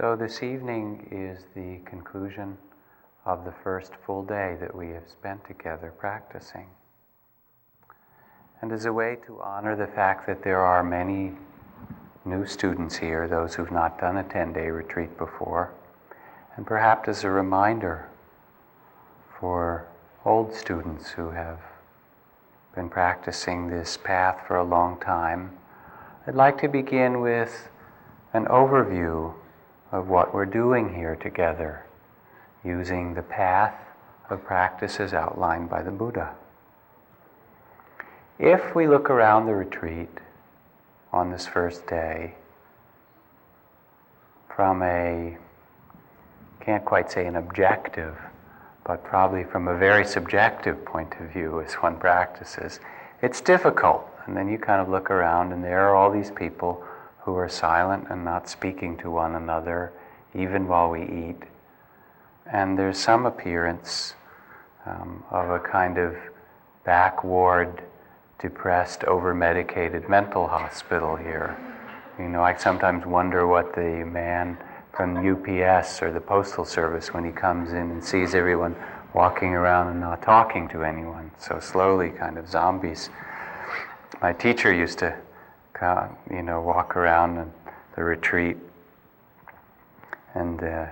So, 0.00 0.14
this 0.14 0.44
evening 0.44 1.08
is 1.10 1.44
the 1.56 1.80
conclusion 1.84 2.56
of 3.24 3.44
the 3.44 3.50
first 3.64 3.90
full 4.06 4.22
day 4.22 4.56
that 4.60 4.72
we 4.72 4.90
have 4.90 5.08
spent 5.08 5.44
together 5.44 5.92
practicing. 5.98 6.68
And 8.62 8.70
as 8.70 8.84
a 8.84 8.92
way 8.92 9.16
to 9.26 9.40
honor 9.40 9.74
the 9.74 9.88
fact 9.88 10.28
that 10.28 10.44
there 10.44 10.60
are 10.60 10.84
many 10.84 11.32
new 12.24 12.46
students 12.46 12.96
here, 12.96 13.26
those 13.26 13.56
who've 13.56 13.72
not 13.72 13.98
done 13.98 14.18
a 14.18 14.22
10 14.22 14.52
day 14.52 14.70
retreat 14.70 15.18
before, 15.18 15.72
and 16.56 16.64
perhaps 16.64 17.08
as 17.08 17.24
a 17.24 17.30
reminder 17.30 18.08
for 19.40 19.84
old 20.24 20.54
students 20.54 21.10
who 21.10 21.30
have 21.30 21.58
been 22.72 22.88
practicing 22.88 23.66
this 23.66 23.96
path 23.96 24.46
for 24.46 24.58
a 24.58 24.64
long 24.64 25.00
time, 25.00 25.58
I'd 26.24 26.36
like 26.36 26.60
to 26.60 26.68
begin 26.68 27.20
with 27.20 27.68
an 28.32 28.44
overview 28.44 29.34
of 29.92 30.08
what 30.08 30.34
we're 30.34 30.46
doing 30.46 30.94
here 30.94 31.16
together 31.16 31.84
using 32.64 33.14
the 33.14 33.22
path 33.22 33.74
of 34.30 34.44
practices 34.44 35.14
outlined 35.14 35.70
by 35.70 35.82
the 35.82 35.90
Buddha. 35.90 36.34
If 38.38 38.74
we 38.74 38.86
look 38.86 39.10
around 39.10 39.46
the 39.46 39.54
retreat 39.54 40.10
on 41.12 41.30
this 41.30 41.46
first 41.46 41.86
day 41.86 42.34
from 44.54 44.82
a, 44.82 45.36
can't 46.60 46.84
quite 46.84 47.10
say 47.10 47.26
an 47.26 47.36
objective, 47.36 48.16
but 48.84 49.02
probably 49.04 49.44
from 49.44 49.68
a 49.68 49.76
very 49.76 50.04
subjective 50.04 50.84
point 50.84 51.14
of 51.20 51.30
view 51.30 51.60
as 51.60 51.74
one 51.74 51.96
practices, 51.96 52.80
it's 53.22 53.40
difficult. 53.40 54.06
And 54.26 54.36
then 54.36 54.48
you 54.48 54.58
kind 54.58 54.80
of 54.80 54.88
look 54.88 55.10
around 55.10 55.52
and 55.52 55.64
there 55.64 55.88
are 55.88 55.96
all 55.96 56.10
these 56.10 56.30
people 56.30 56.84
who 57.20 57.34
are 57.36 57.48
silent 57.48 58.06
and 58.10 58.24
not 58.24 58.48
speaking 58.48 58.96
to 58.98 59.10
one 59.10 59.34
another, 59.34 59.92
even 60.34 60.66
while 60.66 60.90
we 60.90 61.02
eat. 61.02 61.42
And 62.50 62.78
there's 62.78 62.98
some 62.98 63.26
appearance 63.26 64.14
um, 64.86 65.24
of 65.30 65.50
a 65.50 65.58
kind 65.58 65.98
of 65.98 66.16
backward, 66.84 67.82
depressed, 68.38 69.04
over 69.04 69.34
medicated 69.34 70.08
mental 70.08 70.46
hospital 70.46 71.16
here. 71.16 71.56
You 72.18 72.28
know, 72.28 72.42
I 72.42 72.56
sometimes 72.56 73.04
wonder 73.04 73.46
what 73.46 73.74
the 73.74 74.04
man 74.06 74.56
from 74.92 75.16
UPS 75.16 76.02
or 76.02 76.10
the 76.10 76.20
Postal 76.20 76.64
Service, 76.64 77.14
when 77.14 77.24
he 77.24 77.30
comes 77.30 77.70
in 77.70 77.90
and 77.90 78.02
sees 78.02 78.34
everyone 78.34 78.74
walking 79.14 79.54
around 79.54 79.88
and 79.88 80.00
not 80.00 80.22
talking 80.22 80.68
to 80.68 80.82
anyone, 80.82 81.30
so 81.38 81.60
slowly, 81.60 82.10
kind 82.10 82.36
of 82.36 82.48
zombies. 82.48 83.10
My 84.20 84.32
teacher 84.32 84.72
used 84.72 84.98
to 84.98 85.16
you 86.30 86.42
know, 86.42 86.60
walk 86.60 86.96
around 86.96 87.52
the 87.96 88.02
retreat 88.02 88.56
and 90.34 90.62
uh, 90.62 90.86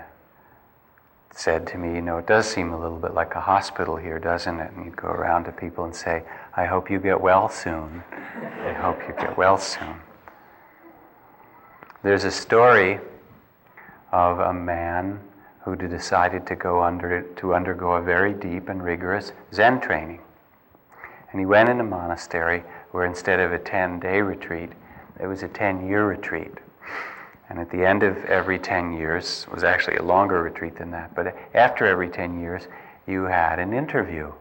said 1.33 1.67
to 1.69 1.78
me, 1.78 1.95
you 1.95 2.01
know, 2.01 2.19
it 2.19 2.27
does 2.27 2.48
seem 2.48 2.73
a 2.73 2.81
little 2.81 2.98
bit 2.98 3.15
like 3.15 3.34
a 3.34 3.41
hospital 3.41 3.97
here, 3.97 4.19
doesn't 4.19 4.59
it? 4.59 4.73
And 4.73 4.84
he'd 4.84 4.97
go 4.97 5.09
around 5.09 5.45
to 5.45 5.53
people 5.53 5.84
and 5.84 5.95
say, 5.95 6.23
I 6.56 6.65
hope 6.65 6.91
you 6.91 6.98
get 6.98 7.20
well 7.20 7.48
soon. 7.48 8.03
I 8.62 8.73
hope 8.73 8.98
you 9.06 9.15
get 9.15 9.37
well 9.37 9.59
soon. 9.59 9.97
There's 12.03 12.25
a 12.25 12.31
story 12.31 13.00
of 14.12 14.39
a 14.39 14.53
man 14.53 15.21
who 15.65 15.77
decided 15.77 16.47
to 16.47 16.56
go 16.56 16.83
under 16.83 17.23
to 17.23 17.55
undergo 17.55 17.93
a 17.93 18.03
very 18.03 18.33
deep 18.33 18.69
and 18.69 18.83
rigorous 18.83 19.33
Zen 19.53 19.81
training. 19.81 20.21
And 21.31 21.41
he 21.41 21.47
went 21.47 21.69
in 21.69 21.81
a 21.81 21.84
monastery 21.84 22.62
where 22.97 23.05
instead 23.05 23.41
of 23.41 23.53
a 23.53 23.59
10 23.59 24.01
day 24.01 24.23
retreat, 24.23 24.71
it 25.21 25.27
was 25.27 25.43
a 25.43 25.49
10 25.49 25.87
year 25.87 26.07
retreat. 26.07 26.55
And 27.51 27.59
at 27.59 27.71
the 27.71 27.85
end 27.85 28.03
of 28.03 28.17
every 28.25 28.59
10 28.59 28.95
years, 28.95 29.45
it 29.47 29.55
was 29.55 29.65
actually 29.65 29.99
a 29.99 30.03
longer 30.03 30.43
retreat 30.43 30.77
than 30.77 30.91
that, 30.93 31.15
but 31.15 31.37
after 31.53 31.85
every 31.85 32.09
10 32.09 32.41
years, 32.41 32.69
you 33.07 33.25
had 33.25 33.59
an 33.59 33.75
interview 33.75 34.33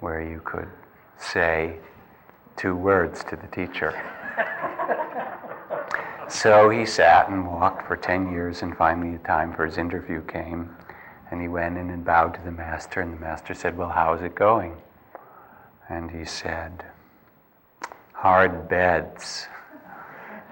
where 0.00 0.22
you 0.22 0.40
could 0.46 0.68
say 1.18 1.76
two 2.56 2.74
words 2.74 3.22
to 3.24 3.36
the 3.36 3.46
teacher. 3.48 3.92
so 6.30 6.70
he 6.70 6.86
sat 6.86 7.28
and 7.28 7.46
walked 7.46 7.86
for 7.86 7.98
10 7.98 8.32
years, 8.32 8.62
and 8.62 8.74
finally 8.78 9.18
the 9.18 9.24
time 9.24 9.52
for 9.52 9.66
his 9.66 9.76
interview 9.76 10.22
came. 10.22 10.74
And 11.30 11.42
he 11.42 11.48
went 11.48 11.76
in 11.76 11.90
and 11.90 12.02
bowed 12.02 12.32
to 12.32 12.40
the 12.40 12.50
master, 12.50 13.02
and 13.02 13.12
the 13.12 13.20
master 13.20 13.52
said, 13.52 13.76
Well, 13.76 13.90
how's 13.90 14.22
it 14.22 14.34
going? 14.34 14.78
And 15.90 16.10
he 16.10 16.24
said, 16.24 16.82
hard 18.20 18.68
beds. 18.68 19.46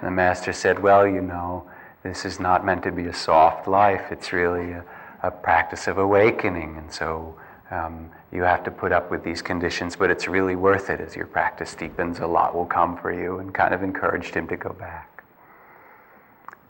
The 0.03 0.11
master 0.11 0.55
said, 0.55 0.79
Well, 0.79 1.07
you 1.07 1.21
know, 1.21 1.69
this 2.03 2.25
is 2.25 2.41
not 2.41 2.65
meant 2.65 2.83
to 2.85 2.93
be 2.93 3.07
a 3.07 3.13
soft 3.13 3.69
life. 3.69 4.11
It's 4.11 4.33
really 4.33 4.73
a, 4.73 4.85
a 5.23 5.31
practice 5.31 5.87
of 5.87 5.99
awakening. 5.99 6.79
And 6.79 6.91
so 6.91 7.37
um, 7.71 8.11
you 8.33 8.43
have 8.43 8.65
to 8.65 8.71
put 8.71 8.91
up 8.91 9.11
with 9.11 9.23
these 9.23 9.43
conditions, 9.43 9.97
but 9.97 10.11
it's 10.11 10.27
really 10.27 10.57
worth 10.57 10.89
it. 10.89 10.99
As 10.99 11.15
your 11.15 11.27
practice 11.27 11.75
deepens, 11.75 12.21
a 12.21 12.27
lot 12.27 12.55
will 12.55 12.65
come 12.65 12.97
for 12.97 13.13
you, 13.13 13.39
and 13.39 13.53
kind 13.53 13.75
of 13.75 13.83
encouraged 13.83 14.35
him 14.35 14.49
to 14.49 14.57
go 14.57 14.71
back. 14.71 15.23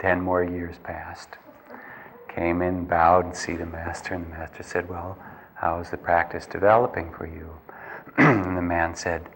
Ten 0.01 0.21
more 0.21 0.43
years 0.43 0.77
passed. 0.83 1.31
Came 2.29 2.61
in, 2.61 2.87
bowed, 2.87 3.25
and 3.25 3.37
see 3.37 3.55
the 3.55 3.67
master, 3.67 4.15
and 4.15 4.27
the 4.27 4.31
master 4.31 4.65
said, 4.65 4.89
Well, 4.89 5.17
how 5.55 5.79
is 5.79 5.91
the 5.91 5.97
practice 5.97 6.45
developing 6.45 7.13
for 7.13 7.27
you? 7.27 7.51
and 8.19 8.57
the 8.57 8.63
man 8.63 8.97
said, 8.97 9.29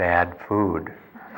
bad 0.00 0.34
food. 0.48 0.90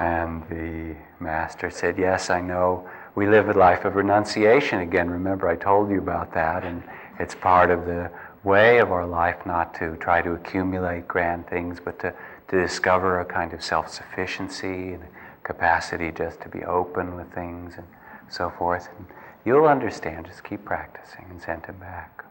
and 0.00 0.42
the 0.48 0.96
master 1.20 1.70
said, 1.70 1.96
Yes, 1.96 2.30
I 2.30 2.40
know. 2.40 2.90
We 3.14 3.28
live 3.28 3.48
a 3.48 3.52
life 3.52 3.84
of 3.84 3.94
renunciation. 3.94 4.80
Again, 4.80 5.08
remember, 5.08 5.46
I 5.46 5.54
told 5.54 5.88
you 5.88 5.98
about 5.98 6.34
that, 6.34 6.64
and 6.64 6.82
it's 7.20 7.36
part 7.36 7.70
of 7.70 7.86
the 7.86 8.10
way 8.42 8.78
of 8.78 8.90
our 8.90 9.06
life 9.06 9.46
not 9.46 9.72
to 9.74 9.96
try 9.98 10.20
to 10.20 10.32
accumulate 10.32 11.06
grand 11.06 11.46
things, 11.46 11.78
but 11.78 12.00
to, 12.00 12.12
to 12.48 12.60
discover 12.60 13.20
a 13.20 13.24
kind 13.24 13.52
of 13.52 13.62
self 13.62 13.88
sufficiency 13.88 14.94
and 14.94 15.04
capacity 15.44 16.10
just 16.10 16.40
to 16.40 16.48
be 16.48 16.64
open 16.64 17.14
with 17.14 17.32
things 17.32 17.74
and 17.76 17.86
so 18.28 18.50
forth. 18.50 18.88
And 18.98 19.06
you'll 19.44 19.68
understand, 19.68 20.26
just 20.26 20.42
keep 20.42 20.64
practicing 20.64 21.26
and 21.30 21.40
send 21.40 21.66
him 21.66 21.78
back. 21.78 22.24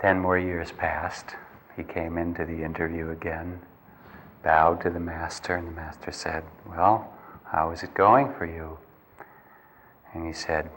Ten 0.00 0.18
more 0.18 0.38
years 0.40 0.72
passed. 0.72 1.36
He 1.78 1.84
came 1.84 2.18
into 2.18 2.44
the 2.44 2.62
interview 2.64 3.10
again, 3.10 3.60
bowed 4.42 4.80
to 4.80 4.90
the 4.90 4.98
master, 4.98 5.54
and 5.54 5.68
the 5.68 5.72
master 5.72 6.10
said, 6.10 6.42
Well, 6.66 7.08
how 7.44 7.70
is 7.70 7.84
it 7.84 7.94
going 7.94 8.34
for 8.34 8.46
you? 8.46 8.78
And 10.12 10.26
he 10.26 10.32
said, 10.32 10.68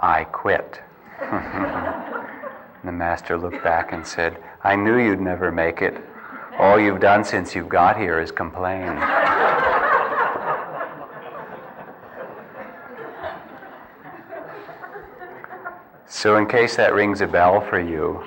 I 0.00 0.22
quit. 0.22 0.80
the 1.20 2.92
master 2.92 3.36
looked 3.36 3.64
back 3.64 3.92
and 3.92 4.06
said, 4.06 4.36
I 4.62 4.76
knew 4.76 4.98
you'd 4.98 5.20
never 5.20 5.50
make 5.50 5.82
it. 5.82 5.96
All 6.60 6.78
you've 6.78 7.00
done 7.00 7.24
since 7.24 7.56
you 7.56 7.64
got 7.64 7.98
here 7.98 8.20
is 8.20 8.30
complain. 8.30 8.86
so, 16.06 16.36
in 16.36 16.46
case 16.46 16.76
that 16.76 16.94
rings 16.94 17.20
a 17.20 17.26
bell 17.26 17.60
for 17.60 17.80
you, 17.80 18.22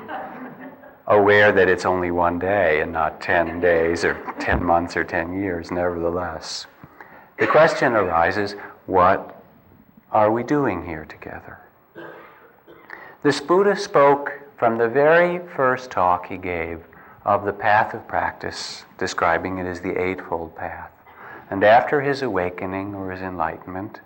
aware 1.14 1.52
that 1.52 1.70
it's 1.70 1.86
only 1.86 2.12
one 2.12 2.40
day 2.40 2.82
and 2.82 2.92
not 2.92 3.22
10 3.22 3.60
days 3.60 4.04
or 4.04 4.16
10 4.40 4.64
months 4.64 4.98
or 4.98 5.04
10 5.04 5.34
years, 5.42 5.72
nevertheless. 5.72 6.68
The 7.40 7.48
question 7.48 7.94
arises 7.94 8.56
what 8.86 9.42
are 10.12 10.32
we 10.32 10.44
doing 10.44 10.86
here 10.86 11.06
together? 11.06 11.60
This 13.24 13.40
Buddha 13.40 13.76
spoke 13.76 14.34
from 14.58 14.78
the 14.78 14.88
very 14.88 15.40
first 15.56 15.90
talk 15.90 16.28
he 16.28 16.38
gave 16.38 16.84
of 17.26 17.46
the 17.46 17.54
path 17.54 17.94
of 17.94 18.08
practice, 18.08 18.84
describing 18.98 19.58
it 19.58 19.66
as 19.66 19.82
the 19.82 19.98
Eightfold 20.00 20.56
Path. 20.56 20.92
And 21.50 21.64
after 21.64 22.02
his 22.02 22.22
awakening 22.22 22.94
or 22.96 23.12
his 23.12 23.22
enlightenment, 23.22 24.02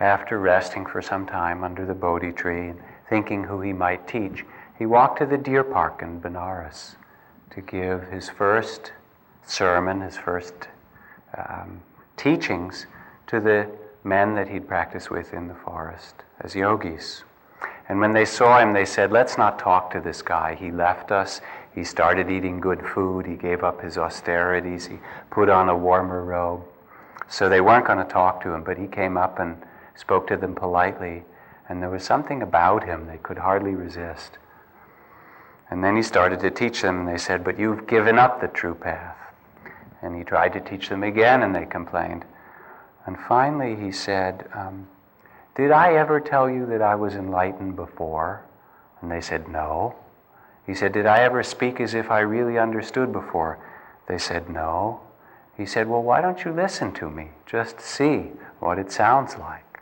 after 0.00 0.38
resting 0.38 0.84
for 0.84 1.00
some 1.00 1.26
time 1.26 1.62
under 1.62 1.86
the 1.86 1.94
Bodhi 1.94 2.32
tree 2.32 2.70
and 2.70 2.80
thinking 3.08 3.44
who 3.44 3.60
he 3.60 3.72
might 3.72 4.08
teach, 4.08 4.44
he 4.78 4.86
walked 4.86 5.18
to 5.18 5.26
the 5.26 5.38
deer 5.38 5.64
park 5.64 6.02
in 6.02 6.20
Benares 6.20 6.96
to 7.50 7.60
give 7.60 8.08
his 8.08 8.28
first 8.28 8.92
sermon, 9.46 10.00
his 10.00 10.16
first 10.16 10.54
um, 11.36 11.80
teachings 12.16 12.86
to 13.28 13.40
the 13.40 13.68
men 14.02 14.34
that 14.34 14.48
he'd 14.48 14.68
practiced 14.68 15.10
with 15.10 15.32
in 15.32 15.48
the 15.48 15.54
forest 15.54 16.16
as 16.40 16.54
yogis. 16.54 17.22
And 17.88 18.00
when 18.00 18.12
they 18.12 18.24
saw 18.24 18.58
him, 18.58 18.72
they 18.72 18.84
said, 18.84 19.12
Let's 19.12 19.36
not 19.36 19.58
talk 19.58 19.90
to 19.92 20.00
this 20.00 20.22
guy. 20.22 20.54
He 20.54 20.70
left 20.70 21.12
us. 21.12 21.40
He 21.74 21.84
started 21.84 22.30
eating 22.30 22.60
good 22.60 22.82
food. 22.82 23.26
He 23.26 23.34
gave 23.34 23.62
up 23.62 23.82
his 23.82 23.98
austerities. 23.98 24.86
He 24.86 24.98
put 25.30 25.48
on 25.48 25.68
a 25.68 25.76
warmer 25.76 26.24
robe. 26.24 26.62
So 27.28 27.48
they 27.48 27.60
weren't 27.60 27.86
going 27.86 27.98
to 27.98 28.04
talk 28.04 28.42
to 28.42 28.50
him, 28.50 28.64
but 28.64 28.78
he 28.78 28.86
came 28.86 29.16
up 29.16 29.38
and 29.38 29.56
spoke 29.94 30.26
to 30.28 30.36
them 30.36 30.54
politely. 30.54 31.24
And 31.68 31.82
there 31.82 31.90
was 31.90 32.04
something 32.04 32.42
about 32.42 32.84
him 32.84 33.06
they 33.06 33.18
could 33.18 33.38
hardly 33.38 33.74
resist. 33.74 34.38
And 35.70 35.82
then 35.82 35.96
he 35.96 36.02
started 36.02 36.40
to 36.40 36.50
teach 36.50 36.82
them, 36.82 37.00
and 37.00 37.08
they 37.08 37.18
said, 37.18 37.42
But 37.42 37.58
you've 37.58 37.86
given 37.86 38.18
up 38.18 38.40
the 38.40 38.48
true 38.48 38.74
path. 38.74 39.16
And 40.02 40.16
he 40.16 40.22
tried 40.22 40.52
to 40.52 40.60
teach 40.60 40.88
them 40.88 41.02
again, 41.02 41.42
and 41.42 41.54
they 41.54 41.64
complained. 41.64 42.24
And 43.06 43.18
finally, 43.18 43.76
he 43.76 43.90
said, 43.90 44.48
um, 44.54 44.88
Did 45.54 45.70
I 45.70 45.94
ever 45.94 46.20
tell 46.20 46.48
you 46.48 46.66
that 46.66 46.82
I 46.82 46.94
was 46.94 47.14
enlightened 47.14 47.76
before? 47.76 48.44
And 49.00 49.10
they 49.10 49.20
said, 49.20 49.48
No. 49.48 49.94
He 50.66 50.74
said, 50.74 50.92
Did 50.92 51.06
I 51.06 51.20
ever 51.20 51.42
speak 51.42 51.80
as 51.80 51.94
if 51.94 52.10
I 52.10 52.20
really 52.20 52.58
understood 52.58 53.12
before? 53.12 53.58
They 54.06 54.18
said, 54.18 54.48
No. 54.48 55.00
He 55.56 55.66
said, 55.66 55.88
Well, 55.88 56.02
why 56.02 56.20
don't 56.20 56.44
you 56.44 56.52
listen 56.52 56.92
to 56.94 57.10
me? 57.10 57.30
Just 57.46 57.80
see 57.80 58.32
what 58.60 58.78
it 58.78 58.90
sounds 58.90 59.36
like. 59.36 59.80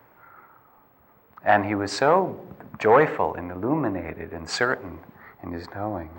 And 1.44 1.64
he 1.64 1.74
was 1.74 1.92
so 1.92 2.40
joyful 2.78 3.34
and 3.34 3.50
illuminated 3.50 4.32
and 4.32 4.48
certain 4.48 4.98
in 5.42 5.52
his 5.52 5.66
knowing 5.74 6.10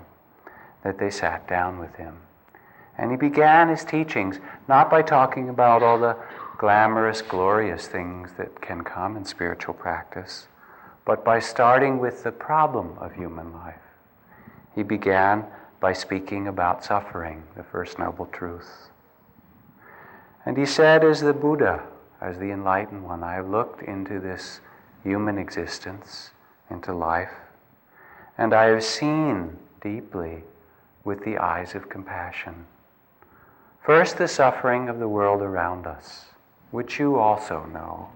that 0.82 0.98
they 0.98 1.10
sat 1.10 1.48
down 1.48 1.78
with 1.78 1.94
him. 1.96 2.18
And 2.96 3.10
he 3.10 3.16
began 3.16 3.68
his 3.68 3.84
teachings 3.84 4.38
not 4.68 4.90
by 4.90 5.02
talking 5.02 5.48
about 5.48 5.82
all 5.82 5.98
the 5.98 6.16
glamorous, 6.58 7.22
glorious 7.22 7.88
things 7.88 8.30
that 8.36 8.60
can 8.60 8.82
come 8.84 9.16
in 9.16 9.24
spiritual 9.24 9.74
practice, 9.74 10.46
but 11.04 11.24
by 11.24 11.40
starting 11.40 11.98
with 11.98 12.22
the 12.22 12.32
problem 12.32 12.96
of 12.98 13.12
human 13.14 13.52
life. 13.52 13.74
He 14.74 14.82
began 14.82 15.44
by 15.80 15.92
speaking 15.92 16.48
about 16.48 16.84
suffering, 16.84 17.42
the 17.56 17.64
first 17.64 17.98
noble 17.98 18.26
truth. 18.26 18.90
And 20.46 20.56
he 20.56 20.66
said, 20.66 21.04
as 21.04 21.20
the 21.20 21.32
Buddha, 21.32 21.82
as 22.20 22.38
the 22.38 22.50
enlightened 22.50 23.04
one, 23.04 23.22
I 23.22 23.34
have 23.34 23.48
looked 23.48 23.82
into 23.82 24.20
this 24.20 24.60
human 25.02 25.38
existence, 25.38 26.30
into 26.70 26.94
life, 26.94 27.32
and 28.38 28.52
I 28.52 28.64
have 28.64 28.84
seen 28.84 29.56
deeply 29.80 30.42
with 31.04 31.24
the 31.24 31.38
eyes 31.38 31.74
of 31.74 31.88
compassion. 31.88 32.66
First, 33.82 34.16
the 34.16 34.28
suffering 34.28 34.88
of 34.88 34.98
the 34.98 35.08
world 35.08 35.42
around 35.42 35.86
us, 35.86 36.26
which 36.70 36.98
you 36.98 37.16
also 37.16 37.66
know. 37.66 38.08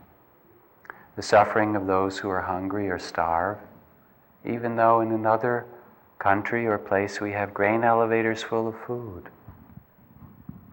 The 1.16 1.22
suffering 1.22 1.76
of 1.76 1.86
those 1.86 2.18
who 2.18 2.30
are 2.30 2.42
hungry 2.42 2.88
or 2.88 2.98
starve, 2.98 3.58
even 4.44 4.76
though 4.76 5.00
in 5.00 5.12
another 5.12 5.66
country 6.18 6.66
or 6.66 6.78
place 6.78 7.20
we 7.20 7.32
have 7.32 7.52
grain 7.54 7.84
elevators 7.84 8.42
full 8.42 8.66
of 8.66 8.80
food. 8.86 9.28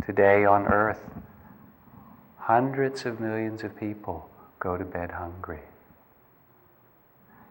Today 0.06 0.45
on 0.45 0.65
earth, 0.68 1.03
hundreds 2.38 3.06
of 3.06 3.19
millions 3.19 3.63
of 3.63 3.75
people 3.75 4.30
go 4.59 4.77
to 4.77 4.86
bed 4.86 5.12
hungry. 5.12 5.62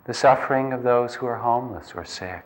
The 0.06 0.14
suffering 0.14 0.72
of 0.72 0.82
those 0.82 1.14
who 1.14 1.26
are 1.26 1.38
homeless 1.38 1.92
or 1.94 2.04
sick. 2.04 2.44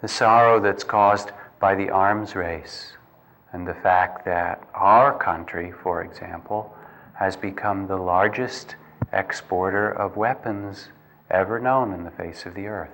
The 0.00 0.08
sorrow 0.08 0.60
that's 0.60 0.82
caused 0.82 1.30
by 1.60 1.76
the 1.76 1.88
arms 1.90 2.34
race 2.34 2.94
and 3.52 3.66
the 3.66 3.74
fact 3.74 4.24
that 4.24 4.68
our 4.74 5.16
country, 5.16 5.70
for 5.70 6.02
example, 6.02 6.74
has 7.14 7.36
become 7.36 7.86
the 7.86 7.96
largest 7.96 8.74
exporter 9.12 9.88
of 9.88 10.16
weapons 10.16 10.88
ever 11.30 11.60
known 11.60 11.92
in 11.92 12.02
the 12.02 12.10
face 12.10 12.44
of 12.44 12.54
the 12.54 12.66
earth. 12.66 12.90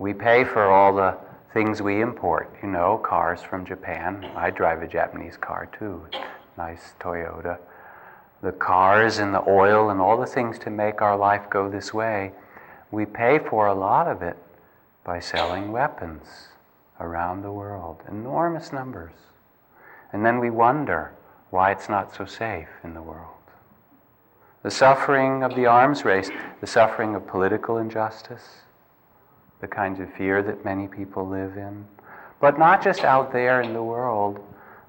We 0.00 0.12
pay 0.14 0.42
for 0.42 0.64
all 0.64 0.94
the 0.94 1.16
things 1.52 1.80
we 1.80 2.00
import, 2.00 2.52
you 2.60 2.68
know, 2.68 2.98
cars 2.98 3.40
from 3.40 3.64
Japan. 3.64 4.24
I 4.34 4.50
drive 4.50 4.82
a 4.82 4.88
Japanese 4.88 5.36
car 5.36 5.68
too, 5.78 6.06
nice 6.58 6.94
Toyota. 6.98 7.58
The 8.42 8.52
cars 8.52 9.18
and 9.18 9.34
the 9.34 9.46
oil 9.46 9.90
and 9.90 10.00
all 10.00 10.16
the 10.16 10.26
things 10.26 10.58
to 10.60 10.70
make 10.70 11.02
our 11.02 11.16
life 11.16 11.50
go 11.50 11.68
this 11.68 11.92
way, 11.92 12.32
we 12.90 13.04
pay 13.04 13.38
for 13.38 13.66
a 13.66 13.74
lot 13.74 14.06
of 14.08 14.22
it 14.22 14.36
by 15.04 15.20
selling 15.20 15.72
weapons 15.72 16.48
around 16.98 17.42
the 17.42 17.52
world, 17.52 18.02
enormous 18.08 18.72
numbers. 18.72 19.12
And 20.12 20.24
then 20.24 20.38
we 20.38 20.50
wonder 20.50 21.12
why 21.50 21.70
it's 21.70 21.88
not 21.88 22.14
so 22.14 22.24
safe 22.24 22.68
in 22.82 22.94
the 22.94 23.02
world. 23.02 23.36
The 24.62 24.70
suffering 24.70 25.42
of 25.42 25.54
the 25.54 25.66
arms 25.66 26.04
race, 26.04 26.30
the 26.60 26.66
suffering 26.66 27.14
of 27.14 27.26
political 27.26 27.78
injustice, 27.78 28.62
the 29.60 29.68
kinds 29.68 30.00
of 30.00 30.12
fear 30.14 30.42
that 30.42 30.64
many 30.64 30.86
people 30.86 31.26
live 31.26 31.56
in, 31.56 31.86
but 32.40 32.58
not 32.58 32.82
just 32.82 33.04
out 33.04 33.32
there 33.32 33.60
in 33.60 33.72
the 33.72 33.82
world, 33.82 34.40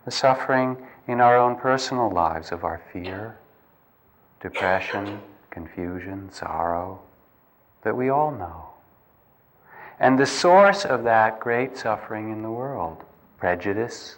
the 0.06 0.12
suffering 0.12 0.78
in 1.08 1.22
our 1.22 1.38
own 1.38 1.56
personal 1.56 2.10
lives 2.10 2.52
of 2.52 2.64
our 2.64 2.82
fear, 2.92 3.38
depression, 4.42 5.22
confusion, 5.50 6.32
sorrow, 6.32 7.00
that 7.84 7.96
we 7.96 8.10
all 8.10 8.32
know. 8.32 8.66
And 10.00 10.18
the 10.18 10.26
source 10.26 10.84
of 10.84 11.04
that 11.04 11.40
great 11.40 11.78
suffering 11.78 12.32
in 12.32 12.42
the 12.42 12.50
world, 12.50 13.04
prejudice, 13.38 14.18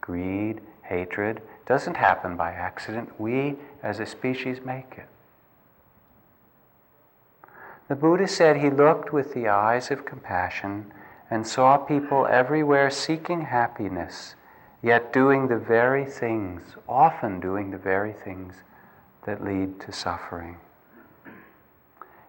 greed, 0.00 0.60
hatred, 0.82 1.42
doesn't 1.66 1.98
happen 1.98 2.34
by 2.34 2.52
accident. 2.52 3.20
We, 3.20 3.56
as 3.82 4.00
a 4.00 4.06
species, 4.06 4.60
make 4.64 4.94
it. 4.96 5.08
The 7.88 7.96
Buddha 7.96 8.26
said 8.26 8.56
he 8.56 8.70
looked 8.70 9.12
with 9.12 9.34
the 9.34 9.48
eyes 9.48 9.90
of 9.90 10.06
compassion 10.06 10.92
and 11.30 11.46
saw 11.46 11.76
people 11.76 12.26
everywhere 12.26 12.90
seeking 12.90 13.42
happiness, 13.42 14.34
yet 14.82 15.12
doing 15.12 15.48
the 15.48 15.58
very 15.58 16.06
things, 16.06 16.62
often 16.88 17.38
doing 17.38 17.70
the 17.70 17.78
very 17.78 18.12
things 18.12 18.54
that 19.28 19.44
lead 19.44 19.78
to 19.78 19.92
suffering. 19.92 20.56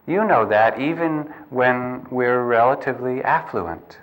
You 0.06 0.26
know 0.26 0.46
that 0.50 0.82
even 0.82 1.34
when 1.50 2.06
we're 2.12 2.44
relatively 2.44 3.24
affluent. 3.24 4.00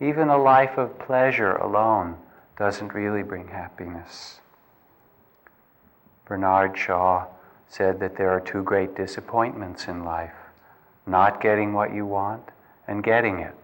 Even 0.00 0.30
a 0.30 0.38
life 0.38 0.78
of 0.78 0.98
pleasure 0.98 1.56
alone 1.56 2.16
doesn't 2.56 2.94
really 2.94 3.22
bring 3.22 3.48
happiness. 3.48 4.40
Bernard 6.24 6.78
Shaw 6.78 7.26
said 7.68 8.00
that 8.00 8.16
there 8.16 8.30
are 8.30 8.40
two 8.40 8.62
great 8.62 8.96
disappointments 8.96 9.86
in 9.86 10.02
life 10.02 10.32
not 11.06 11.42
getting 11.42 11.74
what 11.74 11.92
you 11.92 12.06
want 12.06 12.42
and 12.86 13.04
getting 13.04 13.40
it. 13.40 13.54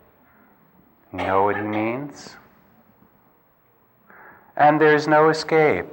You 1.13 1.19
know 1.19 1.45
what 1.45 1.57
he 1.57 1.63
means? 1.63 2.37
And 4.59 4.79
there's 4.79 5.09
no 5.09 5.31
escape, 5.31 5.87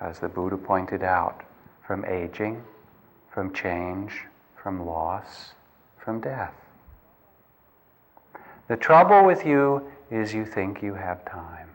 as 0.00 0.20
the 0.20 0.28
Buddha 0.28 0.56
pointed 0.56 1.02
out, 1.02 1.42
from 1.88 2.04
aging, 2.04 2.62
from 3.32 3.50
change, 3.54 4.12
from 4.62 4.84
loss, 4.84 5.54
from 5.96 6.20
death. 6.20 6.52
The 8.68 8.76
trouble 8.76 9.24
with 9.24 9.46
you 9.46 9.90
is 10.10 10.34
you 10.34 10.44
think 10.44 10.82
you 10.82 10.92
have 10.92 11.24
time, 11.24 11.70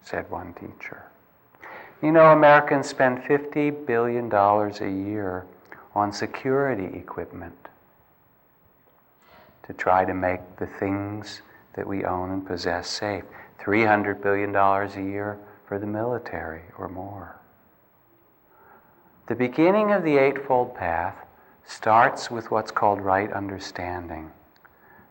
said 0.00 0.30
one 0.30 0.54
teacher. 0.54 1.02
You 2.02 2.10
know, 2.10 2.32
Americans 2.32 2.88
spend 2.88 3.18
$50 3.18 3.84
billion 3.86 4.32
a 4.32 5.06
year 5.06 5.44
on 5.94 6.10
security 6.10 6.98
equipment 6.98 7.68
to 9.66 9.74
try 9.74 10.06
to 10.06 10.14
make 10.14 10.40
the 10.56 10.66
things 10.66 11.42
that 11.74 11.86
we 11.86 12.06
own 12.06 12.30
and 12.30 12.46
possess 12.46 12.88
safe. 12.88 13.24
$300 13.60 14.22
billion 14.22 14.56
a 14.56 15.12
year 15.12 15.38
for 15.68 15.78
the 15.78 15.86
military 15.86 16.62
or 16.78 16.88
more. 16.88 17.41
The 19.32 19.48
beginning 19.48 19.92
of 19.92 20.02
the 20.02 20.18
Eightfold 20.18 20.74
Path 20.74 21.14
starts 21.64 22.30
with 22.30 22.50
what's 22.50 22.70
called 22.70 23.00
right 23.00 23.32
understanding. 23.32 24.30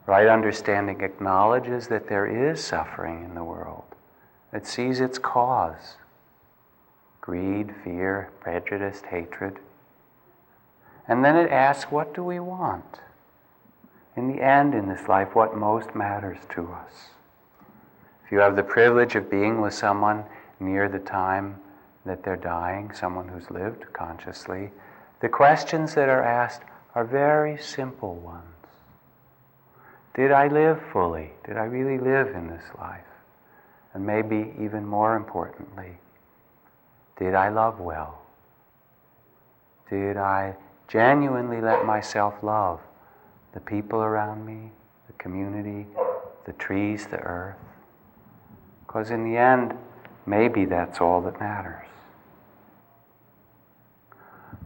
Right 0.06 0.28
understanding 0.28 1.02
acknowledges 1.02 1.88
that 1.88 2.08
there 2.08 2.28
is 2.28 2.64
suffering 2.64 3.24
in 3.24 3.34
the 3.34 3.44
world, 3.44 3.96
it 4.54 4.68
sees 4.68 5.02
its 5.02 5.18
cause 5.18 5.96
greed, 7.20 7.74
fear, 7.84 8.30
prejudice, 8.40 9.02
hatred. 9.10 9.58
And 11.08 11.26
then 11.26 11.36
it 11.36 11.50
asks, 11.50 11.92
what 11.92 12.14
do 12.14 12.24
we 12.24 12.40
want? 12.40 13.00
In 14.16 14.32
the 14.32 14.44
end, 14.44 14.76
in 14.76 14.88
this 14.88 15.08
life, 15.08 15.34
what 15.34 15.58
most 15.58 15.96
matters 15.96 16.38
to 16.50 16.72
us. 16.72 17.10
If 18.24 18.32
you 18.32 18.38
have 18.38 18.56
the 18.56 18.62
privilege 18.62 19.16
of 19.16 19.32
being 19.32 19.62
with 19.62 19.74
someone 19.74 20.26
near 20.60 20.88
the 20.88 21.00
time 21.00 21.60
that 22.06 22.24
they're 22.24 22.36
dying, 22.36 22.92
someone 22.94 23.28
who's 23.28 23.50
lived 23.52 23.92
consciously, 23.94 24.72
the 25.20 25.30
questions 25.30 25.94
that 25.96 26.10
are 26.10 26.24
asked 26.24 26.64
are 26.96 27.06
very 27.06 27.58
simple 27.62 28.16
ones. 28.16 28.46
Did 30.16 30.32
I 30.32 30.48
live 30.48 30.82
fully? 30.92 31.32
Did 31.46 31.58
I 31.58 31.64
really 31.64 31.98
live 31.98 32.36
in 32.36 32.48
this 32.48 32.66
life? 32.78 33.06
And 33.94 34.06
maybe 34.06 34.54
even 34.60 34.86
more 34.86 35.16
importantly, 35.16 35.98
did 37.18 37.36
I 37.36 37.50
love 37.50 37.80
well? 37.80 38.22
Did 39.90 40.18
I 40.18 40.56
genuinely 40.88 41.62
let 41.62 41.86
myself 41.86 42.34
love 42.42 42.80
the 43.54 43.60
people 43.60 44.00
around 44.00 44.46
me, 44.46 44.72
the 45.08 45.14
community, 45.14 45.86
the 46.46 46.54
trees, 46.54 47.06
the 47.08 47.20
earth? 47.20 47.58
Because 48.86 49.12
in 49.12 49.24
the 49.24 49.38
end, 49.38 49.74
maybe 50.26 50.66
that's 50.66 51.00
all 51.00 51.22
that 51.22 51.40
matters. 51.40 51.91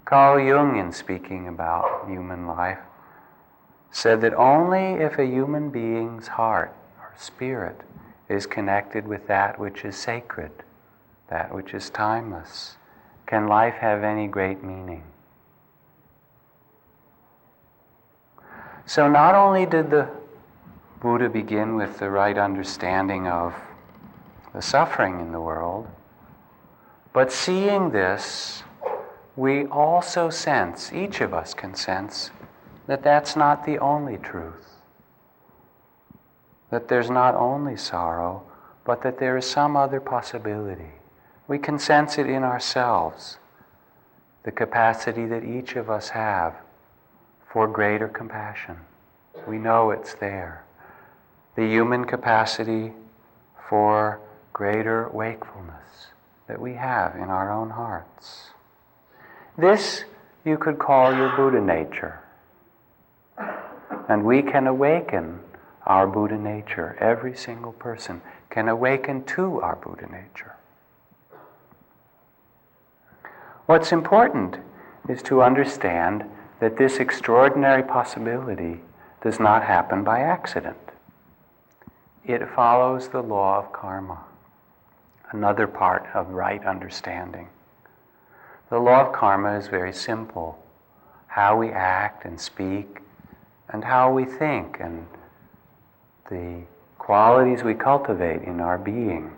Carl 0.06 0.40
Jung, 0.40 0.78
in 0.78 0.92
speaking 0.92 1.48
about 1.48 2.08
human 2.08 2.46
life, 2.46 2.78
said 3.90 4.22
that 4.22 4.36
only 4.36 5.04
if 5.04 5.18
a 5.18 5.26
human 5.26 5.72
being's 5.72 6.28
heart 6.28 6.76
or 7.00 7.12
spirit 7.18 7.82
is 8.30 8.46
connected 8.46 9.08
with 9.08 9.26
that 9.28 9.58
which 9.60 9.84
is 9.84 9.96
sacred, 9.96 10.52
that 11.30 11.54
which 11.54 11.74
is 11.74 11.90
timeless, 11.90 12.78
can 13.26 13.48
life 13.48 13.74
have 13.76 14.04
any 14.04 14.28
great 14.28 14.64
meaning? 14.64 15.04
So, 18.86 19.10
not 19.10 19.34
only 19.34 19.66
did 19.66 19.90
the 19.90 20.08
Buddha 21.00 21.30
begin 21.30 21.76
with 21.76 21.98
the 21.98 22.12
right 22.12 22.38
understanding 22.38 23.28
of 23.28 23.56
the 24.54 24.62
suffering 24.62 25.20
in 25.20 25.32
the 25.32 25.42
world, 25.42 25.88
but 27.12 27.32
seeing 27.32 27.90
this, 27.90 28.64
we 29.36 29.66
also 29.66 30.30
sense, 30.30 30.94
each 30.94 31.22
of 31.22 31.34
us 31.34 31.54
can 31.54 31.76
sense, 31.76 32.32
that 32.88 33.04
that's 33.04 33.36
not 33.36 33.66
the 33.66 33.78
only 33.80 34.18
truth. 34.18 34.78
That 36.70 36.88
there's 36.88 37.10
not 37.10 37.36
only 37.36 37.76
sorrow, 37.76 38.44
but 38.86 39.02
that 39.02 39.20
there 39.20 39.38
is 39.38 39.46
some 39.46 39.76
other 39.76 40.00
possibility. 40.00 40.92
We 41.48 41.60
can 41.60 41.80
sense 41.80 42.18
it 42.18 42.28
in 42.28 42.44
ourselves, 42.44 43.38
the 44.44 44.52
capacity 44.52 45.26
that 45.26 45.44
each 45.44 45.76
of 45.76 45.90
us 45.90 46.10
have 46.10 46.56
for 47.52 47.68
greater 47.68 48.08
compassion. 48.08 48.78
We 49.48 49.58
know 49.58 49.92
it's 49.92 50.14
there. 50.14 50.64
The 51.56 51.66
human 51.66 52.06
capacity 52.06 52.94
for 53.70 54.20
greater 54.54 55.10
wakefulness 55.10 56.08
that 56.48 56.62
we 56.62 56.76
have 56.76 57.16
in 57.16 57.24
our 57.24 57.52
own 57.52 57.72
hearts. 57.72 58.52
This 59.58 60.04
you 60.44 60.58
could 60.58 60.80
call 60.80 61.14
your 61.14 61.36
Buddha 61.36 61.62
nature. 61.62 62.20
And 64.08 64.24
we 64.24 64.42
can 64.42 64.68
awaken 64.68 65.40
our 65.86 66.08
Buddha 66.08 66.38
nature. 66.38 66.98
Every 67.00 67.36
single 67.36 67.74
person 67.74 68.22
can 68.50 68.68
awaken 68.68 69.24
to 69.26 69.62
our 69.62 69.76
Buddha 69.76 70.08
nature. 70.08 70.56
What's 73.66 73.92
important 73.92 74.58
is 75.10 75.24
to 75.24 75.42
understand 75.42 76.26
that 76.60 76.78
this 76.78 76.98
extraordinary 76.98 77.84
possibility 77.84 78.82
does 79.22 79.40
not 79.40 79.64
happen 79.64 80.04
by 80.04 80.20
accident. 80.20 80.78
It 82.24 82.48
follows 82.56 83.10
the 83.10 83.22
law 83.22 83.58
of 83.58 83.72
karma, 83.72 84.24
another 85.32 85.68
part 85.68 86.08
of 86.14 86.30
right 86.30 86.64
understanding. 86.66 87.50
The 88.70 88.80
law 88.80 89.08
of 89.08 89.14
karma 89.14 89.58
is 89.58 89.68
very 89.68 89.94
simple 89.94 90.60
how 91.28 91.58
we 91.58 91.70
act 91.70 92.26
and 92.26 92.40
speak, 92.40 93.02
and 93.70 93.84
how 93.84 94.14
we 94.14 94.24
think, 94.24 94.78
and 94.80 95.06
the 96.30 96.62
qualities 96.98 97.62
we 97.62 97.74
cultivate 97.74 98.42
in 98.44 98.62
our 98.62 98.78
being 98.78 99.32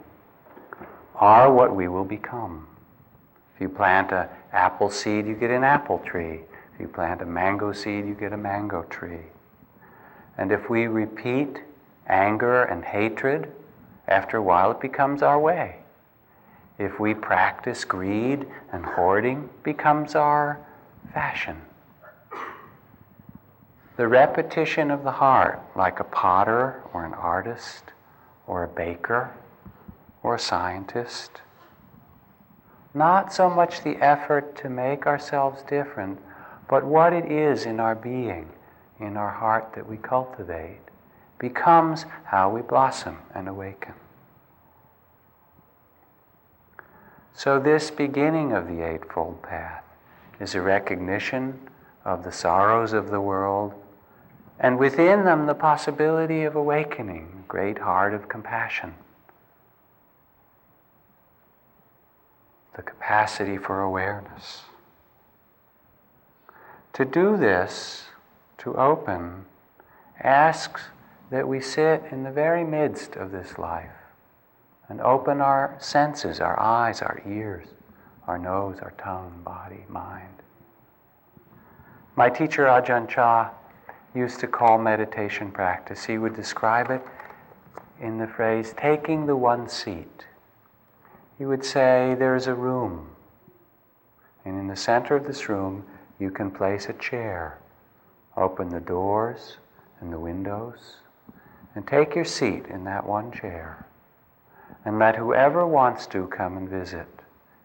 are 1.15 1.51
what 1.51 1.75
we 1.75 1.87
will 1.87 2.05
become. 2.05 2.67
If 3.55 3.61
you 3.61 3.69
plant 3.69 4.11
an 4.11 4.27
apple 4.53 4.91
seed, 4.91 5.25
you 5.25 5.33
get 5.33 5.49
an 5.49 5.63
apple 5.63 5.99
tree. 6.05 6.41
If 6.75 6.79
you 6.79 6.87
plant 6.87 7.23
a 7.23 7.25
mango 7.25 7.73
seed, 7.73 8.05
you 8.05 8.13
get 8.13 8.31
a 8.31 8.37
mango 8.37 8.83
tree. 8.83 9.25
And 10.37 10.51
if 10.51 10.69
we 10.69 10.85
repeat 10.85 11.57
anger 12.07 12.63
and 12.63 12.85
hatred, 12.85 13.51
after 14.07 14.37
a 14.37 14.41
while 14.41 14.71
it 14.71 14.79
becomes 14.79 15.23
our 15.23 15.39
way. 15.39 15.77
If 16.79 16.99
we 16.99 17.13
practice 17.13 17.83
greed 17.85 18.45
and 18.71 18.85
hoarding, 18.85 19.49
becomes 19.63 20.15
our 20.15 20.59
fashion. 21.13 21.61
The 23.95 24.07
repetition 24.07 24.91
of 24.91 25.03
the 25.03 25.11
heart, 25.11 25.59
like 25.75 25.99
a 25.99 26.03
potter 26.03 26.83
or 26.93 27.03
an 27.03 27.15
artist 27.15 27.83
or 28.45 28.63
a 28.63 28.67
baker 28.67 29.31
or 30.21 30.35
a 30.35 30.39
scientist, 30.39 31.41
not 32.93 33.33
so 33.33 33.49
much 33.49 33.81
the 33.81 33.97
effort 33.97 34.55
to 34.57 34.69
make 34.69 35.07
ourselves 35.07 35.63
different, 35.63 36.19
but 36.69 36.83
what 36.83 37.11
it 37.11 37.31
is 37.31 37.65
in 37.65 37.79
our 37.79 37.95
being, 37.95 38.49
in 38.99 39.17
our 39.17 39.31
heart 39.31 39.73
that 39.73 39.87
we 39.87 39.97
cultivate, 39.97 40.81
becomes 41.39 42.05
how 42.25 42.49
we 42.49 42.61
blossom 42.61 43.17
and 43.33 43.47
awaken. 43.47 43.93
So, 47.37 47.59
this 47.59 47.91
beginning 47.91 48.51
of 48.51 48.67
the 48.67 48.81
Eightfold 48.81 49.43
Path 49.43 49.83
is 50.39 50.55
a 50.55 50.61
recognition 50.61 51.69
of 52.03 52.23
the 52.23 52.31
sorrows 52.31 52.93
of 52.93 53.11
the 53.11 53.21
world, 53.21 53.75
and 54.59 54.79
within 54.79 55.23
them 55.23 55.45
the 55.45 55.53
possibility 55.53 56.45
of 56.45 56.55
awakening, 56.55 57.43
great 57.47 57.77
heart 57.77 58.15
of 58.15 58.27
compassion, 58.27 58.95
the 62.75 62.81
capacity 62.81 63.59
for 63.59 63.81
awareness. 63.81 64.63
To 66.93 67.05
do 67.05 67.37
this, 67.37 68.05
to 68.57 68.73
open, 68.73 69.45
asks 70.23 70.85
that 71.29 71.47
we 71.47 71.61
sit 71.61 72.01
in 72.09 72.23
the 72.23 72.31
very 72.31 72.63
midst 72.63 73.15
of 73.15 73.31
this 73.31 73.59
life 73.59 73.96
and 74.89 75.01
open 75.01 75.41
our 75.41 75.75
senses, 75.79 76.39
our 76.39 76.59
eyes, 76.59 77.01
our 77.01 77.21
ears, 77.27 77.67
our 78.27 78.37
nose, 78.37 78.77
our 78.81 78.93
tongue, 78.97 79.41
body, 79.43 79.85
mind. 79.89 80.41
My 82.15 82.29
teacher 82.29 82.65
Ajahn 82.65 83.07
Chah 83.07 83.51
used 84.15 84.39
to 84.39 84.47
call 84.47 84.77
meditation 84.77 85.51
practice. 85.51 86.05
He 86.05 86.17
would 86.17 86.35
describe 86.35 86.89
it 86.89 87.01
in 87.99 88.17
the 88.17 88.27
phrase, 88.27 88.73
taking 88.77 89.25
the 89.25 89.35
one 89.35 89.67
seat. 89.67 90.25
He 91.37 91.45
would 91.45 91.63
say, 91.63 92.15
There's 92.17 92.47
a 92.47 92.55
room, 92.55 93.09
and 94.45 94.57
in 94.57 94.67
the 94.67 94.75
center 94.75 95.15
of 95.15 95.25
this 95.25 95.49
room, 95.49 95.85
you 96.19 96.31
can 96.31 96.51
place 96.51 96.89
a 96.89 96.93
chair. 96.93 97.59
Open 98.35 98.69
the 98.69 98.79
doors 98.79 99.57
and 99.99 100.13
the 100.13 100.19
windows, 100.19 100.97
and 101.75 101.87
take 101.87 102.15
your 102.15 102.25
seat 102.25 102.65
in 102.67 102.83
that 102.83 103.05
one 103.05 103.31
chair. 103.31 103.85
And 104.85 104.99
let 104.99 105.15
whoever 105.15 105.65
wants 105.67 106.07
to 106.07 106.27
come 106.27 106.57
and 106.57 106.69
visit. 106.69 107.07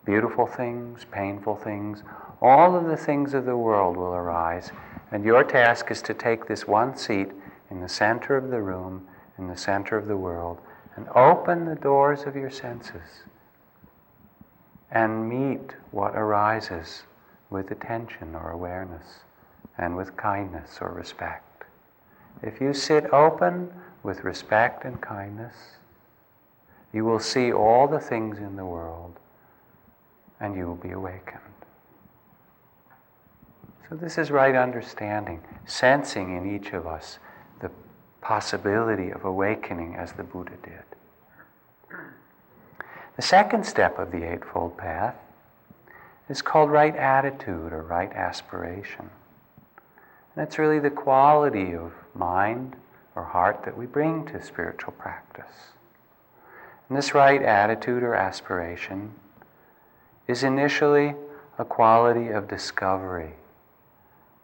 Beautiful 0.04 0.46
things, 0.46 1.06
painful 1.10 1.56
things, 1.56 2.02
all 2.40 2.74
of 2.76 2.86
the 2.86 2.96
things 2.96 3.34
of 3.34 3.44
the 3.44 3.56
world 3.56 3.96
will 3.96 4.14
arise 4.14 4.72
and 5.12 5.24
your 5.24 5.44
task 5.44 5.90
is 5.90 6.00
to 6.02 6.14
take 6.14 6.46
this 6.46 6.66
one 6.66 6.96
seat 6.96 7.28
in 7.70 7.80
the 7.80 7.88
center 7.88 8.34
of 8.34 8.48
the 8.48 8.62
room, 8.62 9.06
in 9.38 9.46
the 9.46 9.56
center 9.56 9.98
of 9.98 10.08
the 10.08 10.16
world, 10.16 10.58
and 10.96 11.06
open 11.10 11.66
the 11.66 11.74
doors 11.74 12.22
of 12.22 12.34
your 12.34 12.50
senses 12.50 13.24
and 14.90 15.28
meet 15.28 15.74
what 15.90 16.14
arises 16.16 17.02
with 17.50 17.70
attention 17.70 18.34
or 18.34 18.50
awareness 18.50 19.20
and 19.76 19.96
with 19.96 20.16
kindness 20.16 20.78
or 20.80 20.90
respect. 20.90 21.64
If 22.42 22.60
you 22.60 22.72
sit 22.72 23.12
open 23.12 23.70
with 24.02 24.24
respect 24.24 24.84
and 24.84 25.00
kindness, 25.00 25.54
you 26.92 27.04
will 27.04 27.18
see 27.18 27.52
all 27.52 27.88
the 27.88 27.98
things 27.98 28.38
in 28.38 28.56
the 28.56 28.64
world 28.64 29.18
and 30.40 30.56
you 30.56 30.66
will 30.66 30.76
be 30.76 30.90
awakened. 30.90 31.40
So, 33.88 33.96
this 33.96 34.18
is 34.18 34.30
right 34.30 34.54
understanding, 34.54 35.40
sensing 35.66 36.36
in 36.36 36.56
each 36.56 36.72
of 36.72 36.86
us 36.86 37.18
the 37.60 37.70
possibility 38.20 39.10
of 39.10 39.24
awakening 39.24 39.96
as 39.96 40.12
the 40.12 40.24
Buddha 40.24 40.56
did. 40.62 41.98
The 43.16 43.22
second 43.22 43.66
step 43.66 43.98
of 43.98 44.10
the 44.10 44.22
Eightfold 44.24 44.78
Path 44.78 45.14
is 46.28 46.40
called 46.40 46.70
right 46.70 46.96
attitude 46.96 47.72
or 47.72 47.82
right 47.82 48.10
aspiration. 48.12 49.10
And 50.34 50.46
it's 50.46 50.58
really 50.58 50.78
the 50.78 50.90
quality 50.90 51.74
of 51.74 51.92
mind 52.14 52.74
or 53.14 53.24
heart 53.24 53.62
that 53.64 53.76
we 53.76 53.84
bring 53.84 54.24
to 54.26 54.42
spiritual 54.42 54.94
practice. 54.94 55.71
And 56.92 56.98
this 56.98 57.14
right 57.14 57.42
attitude 57.42 58.02
or 58.02 58.14
aspiration 58.14 59.14
is 60.28 60.42
initially 60.42 61.14
a 61.56 61.64
quality 61.64 62.28
of 62.28 62.48
discovery 62.48 63.32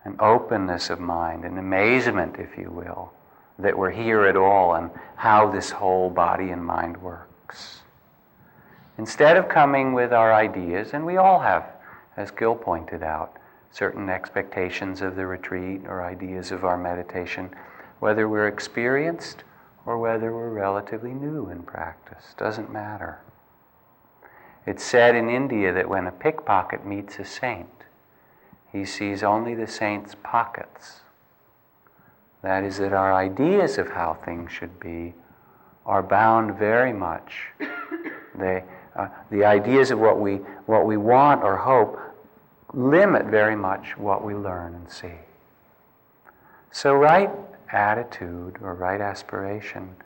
an 0.04 0.16
openness 0.18 0.88
of 0.88 0.98
mind, 0.98 1.44
an 1.44 1.58
amazement, 1.58 2.36
if 2.38 2.56
you 2.56 2.70
will, 2.70 3.12
that 3.58 3.76
we're 3.76 3.90
here 3.90 4.24
at 4.24 4.34
all 4.34 4.76
and 4.76 4.90
how 5.16 5.50
this 5.50 5.70
whole 5.70 6.08
body 6.08 6.48
and 6.48 6.64
mind 6.64 6.96
works. 7.02 7.82
Instead 8.96 9.36
of 9.36 9.50
coming 9.50 9.92
with 9.92 10.14
our 10.14 10.32
ideas, 10.32 10.94
and 10.94 11.04
we 11.04 11.18
all 11.18 11.40
have, 11.40 11.66
as 12.16 12.30
Gil 12.30 12.54
pointed 12.54 13.02
out, 13.02 13.36
certain 13.72 14.08
expectations 14.08 15.02
of 15.02 15.16
the 15.16 15.26
retreat 15.26 15.82
or 15.86 16.02
ideas 16.02 16.50
of 16.50 16.64
our 16.64 16.78
meditation, 16.78 17.50
whether 18.00 18.26
we're 18.26 18.48
experienced 18.48 19.44
or 19.88 19.97
whether 19.97 20.35
we're 20.35 20.50
relatively 20.50 21.14
new 21.14 21.49
in 21.49 21.62
practice, 21.62 22.35
doesn't 22.37 22.71
matter. 22.71 23.21
It's 24.66 24.85
said 24.85 25.14
in 25.14 25.30
India 25.30 25.73
that 25.73 25.88
when 25.88 26.07
a 26.07 26.12
pickpocket 26.12 26.85
meets 26.85 27.18
a 27.18 27.25
saint, 27.25 27.71
he 28.71 28.85
sees 28.85 29.23
only 29.23 29.54
the 29.54 29.66
saint's 29.66 30.14
pockets. 30.23 31.00
That 32.42 32.64
is, 32.64 32.76
that 32.76 32.92
our 32.92 33.14
ideas 33.14 33.78
of 33.78 33.88
how 33.88 34.18
things 34.26 34.52
should 34.52 34.78
be 34.78 35.14
are 35.87 36.02
bound 36.02 36.59
very 36.59 36.92
much. 36.92 37.45
They, 38.35 38.64
uh, 38.95 39.09
the 39.30 39.47
ideas 39.47 39.90
of 39.90 39.99
what 39.99 40.21
we, 40.21 40.35
what 40.66 40.85
we 40.85 40.99
want 40.99 41.42
or 41.42 41.57
hope 41.57 41.99
limit 42.75 43.25
very 43.25 43.57
much 43.57 43.97
what 43.97 44.23
we 44.23 44.35
learn 44.35 44.75
and 44.75 44.90
see. 44.90 45.18
So, 46.71 46.92
right 46.92 47.30
attitude 47.72 48.58
or 48.62 48.75
right 48.75 49.00
aspiration 49.00 49.96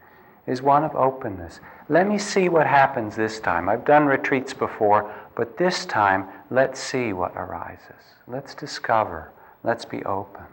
is 0.47 0.61
one 0.61 0.83
of 0.85 0.95
openness. 0.95 1.61
Let 1.89 2.09
me 2.09 2.19
see 2.19 2.49
what 2.49 2.67
happens 2.67 3.15
this 3.15 3.39
time. 3.39 3.69
I've 3.69 3.85
done 3.85 4.07
retreats 4.07 4.53
before, 4.53 5.13
but 5.37 5.57
this 5.57 5.87
time, 5.87 6.27
let's 6.51 6.81
see 6.81 7.13
what 7.13 7.33
arises. 7.37 8.17
Let's 8.27 8.55
discover. 8.55 9.31
Let's 9.63 9.85
be 9.85 10.03
open. 10.05 10.45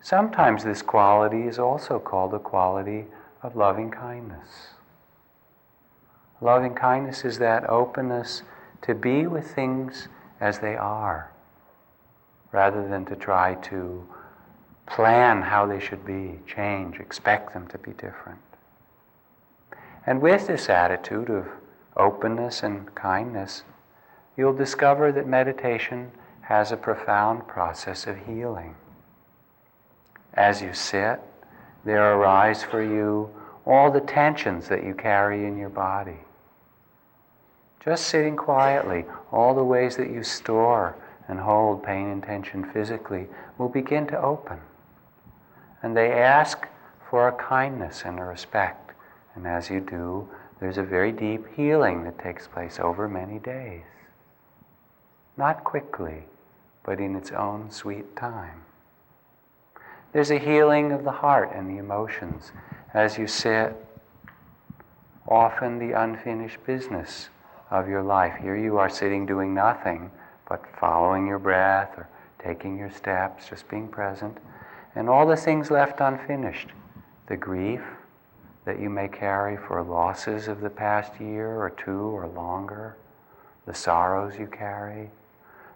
Sometimes 0.00 0.64
this 0.64 0.82
quality 0.82 1.42
is 1.42 1.58
also 1.58 1.98
called 1.98 2.32
the 2.32 2.38
quality 2.38 3.06
of 3.42 3.56
loving 3.56 3.90
kindness. 3.90 4.74
Loving 6.40 6.74
kindness 6.74 7.24
is 7.24 7.38
that 7.38 7.68
openness 7.70 8.42
to 8.82 8.94
be 8.94 9.26
with 9.26 9.54
things 9.54 10.08
as 10.40 10.58
they 10.58 10.76
are, 10.76 11.30
rather 12.52 12.86
than 12.86 13.06
to 13.06 13.16
try 13.16 13.54
to 13.54 14.06
plan 14.86 15.42
how 15.42 15.66
they 15.66 15.80
should 15.80 16.04
be, 16.04 16.38
change, 16.46 16.96
expect 17.00 17.52
them 17.52 17.66
to 17.68 17.78
be 17.78 17.92
different. 17.92 18.40
And 20.06 20.20
with 20.20 20.46
this 20.46 20.68
attitude 20.68 21.30
of 21.30 21.46
openness 21.96 22.62
and 22.62 22.94
kindness, 22.94 23.62
you'll 24.36 24.54
discover 24.54 25.12
that 25.12 25.26
meditation 25.26 26.10
has 26.42 26.72
a 26.72 26.76
profound 26.76 27.46
process 27.48 28.06
of 28.06 28.26
healing. 28.26 28.74
As 30.34 30.60
you 30.60 30.74
sit, 30.74 31.20
there 31.84 32.14
arise 32.14 32.62
for 32.62 32.82
you 32.82 33.30
all 33.66 33.90
the 33.90 34.00
tensions 34.00 34.68
that 34.68 34.84
you 34.84 34.94
carry 34.94 35.46
in 35.46 35.56
your 35.56 35.70
body. 35.70 36.18
Just 37.82 38.08
sitting 38.08 38.36
quietly, 38.36 39.04
all 39.32 39.54
the 39.54 39.64
ways 39.64 39.96
that 39.96 40.10
you 40.10 40.22
store 40.22 40.96
and 41.28 41.38
hold 41.38 41.82
pain 41.82 42.08
and 42.08 42.22
tension 42.22 42.64
physically 42.72 43.26
will 43.56 43.68
begin 43.68 44.06
to 44.08 44.20
open. 44.20 44.58
And 45.84 45.94
they 45.94 46.12
ask 46.12 46.66
for 47.10 47.28
a 47.28 47.32
kindness 47.32 48.04
and 48.06 48.18
a 48.18 48.24
respect. 48.24 48.92
And 49.34 49.46
as 49.46 49.68
you 49.68 49.80
do, 49.80 50.26
there's 50.58 50.78
a 50.78 50.82
very 50.82 51.12
deep 51.12 51.44
healing 51.54 52.04
that 52.04 52.18
takes 52.18 52.48
place 52.48 52.80
over 52.80 53.06
many 53.06 53.38
days. 53.38 53.84
Not 55.36 55.62
quickly, 55.62 56.24
but 56.84 57.00
in 57.00 57.14
its 57.14 57.32
own 57.32 57.70
sweet 57.70 58.16
time. 58.16 58.62
There's 60.14 60.30
a 60.30 60.38
healing 60.38 60.90
of 60.90 61.04
the 61.04 61.10
heart 61.10 61.50
and 61.54 61.68
the 61.68 61.78
emotions 61.78 62.50
as 62.94 63.18
you 63.18 63.26
sit, 63.26 63.76
often 65.28 65.78
the 65.78 66.00
unfinished 66.00 66.64
business 66.64 67.28
of 67.70 67.90
your 67.90 68.02
life. 68.02 68.36
Here 68.40 68.56
you 68.56 68.78
are 68.78 68.88
sitting 68.88 69.26
doing 69.26 69.52
nothing 69.52 70.10
but 70.48 70.64
following 70.80 71.26
your 71.26 71.38
breath 71.38 71.92
or 71.98 72.08
taking 72.38 72.78
your 72.78 72.90
steps, 72.90 73.50
just 73.50 73.68
being 73.68 73.86
present, 73.86 74.38
and 74.94 75.08
all 75.08 75.26
the 75.26 75.36
things 75.36 75.70
left 75.70 76.00
unfinished 76.00 76.68
the 77.26 77.36
grief 77.36 77.82
that 78.64 78.80
you 78.80 78.88
may 78.88 79.08
carry 79.08 79.56
for 79.56 79.82
losses 79.82 80.48
of 80.48 80.60
the 80.60 80.70
past 80.70 81.20
year 81.20 81.58
or 81.58 81.70
two 81.70 82.16
or 82.16 82.26
longer, 82.28 82.96
the 83.66 83.74
sorrows 83.74 84.38
you 84.38 84.46
carry, 84.46 85.10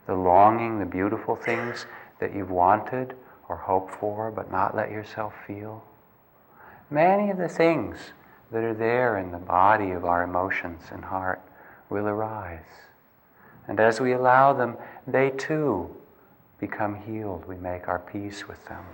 the 0.07 0.15
longing, 0.15 0.79
the 0.79 0.87
beautiful 0.87 1.37
things 1.37 1.87
that 2.19 2.35
you've 2.35 2.51
wanted 2.51 3.15
or 3.49 3.57
hoped 3.57 3.95
for 3.95 4.31
but 4.31 4.51
not 4.51 4.77
let 4.77 4.91
yourself 4.91 5.35
feel. 5.47 5.83
Many 6.91 7.31
of 7.31 7.37
the 7.37 7.49
things 7.49 7.99
that 8.51 8.65
are 8.65 8.75
there 8.75 9.19
in 9.19 9.31
the 9.31 9.39
body 9.39 9.91
of 9.91 10.05
our 10.05 10.23
emotions 10.23 10.85
and 10.91 11.05
heart 11.05 11.41
will 11.91 12.07
arise. 12.07 12.65
And 13.67 13.79
as 13.81 14.01
we 14.01 14.13
allow 14.13 14.55
them, 14.55 14.79
they 15.07 15.31
too 15.31 15.95
become 16.59 16.95
healed. 16.95 17.47
We 17.47 17.57
make 17.57 17.89
our 17.89 17.99
peace 17.99 18.49
with 18.49 18.65
them. 18.67 18.85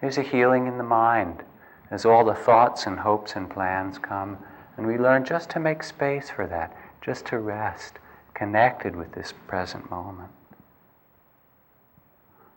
There's 0.00 0.18
a 0.18 0.22
healing 0.22 0.66
in 0.66 0.78
the 0.78 0.84
mind 0.84 1.42
as 1.90 2.04
all 2.04 2.24
the 2.24 2.34
thoughts 2.34 2.86
and 2.86 3.00
hopes 3.00 3.34
and 3.34 3.50
plans 3.50 3.98
come, 3.98 4.38
and 4.76 4.86
we 4.86 4.98
learn 4.98 5.24
just 5.24 5.50
to 5.50 5.60
make 5.60 5.82
space 5.82 6.30
for 6.30 6.46
that, 6.46 6.76
just 7.00 7.26
to 7.26 7.38
rest, 7.38 7.94
connected 8.34 8.94
with 8.94 9.12
this 9.12 9.32
present 9.46 9.90
moment. 9.90 10.30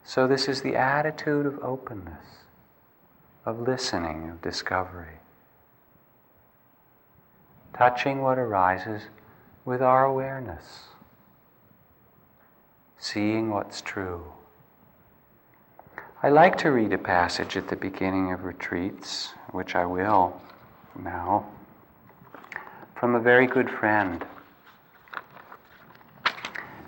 So, 0.04 0.27
this 0.27 0.47
is 0.47 0.62
the 0.62 0.75
attitude 0.75 1.45
of 1.45 1.60
openness, 1.63 2.45
of 3.45 3.62
listening, 3.62 4.30
of 4.30 4.41
discovery 4.41 5.21
touching 7.82 8.21
what 8.21 8.38
arises 8.38 9.04
with 9.65 9.82
our 9.82 10.06
awareness, 10.06 10.89
seeing 12.97 13.49
what's 13.49 13.82
true. 13.82 14.23
I 16.23 16.29
like 16.29 16.55
to 16.60 16.71
read 16.71 16.93
a 16.93 16.99
passage 16.99 17.57
at 17.57 17.67
the 17.67 17.75
beginning 17.75 18.31
of 18.31 18.43
retreats, 18.43 19.34
which 19.51 19.73
I 19.73 19.86
will 19.86 20.39
now, 20.95 21.47
from 22.95 23.15
a 23.15 23.19
very 23.19 23.47
good 23.47 23.71
friend 23.71 24.23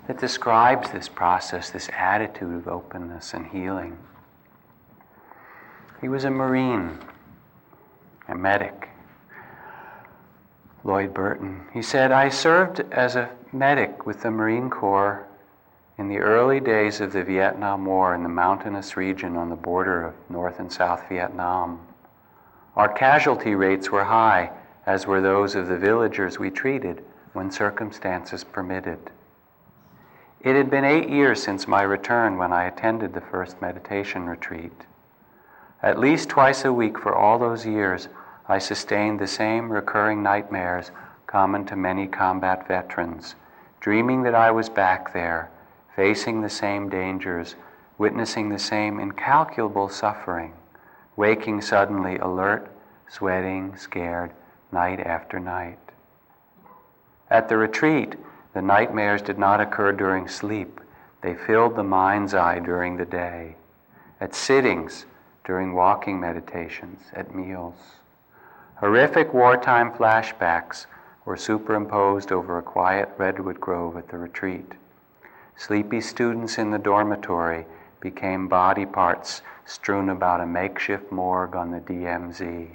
that 0.06 0.20
describes 0.20 0.92
this 0.92 1.08
process, 1.08 1.70
this 1.70 1.90
attitude 1.96 2.54
of 2.54 2.68
openness 2.68 3.34
and 3.34 3.46
healing. 3.46 3.98
He 6.00 6.08
was 6.08 6.24
a 6.24 6.30
Marine, 6.30 7.00
a 8.28 8.36
medic. 8.36 8.88
Lloyd 10.84 11.12
Burton. 11.12 11.62
He 11.72 11.82
said, 11.82 12.12
I 12.12 12.28
served 12.28 12.80
as 12.92 13.16
a 13.16 13.30
medic 13.52 14.06
with 14.06 14.20
the 14.20 14.30
Marine 14.30 14.70
Corps 14.70 15.26
in 15.96 16.08
the 16.08 16.18
early 16.18 16.58
days 16.58 17.00
of 17.00 17.12
the 17.12 17.22
Vietnam 17.22 17.84
War 17.84 18.14
in 18.14 18.22
the 18.22 18.28
mountainous 18.28 18.96
region 18.96 19.36
on 19.36 19.48
the 19.48 19.56
border 19.56 20.02
of 20.02 20.14
North 20.28 20.58
and 20.58 20.72
South 20.72 21.08
Vietnam. 21.08 21.80
Our 22.74 22.92
casualty 22.92 23.54
rates 23.54 23.90
were 23.90 24.04
high, 24.04 24.50
as 24.86 25.06
were 25.06 25.20
those 25.20 25.54
of 25.54 25.68
the 25.68 25.78
villagers 25.78 26.38
we 26.38 26.50
treated 26.50 27.04
when 27.32 27.50
circumstances 27.50 28.42
permitted. 28.42 28.98
It 30.40 30.56
had 30.56 30.70
been 30.70 30.84
eight 30.84 31.08
years 31.08 31.42
since 31.42 31.68
my 31.68 31.82
return 31.82 32.36
when 32.36 32.52
I 32.52 32.64
attended 32.64 33.14
the 33.14 33.20
first 33.20 33.62
meditation 33.62 34.26
retreat. 34.26 34.86
At 35.82 35.98
least 35.98 36.28
twice 36.28 36.64
a 36.64 36.72
week 36.72 36.98
for 36.98 37.14
all 37.14 37.38
those 37.38 37.64
years, 37.64 38.08
I 38.48 38.58
sustained 38.58 39.20
the 39.20 39.26
same 39.26 39.70
recurring 39.70 40.22
nightmares 40.22 40.90
common 41.26 41.64
to 41.66 41.76
many 41.76 42.06
combat 42.06 42.68
veterans, 42.68 43.36
dreaming 43.80 44.22
that 44.24 44.34
I 44.34 44.50
was 44.50 44.68
back 44.68 45.12
there, 45.12 45.50
facing 45.94 46.40
the 46.40 46.50
same 46.50 46.88
dangers, 46.88 47.54
witnessing 47.98 48.48
the 48.48 48.58
same 48.58 48.98
incalculable 48.98 49.88
suffering, 49.88 50.52
waking 51.16 51.60
suddenly 51.60 52.18
alert, 52.18 52.70
sweating, 53.08 53.76
scared, 53.76 54.32
night 54.72 55.00
after 55.00 55.38
night. 55.38 55.78
At 57.30 57.48
the 57.48 57.56
retreat, 57.56 58.16
the 58.52 58.62
nightmares 58.62 59.22
did 59.22 59.38
not 59.38 59.60
occur 59.60 59.92
during 59.92 60.28
sleep, 60.28 60.80
they 61.20 61.34
filled 61.34 61.74
the 61.74 61.82
mind's 61.82 62.34
eye 62.34 62.58
during 62.58 62.96
the 62.96 63.06
day. 63.06 63.56
At 64.20 64.34
sittings, 64.34 65.06
during 65.44 65.72
walking 65.72 66.20
meditations, 66.20 67.00
at 67.14 67.34
meals. 67.34 67.76
Horrific 68.76 69.32
wartime 69.32 69.90
flashbacks 69.92 70.86
were 71.24 71.36
superimposed 71.36 72.30
over 72.30 72.58
a 72.58 72.62
quiet 72.62 73.08
redwood 73.16 73.60
grove 73.60 73.96
at 73.96 74.08
the 74.08 74.18
retreat. 74.18 74.72
Sleepy 75.56 76.00
students 76.00 76.58
in 76.58 76.70
the 76.70 76.78
dormitory 76.78 77.66
became 78.00 78.48
body 78.48 78.84
parts 78.84 79.42
strewn 79.64 80.08
about 80.08 80.40
a 80.40 80.46
makeshift 80.46 81.10
morgue 81.10 81.56
on 81.56 81.70
the 81.70 81.80
DMZ. 81.80 82.70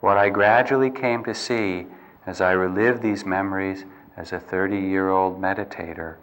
What 0.00 0.16
I 0.16 0.28
gradually 0.28 0.90
came 0.90 1.24
to 1.24 1.34
see 1.34 1.86
as 2.26 2.40
I 2.40 2.52
relived 2.52 3.02
these 3.02 3.26
memories 3.26 3.84
as 4.16 4.32
a 4.32 4.38
30 4.38 4.78
year 4.78 5.10
old 5.10 5.40
meditator 5.40 6.16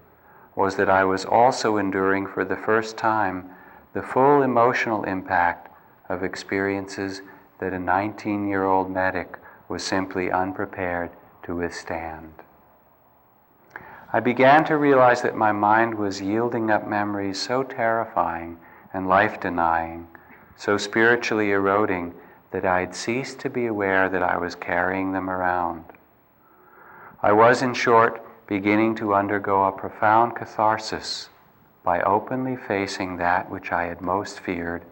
was 0.55 0.77
that 0.77 0.89
I 0.89 1.03
was 1.03 1.25
also 1.25 1.77
enduring 1.77 2.27
for 2.27 2.45
the 2.45 2.55
first 2.55 2.97
time 2.97 3.49
the 3.93 4.01
full 4.01 4.41
emotional 4.41 5.03
impact 5.03 5.69
of 6.09 6.23
experiences 6.23 7.21
that 7.59 7.73
a 7.73 7.79
19 7.79 8.47
year 8.47 8.63
old 8.63 8.89
medic 8.89 9.37
was 9.67 9.83
simply 9.83 10.31
unprepared 10.31 11.11
to 11.43 11.55
withstand. 11.55 12.44
I 14.15 14.21
began 14.21 14.63
to 14.67 14.77
realize 14.77 15.23
that 15.23 15.35
my 15.35 15.51
mind 15.51 15.95
was 15.95 16.21
yielding 16.21 16.71
up 16.71 16.87
memories 16.87 17.37
so 17.37 17.63
terrifying 17.63 18.57
and 18.93 19.09
life 19.09 19.41
denying, 19.41 20.07
so 20.55 20.77
spiritually 20.77 21.51
eroding, 21.51 22.13
that 22.51 22.63
I 22.63 22.79
had 22.79 22.95
ceased 22.95 23.39
to 23.39 23.49
be 23.49 23.65
aware 23.65 24.07
that 24.07 24.23
I 24.23 24.37
was 24.37 24.55
carrying 24.55 25.11
them 25.11 25.29
around. 25.29 25.83
I 27.21 27.33
was, 27.33 27.61
in 27.61 27.73
short, 27.73 28.25
beginning 28.47 28.95
to 28.95 29.13
undergo 29.13 29.65
a 29.65 29.73
profound 29.73 30.37
catharsis 30.37 31.27
by 31.83 31.99
openly 31.99 32.55
facing 32.55 33.17
that 33.17 33.49
which 33.49 33.73
I 33.73 33.83
had 33.83 33.99
most 33.99 34.39
feared 34.39 34.85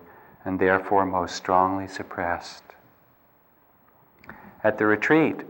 and 0.43 0.59
therefore 0.59 1.05
most 1.05 1.37
strongly 1.37 1.87
suppressed. 1.87 2.65
At 4.65 4.77
the 4.77 4.85
retreat, 4.85 5.43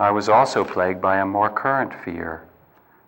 I 0.00 0.10
was 0.10 0.28
also 0.28 0.64
plagued 0.64 1.00
by 1.00 1.18
a 1.18 1.24
more 1.24 1.48
current 1.48 1.94
fear 1.94 2.42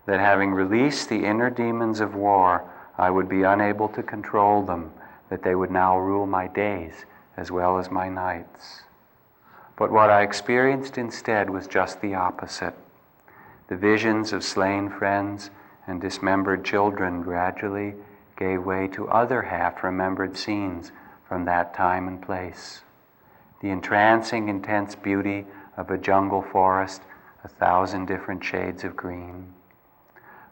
that 0.06 0.20
having 0.20 0.52
released 0.52 1.08
the 1.08 1.24
inner 1.24 1.50
demons 1.50 2.00
of 2.00 2.14
war, 2.14 2.68
I 2.98 3.10
would 3.10 3.28
be 3.28 3.42
unable 3.42 3.88
to 3.90 4.02
control 4.02 4.62
them, 4.62 4.92
that 5.28 5.42
they 5.42 5.54
would 5.54 5.70
now 5.70 5.98
rule 5.98 6.26
my 6.26 6.46
days 6.48 7.06
as 7.36 7.50
well 7.50 7.78
as 7.78 7.90
my 7.90 8.08
nights. 8.08 8.82
But 9.76 9.90
what 9.90 10.10
I 10.10 10.22
experienced 10.22 10.98
instead 10.98 11.48
was 11.48 11.66
just 11.66 12.00
the 12.00 12.14
opposite. 12.14 12.74
The 13.68 13.76
visions 13.76 14.32
of 14.32 14.44
slain 14.44 14.90
friends 14.90 15.50
and 15.86 16.00
dismembered 16.00 16.64
children 16.64 17.22
gradually 17.22 17.94
gave 18.36 18.64
way 18.64 18.88
to 18.88 19.08
other 19.08 19.42
half 19.42 19.82
remembered 19.82 20.36
scenes 20.36 20.92
from 21.28 21.44
that 21.46 21.74
time 21.74 22.08
and 22.08 22.20
place. 22.20 22.82
The 23.60 23.70
entrancing, 23.70 24.48
intense 24.48 24.94
beauty 24.94 25.46
of 25.76 25.90
a 25.90 25.98
jungle 25.98 26.42
forest, 26.42 27.02
a 27.44 27.48
thousand 27.48 28.06
different 28.06 28.44
shades 28.44 28.84
of 28.84 28.96
green. 28.96 29.54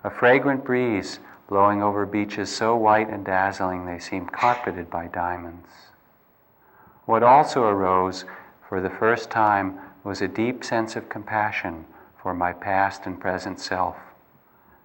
A 0.03 0.11
fragrant 0.11 0.65
breeze 0.65 1.19
blowing 1.47 1.83
over 1.83 2.07
beaches 2.07 2.55
so 2.55 2.75
white 2.77 3.11
and 3.11 3.25
dazzling 3.25 3.85
they 3.85 3.99
seemed 3.99 4.33
carpeted 4.33 4.89
by 4.89 5.09
diamonds. 5.09 5.69
What 7.05 7.23
also 7.23 7.65
arose 7.65 8.25
for 8.69 8.81
the 8.81 8.89
first 8.89 9.31
time 9.31 9.79
was 10.03 10.23
a 10.23 10.29
deep 10.29 10.65
sense 10.65 10.97
of 10.97 11.09
compassion 11.09 11.85
for 12.23 12.33
my 12.35 12.53
past 12.53 13.05
and 13.05 13.21
present 13.21 13.61
self, 13.61 13.97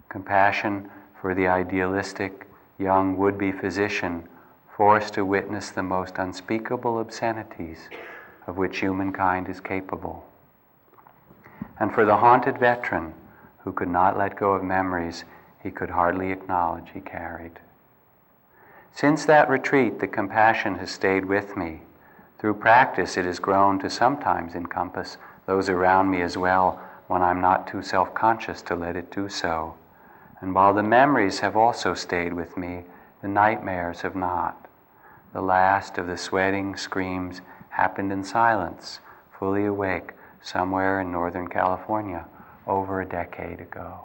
compassion 0.09 0.89
for 1.21 1.33
the 1.33 1.47
idealistic 1.47 2.47
young 2.77 3.15
would 3.15 3.37
be 3.37 3.51
physician 3.51 4.27
forced 4.75 5.13
to 5.13 5.23
witness 5.23 5.69
the 5.69 5.83
most 5.83 6.17
unspeakable 6.17 6.99
obscenities 6.99 7.89
of 8.47 8.57
which 8.57 8.79
humankind 8.79 9.47
is 9.47 9.61
capable, 9.61 10.25
and 11.79 11.93
for 11.93 12.05
the 12.05 12.17
haunted 12.17 12.57
veteran 12.57 13.13
who 13.65 13.73
could 13.73 13.89
not 13.89 14.17
let 14.17 14.37
go 14.37 14.53
of 14.53 14.63
memories 14.63 15.25
he 15.61 15.69
could 15.69 15.89
hardly 15.89 16.31
acknowledge 16.31 16.91
he 16.93 17.01
carried. 17.01 17.59
Since 18.93 19.25
that 19.25 19.49
retreat, 19.49 19.99
the 19.99 20.07
compassion 20.07 20.75
has 20.75 20.91
stayed 20.91 21.25
with 21.25 21.57
me 21.57 21.81
through 22.37 22.53
practice, 22.53 23.17
it 23.17 23.25
has 23.25 23.39
grown 23.39 23.79
to 23.79 23.89
sometimes 23.89 24.53
encompass 24.53 25.17
those 25.47 25.67
around 25.67 26.11
me 26.11 26.21
as 26.21 26.37
well 26.37 26.79
when 27.07 27.23
I'm 27.23 27.41
not 27.41 27.65
too 27.65 27.81
self 27.81 28.13
conscious 28.13 28.61
to 28.63 28.75
let 28.75 28.95
it 28.95 29.11
do 29.11 29.29
so. 29.29 29.73
And 30.41 30.53
while 30.53 30.73
the 30.73 30.83
memories 30.83 31.39
have 31.39 31.57
also 31.57 31.95
stayed 31.95 32.33
with 32.33 32.55
me, 32.55 32.83
the 33.23 33.27
nightmares 33.27 34.01
have 34.01 34.15
not. 34.15 34.67
The 35.33 35.41
last 35.41 35.97
of 35.97 36.05
the 36.05 36.17
sweating 36.17 36.75
screams 36.75 37.41
happened 37.69 38.11
in 38.11 38.23
silence, 38.23 38.99
fully 39.39 39.65
awake, 39.65 40.11
somewhere 40.41 41.01
in 41.01 41.11
Northern 41.11 41.47
California 41.47 42.25
over 42.67 43.01
a 43.01 43.05
decade 43.05 43.59
ago. 43.59 43.99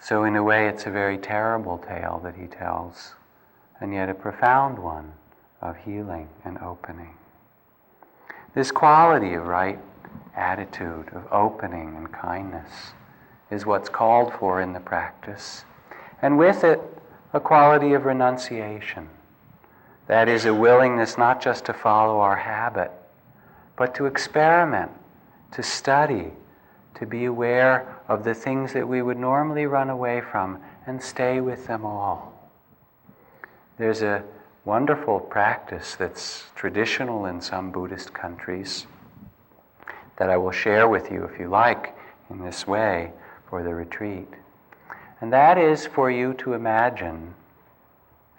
So, 0.00 0.22
in 0.22 0.36
a 0.36 0.42
way, 0.42 0.68
it's 0.68 0.86
a 0.86 0.90
very 0.90 1.18
terrible 1.18 1.78
tale 1.78 2.20
that 2.22 2.36
he 2.36 2.46
tells, 2.46 3.14
and 3.80 3.92
yet 3.92 4.08
a 4.08 4.14
profound 4.14 4.78
one 4.78 5.12
of 5.60 5.76
healing 5.78 6.28
and 6.44 6.58
opening. 6.58 7.14
This 8.54 8.70
quality 8.70 9.34
of 9.34 9.46
right 9.46 9.80
attitude, 10.36 11.08
of 11.12 11.26
opening 11.32 11.96
and 11.96 12.12
kindness, 12.12 12.92
is 13.50 13.66
what's 13.66 13.88
called 13.88 14.32
for 14.34 14.60
in 14.60 14.72
the 14.72 14.80
practice. 14.80 15.64
And 16.22 16.38
with 16.38 16.62
it, 16.62 16.80
a 17.32 17.40
quality 17.40 17.92
of 17.92 18.04
renunciation. 18.04 19.08
That 20.06 20.28
is, 20.28 20.44
a 20.44 20.54
willingness 20.54 21.18
not 21.18 21.42
just 21.42 21.64
to 21.64 21.72
follow 21.72 22.20
our 22.20 22.36
habit, 22.36 22.92
but 23.76 23.94
to 23.96 24.06
experiment, 24.06 24.92
to 25.52 25.62
study, 25.62 26.32
to 26.94 27.06
be 27.06 27.24
aware 27.24 27.96
of 28.08 28.24
the 28.24 28.34
things 28.34 28.72
that 28.72 28.88
we 28.88 29.02
would 29.02 29.18
normally 29.18 29.66
run 29.66 29.90
away 29.90 30.20
from 30.20 30.60
and 30.86 31.02
stay 31.02 31.40
with 31.40 31.66
them 31.66 31.84
all. 31.84 32.32
There's 33.78 34.02
a 34.02 34.24
wonderful 34.64 35.20
practice 35.20 35.96
that's 35.96 36.44
traditional 36.54 37.26
in 37.26 37.40
some 37.40 37.70
Buddhist 37.70 38.14
countries 38.14 38.86
that 40.16 40.30
I 40.30 40.36
will 40.36 40.52
share 40.52 40.88
with 40.88 41.10
you 41.10 41.24
if 41.24 41.38
you 41.38 41.48
like 41.48 41.94
in 42.30 42.42
this 42.42 42.66
way 42.66 43.12
for 43.50 43.62
the 43.62 43.74
retreat. 43.74 44.28
And 45.20 45.32
that 45.32 45.58
is 45.58 45.86
for 45.86 46.10
you 46.10 46.34
to 46.34 46.54
imagine, 46.54 47.34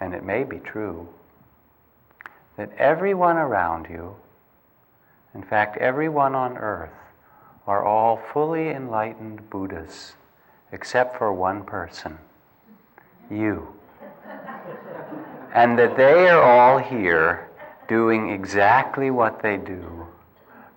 and 0.00 0.14
it 0.14 0.24
may 0.24 0.44
be 0.44 0.58
true, 0.58 1.08
that 2.58 2.70
everyone 2.76 3.36
around 3.36 3.86
you, 3.88 4.16
in 5.32 5.42
fact, 5.44 5.76
everyone 5.78 6.34
on 6.34 6.58
earth, 6.58 6.90
are 7.68 7.84
all 7.84 8.20
fully 8.32 8.70
enlightened 8.70 9.48
Buddhas, 9.48 10.14
except 10.72 11.16
for 11.16 11.32
one 11.32 11.62
person 11.62 12.18
you. 13.30 13.74
and 15.54 15.78
that 15.78 15.96
they 15.96 16.28
are 16.28 16.42
all 16.42 16.78
here 16.78 17.48
doing 17.86 18.30
exactly 18.30 19.10
what 19.10 19.40
they 19.40 19.56
do 19.56 20.06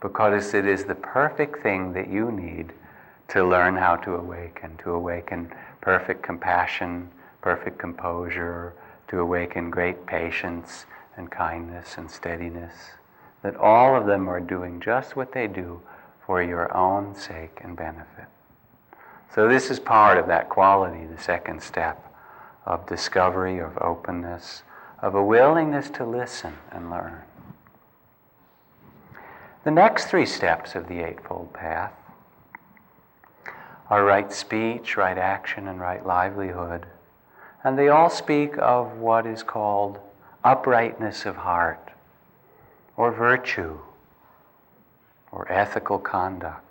because 0.01 0.53
it 0.53 0.65
is 0.65 0.85
the 0.85 0.95
perfect 0.95 1.63
thing 1.63 1.93
that 1.93 2.09
you 2.09 2.31
need 2.31 2.73
to 3.27 3.43
learn 3.43 3.75
how 3.75 3.95
to 3.95 4.15
awaken, 4.15 4.77
to 4.83 4.91
awaken 4.91 5.51
perfect 5.81 6.21
compassion, 6.21 7.09
perfect 7.41 7.79
composure, 7.79 8.73
to 9.07 9.19
awaken 9.19 9.69
great 9.69 10.05
patience 10.05 10.85
and 11.17 11.31
kindness 11.31 11.97
and 11.97 12.09
steadiness. 12.09 12.73
That 13.43 13.55
all 13.55 13.95
of 13.95 14.05
them 14.05 14.29
are 14.29 14.39
doing 14.39 14.79
just 14.79 15.15
what 15.15 15.31
they 15.31 15.47
do 15.47 15.81
for 16.25 16.41
your 16.41 16.75
own 16.75 17.15
sake 17.15 17.59
and 17.63 17.75
benefit. 17.75 18.25
So, 19.33 19.47
this 19.47 19.71
is 19.71 19.79
part 19.79 20.17
of 20.17 20.27
that 20.27 20.49
quality, 20.49 21.05
the 21.05 21.21
second 21.21 21.63
step 21.63 22.13
of 22.65 22.85
discovery, 22.85 23.59
of 23.59 23.77
openness, 23.79 24.63
of 25.01 25.15
a 25.15 25.23
willingness 25.23 25.89
to 25.91 26.05
listen 26.05 26.57
and 26.71 26.91
learn. 26.91 27.21
The 29.63 29.71
next 29.71 30.05
three 30.05 30.25
steps 30.25 30.75
of 30.75 30.87
the 30.87 30.99
Eightfold 30.99 31.53
Path 31.53 31.93
are 33.89 34.03
right 34.03 34.31
speech, 34.31 34.97
right 34.97 35.17
action, 35.17 35.67
and 35.67 35.79
right 35.79 36.05
livelihood. 36.05 36.85
And 37.63 37.77
they 37.77 37.89
all 37.89 38.09
speak 38.09 38.57
of 38.57 38.97
what 38.97 39.25
is 39.25 39.43
called 39.43 39.99
uprightness 40.43 41.25
of 41.25 41.35
heart 41.35 41.91
or 42.97 43.11
virtue 43.11 43.77
or 45.31 45.51
ethical 45.51 45.99
conduct. 45.99 46.65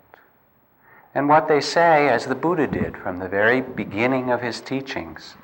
And 1.13 1.27
what 1.27 1.47
they 1.47 1.59
say, 1.59 2.07
as 2.07 2.25
the 2.25 2.35
Buddha 2.35 2.67
did 2.67 2.95
from 2.95 3.19
the 3.19 3.27
very 3.27 3.61
beginning 3.61 4.31
of 4.31 4.41
his 4.41 4.61
teachings, 4.61 5.35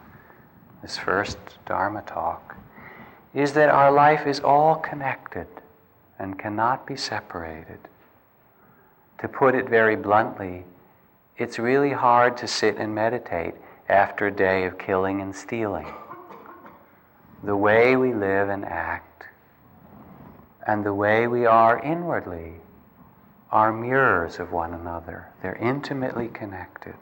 his 0.82 0.98
first 0.98 1.38
Dharma 1.66 2.04
talk, 2.04 2.56
is 3.34 3.54
that 3.54 3.70
our 3.70 3.92
life 3.92 4.26
is 4.26 4.40
all 4.40 4.76
connected 4.76 5.48
and 6.20 6.40
cannot 6.40 6.88
be 6.88 6.96
separated. 6.96 7.80
To 9.20 9.28
put 9.28 9.56
it 9.56 9.68
very 9.68 9.96
bluntly, 9.96 10.64
it's 11.38 11.60
really 11.60 11.92
hard 11.92 12.38
to 12.38 12.48
sit 12.48 12.78
and 12.78 12.96
meditate 12.96 13.56
after 13.90 14.28
a 14.28 14.32
day 14.32 14.66
of 14.66 14.78
killing 14.78 15.22
and 15.22 15.36
stealing. 15.36 15.88
The 17.44 17.56
way 17.56 17.96
we 17.96 18.14
live 18.14 18.50
and 18.50 18.66
act, 18.66 19.26
and 20.66 20.84
the 20.84 20.94
way 20.94 21.28
we 21.28 21.46
are 21.46 21.80
inwardly, 21.80 22.54
are 23.52 23.72
mirrors 23.72 24.40
of 24.40 24.52
one 24.52 24.74
another. 24.74 25.28
They're 25.42 25.56
intimately 25.56 26.28
connected. 26.28 26.96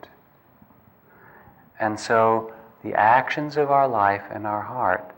And 1.80 1.98
so 1.98 2.52
the 2.84 2.94
actions 2.94 3.56
of 3.56 3.70
our 3.70 3.88
life 3.88 4.24
and 4.30 4.46
our 4.46 4.62
heart 4.62 5.12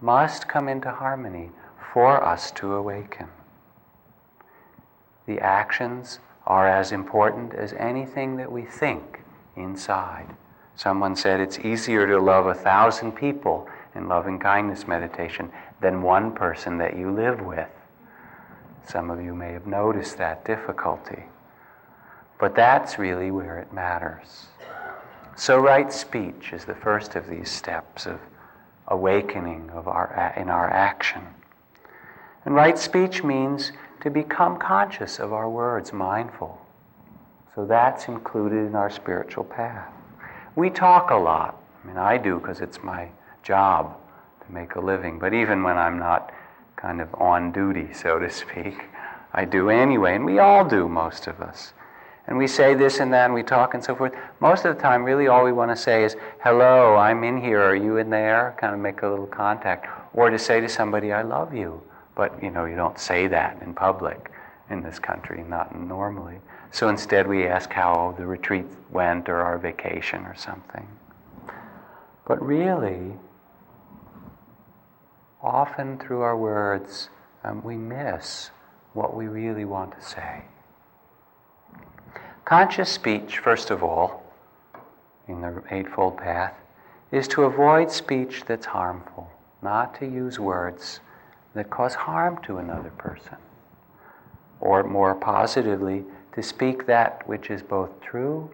must 0.00 0.48
come 0.48 0.68
into 0.68 0.90
harmony 0.90 1.50
for 1.92 2.22
us 2.22 2.50
to 2.52 2.74
awaken. 2.74 3.28
The 5.26 5.40
actions 5.40 6.18
are 6.46 6.68
as 6.68 6.92
important 6.92 7.54
as 7.54 7.72
anything 7.74 8.36
that 8.36 8.52
we 8.52 8.62
think 8.62 9.20
inside. 9.56 10.36
Someone 10.76 11.16
said 11.16 11.40
it's 11.40 11.58
easier 11.60 12.06
to 12.06 12.20
love 12.20 12.46
a 12.46 12.54
thousand 12.54 13.12
people 13.12 13.66
in 13.94 14.08
loving 14.08 14.38
kindness 14.38 14.86
meditation 14.86 15.50
than 15.80 16.02
one 16.02 16.32
person 16.32 16.78
that 16.78 16.96
you 16.96 17.10
live 17.10 17.40
with. 17.40 17.68
Some 18.86 19.10
of 19.10 19.22
you 19.22 19.34
may 19.34 19.52
have 19.52 19.66
noticed 19.66 20.18
that 20.18 20.44
difficulty. 20.44 21.24
But 22.38 22.54
that's 22.54 22.98
really 22.98 23.30
where 23.30 23.58
it 23.58 23.72
matters. 23.72 24.46
So, 25.36 25.58
right 25.58 25.92
speech 25.92 26.52
is 26.52 26.64
the 26.64 26.74
first 26.74 27.16
of 27.16 27.26
these 27.26 27.50
steps 27.50 28.06
of 28.06 28.20
awakening 28.88 29.70
of 29.70 29.88
our, 29.88 30.34
in 30.36 30.48
our 30.48 30.70
action. 30.70 31.22
And 32.44 32.54
right 32.54 32.78
speech 32.78 33.24
means 33.24 33.72
to 34.02 34.10
become 34.10 34.58
conscious 34.58 35.18
of 35.18 35.32
our 35.32 35.48
words, 35.48 35.92
mindful. 35.92 36.60
So, 37.54 37.64
that's 37.64 38.06
included 38.06 38.66
in 38.66 38.76
our 38.76 38.90
spiritual 38.90 39.44
path. 39.44 39.90
We 40.54 40.70
talk 40.70 41.10
a 41.10 41.16
lot. 41.16 41.60
I 41.82 41.86
mean, 41.86 41.96
I 41.96 42.16
do 42.18 42.38
because 42.38 42.60
it's 42.60 42.82
my 42.82 43.08
job 43.44 43.96
to 44.44 44.52
make 44.52 44.74
a 44.74 44.80
living. 44.80 45.18
But 45.18 45.32
even 45.34 45.62
when 45.62 45.78
I'm 45.78 45.98
not 45.98 46.32
kind 46.76 47.00
of 47.00 47.14
on 47.14 47.52
duty, 47.52 47.92
so 47.92 48.18
to 48.18 48.30
speak, 48.30 48.84
I 49.32 49.44
do 49.44 49.70
anyway, 49.70 50.16
and 50.16 50.24
we 50.24 50.38
all 50.38 50.64
do, 50.64 50.88
most 50.88 51.26
of 51.26 51.40
us. 51.40 51.72
And 52.26 52.38
we 52.38 52.46
say 52.46 52.74
this 52.74 53.00
and 53.00 53.12
that, 53.12 53.26
and 53.26 53.34
we 53.34 53.42
talk 53.42 53.74
and 53.74 53.84
so 53.84 53.94
forth. 53.94 54.12
Most 54.40 54.64
of 54.64 54.74
the 54.74 54.82
time, 54.82 55.04
really, 55.04 55.28
all 55.28 55.44
we 55.44 55.52
want 55.52 55.70
to 55.70 55.76
say 55.76 56.04
is, 56.04 56.16
Hello, 56.42 56.96
I'm 56.96 57.22
in 57.22 57.40
here, 57.40 57.60
are 57.60 57.76
you 57.76 57.98
in 57.98 58.08
there? 58.08 58.56
Kind 58.58 58.72
of 58.72 58.80
make 58.80 59.02
a 59.02 59.08
little 59.08 59.26
contact. 59.26 59.86
Or 60.14 60.30
to 60.30 60.38
say 60.38 60.60
to 60.60 60.68
somebody, 60.68 61.12
I 61.12 61.22
love 61.22 61.54
you. 61.54 61.82
But, 62.14 62.42
you 62.42 62.50
know, 62.50 62.64
you 62.64 62.76
don't 62.76 62.98
say 62.98 63.26
that 63.26 63.60
in 63.60 63.74
public 63.74 64.30
in 64.70 64.82
this 64.82 64.98
country, 64.98 65.44
not 65.46 65.78
normally. 65.78 66.38
So 66.70 66.88
instead, 66.88 67.26
we 67.26 67.46
ask 67.46 67.70
how 67.70 68.14
the 68.16 68.24
retreat 68.24 68.64
went 68.90 69.28
or 69.28 69.42
our 69.42 69.58
vacation 69.58 70.24
or 70.24 70.34
something. 70.34 70.88
But 72.26 72.42
really, 72.42 73.12
often 75.44 75.98
through 75.98 76.22
our 76.22 76.36
words, 76.36 77.10
um, 77.44 77.62
we 77.62 77.76
miss 77.76 78.50
what 78.94 79.14
we 79.14 79.26
really 79.28 79.66
want 79.66 79.92
to 79.92 80.04
say. 80.04 80.42
Conscious 82.44 82.90
speech, 82.90 83.38
first 83.38 83.70
of 83.70 83.82
all, 83.82 84.22
in 85.28 85.40
the 85.40 85.62
Eightfold 85.70 86.16
Path, 86.16 86.54
is 87.12 87.28
to 87.28 87.44
avoid 87.44 87.90
speech 87.90 88.44
that's 88.46 88.66
harmful, 88.66 89.30
not 89.62 89.98
to 90.00 90.06
use 90.06 90.38
words 90.38 91.00
that 91.54 91.70
cause 91.70 91.94
harm 91.94 92.38
to 92.44 92.58
another 92.58 92.90
person. 92.90 93.36
Or 94.60 94.82
more 94.82 95.14
positively, 95.14 96.04
to 96.32 96.42
speak 96.42 96.86
that 96.86 97.26
which 97.28 97.50
is 97.50 97.62
both 97.62 98.00
true 98.00 98.50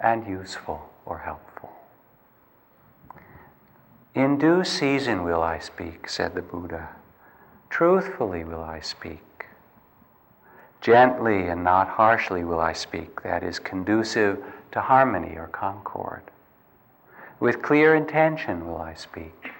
and 0.00 0.26
useful 0.26 0.90
or 1.06 1.18
helpful. 1.18 1.71
In 4.14 4.36
due 4.36 4.62
season 4.62 5.24
will 5.24 5.42
I 5.42 5.58
speak, 5.58 6.06
said 6.06 6.34
the 6.34 6.42
Buddha. 6.42 6.90
Truthfully 7.70 8.44
will 8.44 8.62
I 8.62 8.80
speak. 8.80 9.46
Gently 10.82 11.46
and 11.48 11.64
not 11.64 11.88
harshly 11.88 12.44
will 12.44 12.60
I 12.60 12.74
speak, 12.74 13.22
that 13.22 13.42
is 13.42 13.58
conducive 13.58 14.44
to 14.72 14.82
harmony 14.82 15.36
or 15.36 15.46
concord. 15.46 16.22
With 17.40 17.62
clear 17.62 17.94
intention 17.94 18.66
will 18.66 18.82
I 18.82 18.92
speak. 18.92 19.50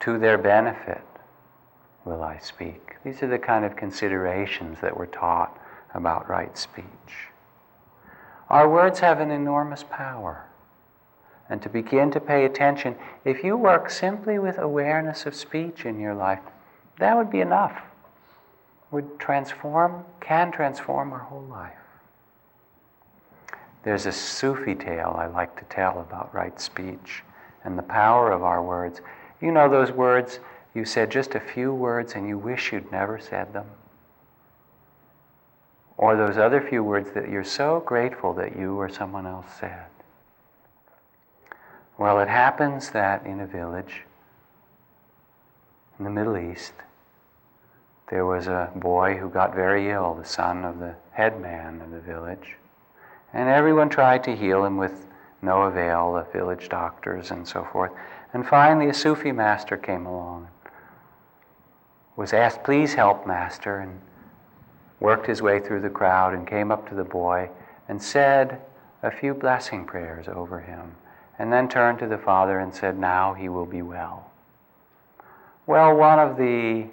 To 0.00 0.18
their 0.18 0.38
benefit 0.38 1.02
will 2.04 2.22
I 2.22 2.38
speak. 2.38 2.96
These 3.04 3.24
are 3.24 3.28
the 3.28 3.38
kind 3.40 3.64
of 3.64 3.74
considerations 3.74 4.78
that 4.82 4.96
we're 4.96 5.06
taught 5.06 5.58
about 5.94 6.28
right 6.28 6.56
speech. 6.56 6.84
Our 8.50 8.68
words 8.68 9.00
have 9.00 9.18
an 9.18 9.32
enormous 9.32 9.82
power. 9.82 10.44
And 11.50 11.60
to 11.62 11.68
begin 11.68 12.10
to 12.12 12.20
pay 12.20 12.44
attention, 12.44 12.96
if 13.24 13.44
you 13.44 13.56
work 13.56 13.90
simply 13.90 14.38
with 14.38 14.58
awareness 14.58 15.26
of 15.26 15.34
speech 15.34 15.84
in 15.84 16.00
your 16.00 16.14
life, 16.14 16.40
that 16.98 17.16
would 17.16 17.30
be 17.30 17.40
enough. 17.40 17.82
Would 18.90 19.18
transform, 19.18 20.04
can 20.20 20.52
transform 20.52 21.12
our 21.12 21.18
whole 21.18 21.44
life. 21.44 21.72
There's 23.82 24.06
a 24.06 24.12
Sufi 24.12 24.74
tale 24.74 25.14
I 25.18 25.26
like 25.26 25.56
to 25.56 25.64
tell 25.64 26.00
about 26.00 26.34
right 26.34 26.58
speech 26.58 27.22
and 27.64 27.78
the 27.78 27.82
power 27.82 28.32
of 28.32 28.42
our 28.42 28.62
words. 28.62 29.02
You 29.40 29.52
know 29.52 29.68
those 29.68 29.92
words, 29.92 30.40
you 30.74 30.86
said 30.86 31.10
just 31.10 31.34
a 31.34 31.40
few 31.40 31.74
words 31.74 32.14
and 32.14 32.26
you 32.26 32.38
wish 32.38 32.72
you'd 32.72 32.90
never 32.90 33.18
said 33.18 33.52
them? 33.52 33.66
Or 35.98 36.16
those 36.16 36.38
other 36.38 36.60
few 36.60 36.82
words 36.82 37.10
that 37.12 37.28
you're 37.28 37.44
so 37.44 37.80
grateful 37.80 38.32
that 38.34 38.56
you 38.56 38.76
or 38.76 38.88
someone 38.88 39.26
else 39.26 39.46
said? 39.60 39.84
Well, 41.96 42.18
it 42.20 42.28
happens 42.28 42.90
that 42.90 43.24
in 43.24 43.40
a 43.40 43.46
village 43.46 44.02
in 45.98 46.04
the 46.04 46.10
Middle 46.10 46.36
East, 46.36 46.72
there 48.10 48.26
was 48.26 48.48
a 48.48 48.72
boy 48.74 49.16
who 49.16 49.28
got 49.28 49.54
very 49.54 49.90
ill, 49.90 50.14
the 50.14 50.24
son 50.24 50.64
of 50.64 50.80
the 50.80 50.96
headman 51.12 51.80
of 51.80 51.90
the 51.92 52.00
village. 52.00 52.56
And 53.32 53.48
everyone 53.48 53.88
tried 53.88 54.24
to 54.24 54.34
heal 54.34 54.64
him 54.64 54.76
with 54.76 55.06
no 55.40 55.62
avail, 55.62 56.14
the 56.14 56.38
village 56.38 56.68
doctors 56.68 57.30
and 57.30 57.46
so 57.46 57.64
forth. 57.72 57.92
And 58.32 58.44
finally, 58.46 58.88
a 58.88 58.94
Sufi 58.94 59.30
master 59.30 59.76
came 59.76 60.04
along, 60.04 60.48
was 62.16 62.32
asked, 62.32 62.64
Please 62.64 62.94
help, 62.94 63.24
master, 63.24 63.78
and 63.78 64.00
worked 64.98 65.26
his 65.26 65.42
way 65.42 65.60
through 65.60 65.80
the 65.80 65.90
crowd 65.90 66.34
and 66.34 66.46
came 66.46 66.72
up 66.72 66.88
to 66.88 66.94
the 66.96 67.04
boy 67.04 67.50
and 67.88 68.02
said 68.02 68.60
a 69.02 69.10
few 69.10 69.32
blessing 69.32 69.84
prayers 69.84 70.26
over 70.26 70.60
him 70.60 70.96
and 71.38 71.52
then 71.52 71.68
turned 71.68 71.98
to 71.98 72.06
the 72.06 72.18
father 72.18 72.58
and 72.58 72.74
said, 72.74 72.98
Now 72.98 73.34
he 73.34 73.48
will 73.48 73.66
be 73.66 73.82
well. 73.82 74.30
Well, 75.66 75.96
one 75.96 76.18
of 76.18 76.36
the 76.36 76.86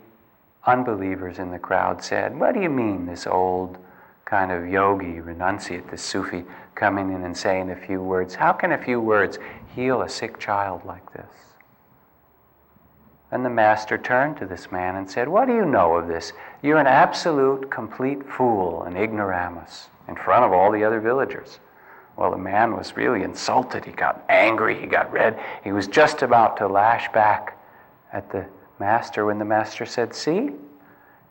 unbelievers 0.66 1.40
in 1.40 1.52
the 1.52 1.60
crowd 1.60 2.04
said, 2.04 2.40
What 2.40 2.54
do 2.54 2.62
you 2.62 2.70
mean, 2.70 3.06
this 3.06 3.28
old 3.28 3.78
kind 4.26 4.52
of 4.52 4.68
yogi, 4.68 5.20
renunciate, 5.20 5.90
this 5.92 6.02
Sufi, 6.02 6.46
coming 6.74 7.12
in 7.12 7.24
and 7.24 7.36
saying 7.36 7.70
a 7.70 7.76
few 7.76 8.02
words? 8.02 8.36
How 8.36 8.54
can 8.54 8.72
a 8.72 8.84
few 8.84 9.02
words 9.02 9.38
heal 9.76 10.02
a 10.02 10.10
sick 10.10 10.40
child 10.40 10.86
like 10.86 11.14
this? 11.14 11.26
And 13.32 13.46
the 13.46 13.50
master 13.50 13.98
turned 13.98 14.38
to 14.38 14.46
this 14.46 14.72
man 14.72 14.96
and 14.96 15.10
said, 15.10 15.28
What 15.28 15.48
do 15.48 15.54
you 15.54 15.66
know 15.66 15.96
of 15.96 16.08
this? 16.08 16.34
You're 16.62 16.80
an 16.80 16.88
absolute, 16.88 17.70
complete 17.70 18.24
fool, 18.30 18.84
an 18.84 18.98
ignoramus, 18.98 19.88
in 20.08 20.16
front 20.16 20.44
of 20.46 20.52
all 20.52 20.72
the 20.72 20.84
other 20.84 21.00
villagers. 21.00 21.60
Well, 22.22 22.30
the 22.30 22.38
man 22.38 22.78
was 22.78 22.96
really 22.96 23.24
insulted. 23.24 23.84
He 23.84 23.94
got 23.94 24.24
angry. 24.30 24.80
He 24.80 24.86
got 24.86 25.12
red. 25.12 25.40
He 25.64 25.72
was 25.72 25.88
just 25.88 26.22
about 26.22 26.56
to 26.58 26.68
lash 26.68 27.12
back 27.14 27.60
at 28.14 28.30
the 28.30 28.46
master 28.80 29.26
when 29.26 29.40
the 29.40 29.46
master 29.46 29.88
said, 29.88 30.14
See, 30.14 30.52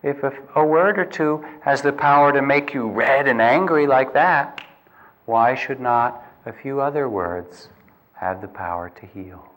if 0.02 0.24
a, 0.24 0.32
a, 0.56 0.64
word 0.66 0.98
or 0.98 1.04
two 1.04 1.46
has 1.60 1.80
the 1.80 1.92
power 1.92 2.32
to 2.32 2.42
make 2.42 2.74
you 2.74 2.88
red 2.88 3.28
and 3.28 3.40
angry 3.40 3.86
like 3.86 4.12
that, 4.14 4.62
why 5.26 5.54
should 5.54 5.78
not 5.78 6.24
a 6.44 6.52
few 6.52 6.80
other 6.80 7.08
words 7.08 7.68
have 8.14 8.40
the 8.40 8.48
power 8.48 8.90
to 8.90 9.06
heal? 9.06 9.48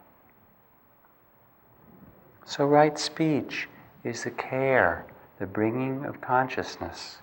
So, 2.46 2.68
right 2.68 3.00
speech 3.00 3.68
is 4.04 4.24
the 4.24 4.30
care, 4.30 5.08
the 5.40 5.48
bringing 5.48 6.06
of 6.06 6.22
consciousness 6.22 7.18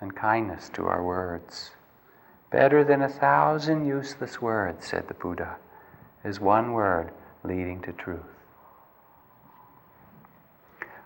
and 0.00 0.14
kindness 0.14 0.68
to 0.74 0.86
our 0.86 1.02
words. 1.02 1.72
Better 2.50 2.82
than 2.82 3.02
a 3.02 3.08
thousand 3.08 3.86
useless 3.86 4.42
words, 4.42 4.86
said 4.86 5.06
the 5.06 5.14
Buddha, 5.14 5.56
is 6.24 6.40
one 6.40 6.72
word 6.72 7.12
leading 7.44 7.80
to 7.82 7.92
truth. 7.92 8.20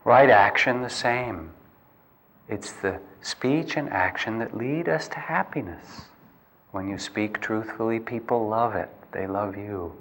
Right 0.05 0.31
action, 0.31 0.83
the 0.83 0.91
same. 0.91 1.51
It's 2.49 2.73
the 2.73 3.01
speech 3.21 3.77
and 3.77 3.91
action 3.91 4.39
that 4.39 4.57
lead 4.57 4.89
us 4.89 5.09
to 5.09 5.19
happiness. 5.19 6.07
When 6.73 6.89
you 6.89 6.99
speak 6.99 7.41
truthfully, 7.41 8.01
people 8.01 8.49
love 8.49 8.75
it. 8.75 8.91
They 9.13 9.27
love 9.27 9.57
you. 9.57 9.93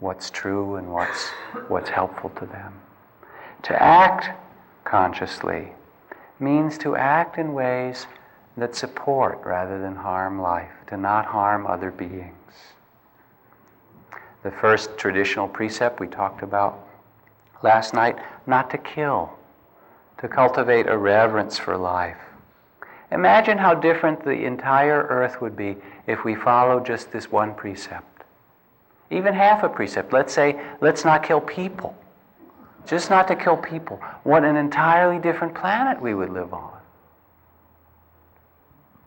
What's 0.00 0.30
true 0.30 0.76
and 0.76 0.92
what's, 0.92 1.28
what's 1.68 1.90
helpful 1.90 2.30
to 2.36 2.46
them. 2.46 2.72
To 3.64 3.82
act 3.82 4.30
consciously 4.84 5.72
means 6.38 6.78
to 6.78 6.94
act 6.94 7.36
in 7.36 7.52
ways 7.52 8.06
that 8.58 8.74
support 8.74 9.40
rather 9.44 9.80
than 9.80 9.94
harm 9.94 10.40
life, 10.40 10.72
to 10.88 10.96
not 10.96 11.26
harm 11.26 11.66
other 11.66 11.90
beings. 11.90 12.32
The 14.42 14.50
first 14.50 14.96
traditional 14.96 15.48
precept 15.48 16.00
we 16.00 16.06
talked 16.06 16.42
about 16.42 16.86
last 17.62 17.94
night 17.94 18.16
not 18.46 18.70
to 18.70 18.78
kill, 18.78 19.30
to 20.20 20.28
cultivate 20.28 20.86
a 20.86 20.96
reverence 20.96 21.58
for 21.58 21.76
life. 21.76 22.16
Imagine 23.10 23.58
how 23.58 23.74
different 23.74 24.22
the 24.24 24.44
entire 24.44 25.06
earth 25.08 25.40
would 25.40 25.56
be 25.56 25.76
if 26.06 26.24
we 26.24 26.34
followed 26.34 26.84
just 26.84 27.10
this 27.10 27.32
one 27.32 27.54
precept. 27.54 28.24
Even 29.10 29.32
half 29.32 29.62
a 29.62 29.68
precept. 29.68 30.12
Let's 30.12 30.34
say, 30.34 30.60
let's 30.80 31.04
not 31.04 31.22
kill 31.22 31.40
people. 31.40 31.96
Just 32.86 33.08
not 33.08 33.26
to 33.28 33.36
kill 33.36 33.56
people. 33.56 33.96
What 34.24 34.44
an 34.44 34.56
entirely 34.56 35.18
different 35.18 35.54
planet 35.54 36.00
we 36.00 36.14
would 36.14 36.30
live 36.30 36.52
on 36.52 36.77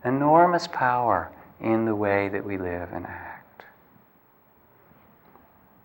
enormous 0.04 0.66
power 0.66 1.30
in 1.60 1.84
the 1.84 1.94
way 1.94 2.28
that 2.28 2.44
we 2.44 2.58
live 2.58 2.92
and 2.92 3.06
act. 3.06 3.64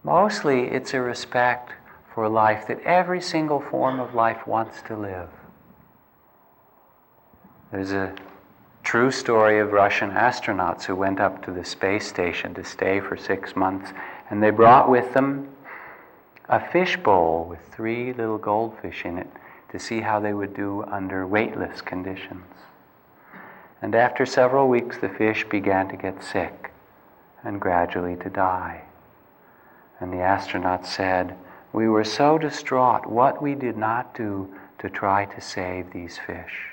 Mostly, 0.03 0.61
it's 0.67 0.93
a 0.93 1.01
respect 1.01 1.73
for 2.13 2.27
life 2.27 2.67
that 2.67 2.81
every 2.81 3.21
single 3.21 3.59
form 3.59 3.99
of 3.99 4.15
life 4.15 4.47
wants 4.47 4.81
to 4.83 4.95
live. 4.95 5.29
There's 7.71 7.91
a 7.91 8.15
true 8.83 9.11
story 9.11 9.59
of 9.59 9.73
Russian 9.73 10.11
astronauts 10.11 10.85
who 10.85 10.95
went 10.95 11.19
up 11.19 11.43
to 11.43 11.51
the 11.51 11.65
space 11.65 12.07
station 12.07 12.53
to 12.53 12.63
stay 12.63 13.01
for 13.01 13.17
six 13.17 13.55
months, 13.55 13.91
and 14.29 14.41
they 14.41 14.49
brought 14.49 14.89
with 14.89 15.13
them 15.13 15.49
a 16.47 16.59
fish 16.71 16.95
bowl 16.95 17.45
with 17.49 17.59
three 17.73 18.13
little 18.13 18.37
goldfish 18.37 19.03
in 19.03 19.17
it 19.17 19.27
to 19.71 19.77
see 19.77 19.99
how 19.99 20.19
they 20.19 20.33
would 20.33 20.55
do 20.55 20.83
under 20.85 21.27
weightless 21.27 21.81
conditions. 21.81 22.45
And 23.81 23.93
after 23.93 24.25
several 24.25 24.67
weeks, 24.67 24.97
the 24.97 25.09
fish 25.09 25.45
began 25.49 25.87
to 25.89 25.97
get 25.97 26.23
sick 26.23 26.71
and 27.43 27.61
gradually 27.61 28.15
to 28.17 28.29
die. 28.29 28.83
And 29.99 30.11
the 30.11 30.21
astronaut 30.21 30.85
said, 30.85 31.35
We 31.73 31.87
were 31.87 32.03
so 32.03 32.37
distraught 32.37 33.05
what 33.05 33.41
we 33.41 33.55
did 33.55 33.77
not 33.77 34.15
do 34.15 34.53
to 34.79 34.89
try 34.89 35.25
to 35.25 35.41
save 35.41 35.91
these 35.91 36.17
fish. 36.17 36.69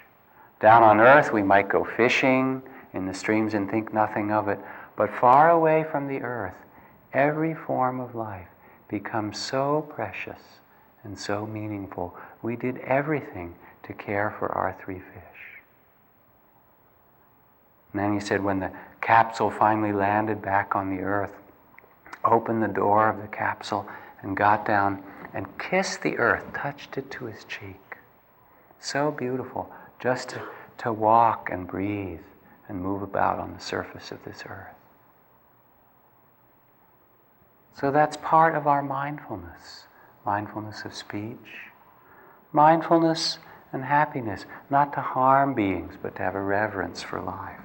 Down 0.61 0.83
on 0.83 1.01
earth, 1.01 1.33
we 1.33 1.43
might 1.43 1.69
go 1.69 1.85
fishing 1.85 2.63
in 2.93 3.07
the 3.07 3.15
streams 3.15 3.55
and 3.55 3.71
think 3.71 3.93
nothing 3.93 4.31
of 4.31 4.49
it, 4.49 4.59
but 4.97 5.11
far 5.11 5.51
away 5.51 5.85
from 5.91 6.09
the 6.09 6.21
earth, 6.21 6.55
every 7.13 7.55
form 7.55 8.01
of 8.01 8.15
life 8.15 8.49
becomes 8.89 9.39
so 9.39 9.87
precious 9.91 10.41
and 11.03 11.19
so 11.19 11.47
meaningful. 11.47 12.17
We 12.43 12.57
did 12.57 12.79
everything 12.79 13.55
to 13.83 13.93
care 13.93 14.35
for 14.39 14.53
our 14.53 14.77
three 14.83 15.01
fish. 15.01 15.34
And 17.95 18.03
then 18.03 18.13
he 18.13 18.21
said, 18.21 18.45
when 18.45 18.61
the 18.61 18.71
capsule 19.01 19.51
finally 19.51 19.93
landed 19.93 20.43
back 20.43 20.77
on 20.77 20.95
the 20.95 21.03
earth, 21.03 21.33
opened 22.23 22.63
the 22.63 22.69
door 22.69 23.09
of 23.09 23.23
the 23.23 23.29
capsule 23.29 23.89
and 24.21 24.37
got 24.37 24.67
down 24.67 25.03
and 25.33 25.59
kissed 25.59 26.03
the 26.03 26.19
earth, 26.19 26.45
touched 26.53 26.99
it 26.99 27.11
to 27.13 27.25
his 27.25 27.45
cheek. 27.45 27.97
So 28.79 29.11
beautiful, 29.11 29.73
just 29.99 30.29
to, 30.31 30.43
to 30.79 30.93
walk 30.93 31.49
and 31.51 31.67
breathe 31.67 32.21
and 32.69 32.83
move 32.83 33.01
about 33.01 33.39
on 33.39 33.55
the 33.55 33.61
surface 33.61 34.11
of 34.13 34.23
this 34.25 34.43
earth. 34.47 34.75
So 37.81 37.91
that's 37.91 38.19
part 38.19 38.55
of 38.55 38.67
our 38.67 38.83
mindfulness 38.83 39.87
mindfulness 40.25 40.85
of 40.85 40.95
speech, 40.95 41.71
mindfulness 42.53 43.39
and 43.73 43.85
happiness, 43.85 44.47
not 44.71 44.93
to 44.93 45.01
harm 45.01 45.55
beings, 45.55 45.95
but 46.01 46.17
to 46.17 46.23
have 46.23 46.35
a 46.35 46.41
reverence 46.41 47.03
for 47.03 47.21
life, 47.21 47.61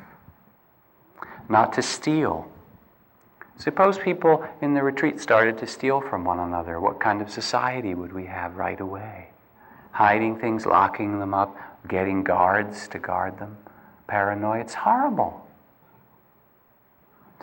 not 1.49 1.73
to 1.73 1.81
steal. 1.81 2.49
Suppose 3.57 3.97
people 3.97 4.47
in 4.61 4.73
the 4.73 4.83
retreat 4.83 5.19
started 5.19 5.57
to 5.57 5.67
steal 5.67 5.99
from 5.99 6.23
one 6.23 6.39
another. 6.39 6.79
What 6.79 7.01
kind 7.01 7.21
of 7.21 7.29
society 7.29 7.93
would 7.93 8.13
we 8.13 8.25
have 8.25 8.55
right 8.55 8.79
away? 8.79 9.29
Hiding 9.91 10.39
things, 10.39 10.65
locking 10.65 11.19
them 11.19 11.33
up, 11.33 11.57
getting 11.87 12.23
guards 12.23 12.87
to 12.89 12.99
guard 12.99 13.37
them, 13.39 13.57
paranoia. 14.07 14.61
It's 14.61 14.75
horrible. 14.75 15.45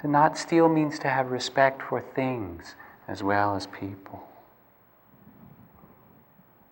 To 0.01 0.09
not 0.09 0.39
steal 0.39 0.69
means 0.69 0.99
to 1.01 1.09
have 1.09 1.31
respect 1.31 1.83
for 1.83 2.01
things 2.01 2.77
as 3.09 3.23
well 3.23 3.57
as 3.57 3.67
people. 3.67 4.23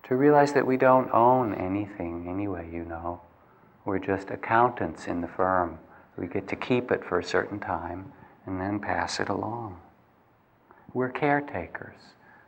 To 0.03 0.15
realize 0.15 0.53
that 0.53 0.65
we 0.65 0.77
don't 0.77 1.11
own 1.11 1.53
anything 1.55 2.27
anyway, 2.27 2.69
you 2.71 2.85
know. 2.85 3.21
We're 3.83 3.99
just 3.99 4.29
accountants 4.29 5.07
in 5.07 5.21
the 5.21 5.27
firm. 5.27 5.79
We 6.17 6.27
get 6.27 6.47
to 6.49 6.55
keep 6.55 6.91
it 6.91 7.03
for 7.03 7.19
a 7.19 7.23
certain 7.23 7.59
time 7.59 8.11
and 8.45 8.59
then 8.59 8.79
pass 8.79 9.19
it 9.19 9.29
along. 9.29 9.77
We're 10.93 11.09
caretakers 11.09 11.97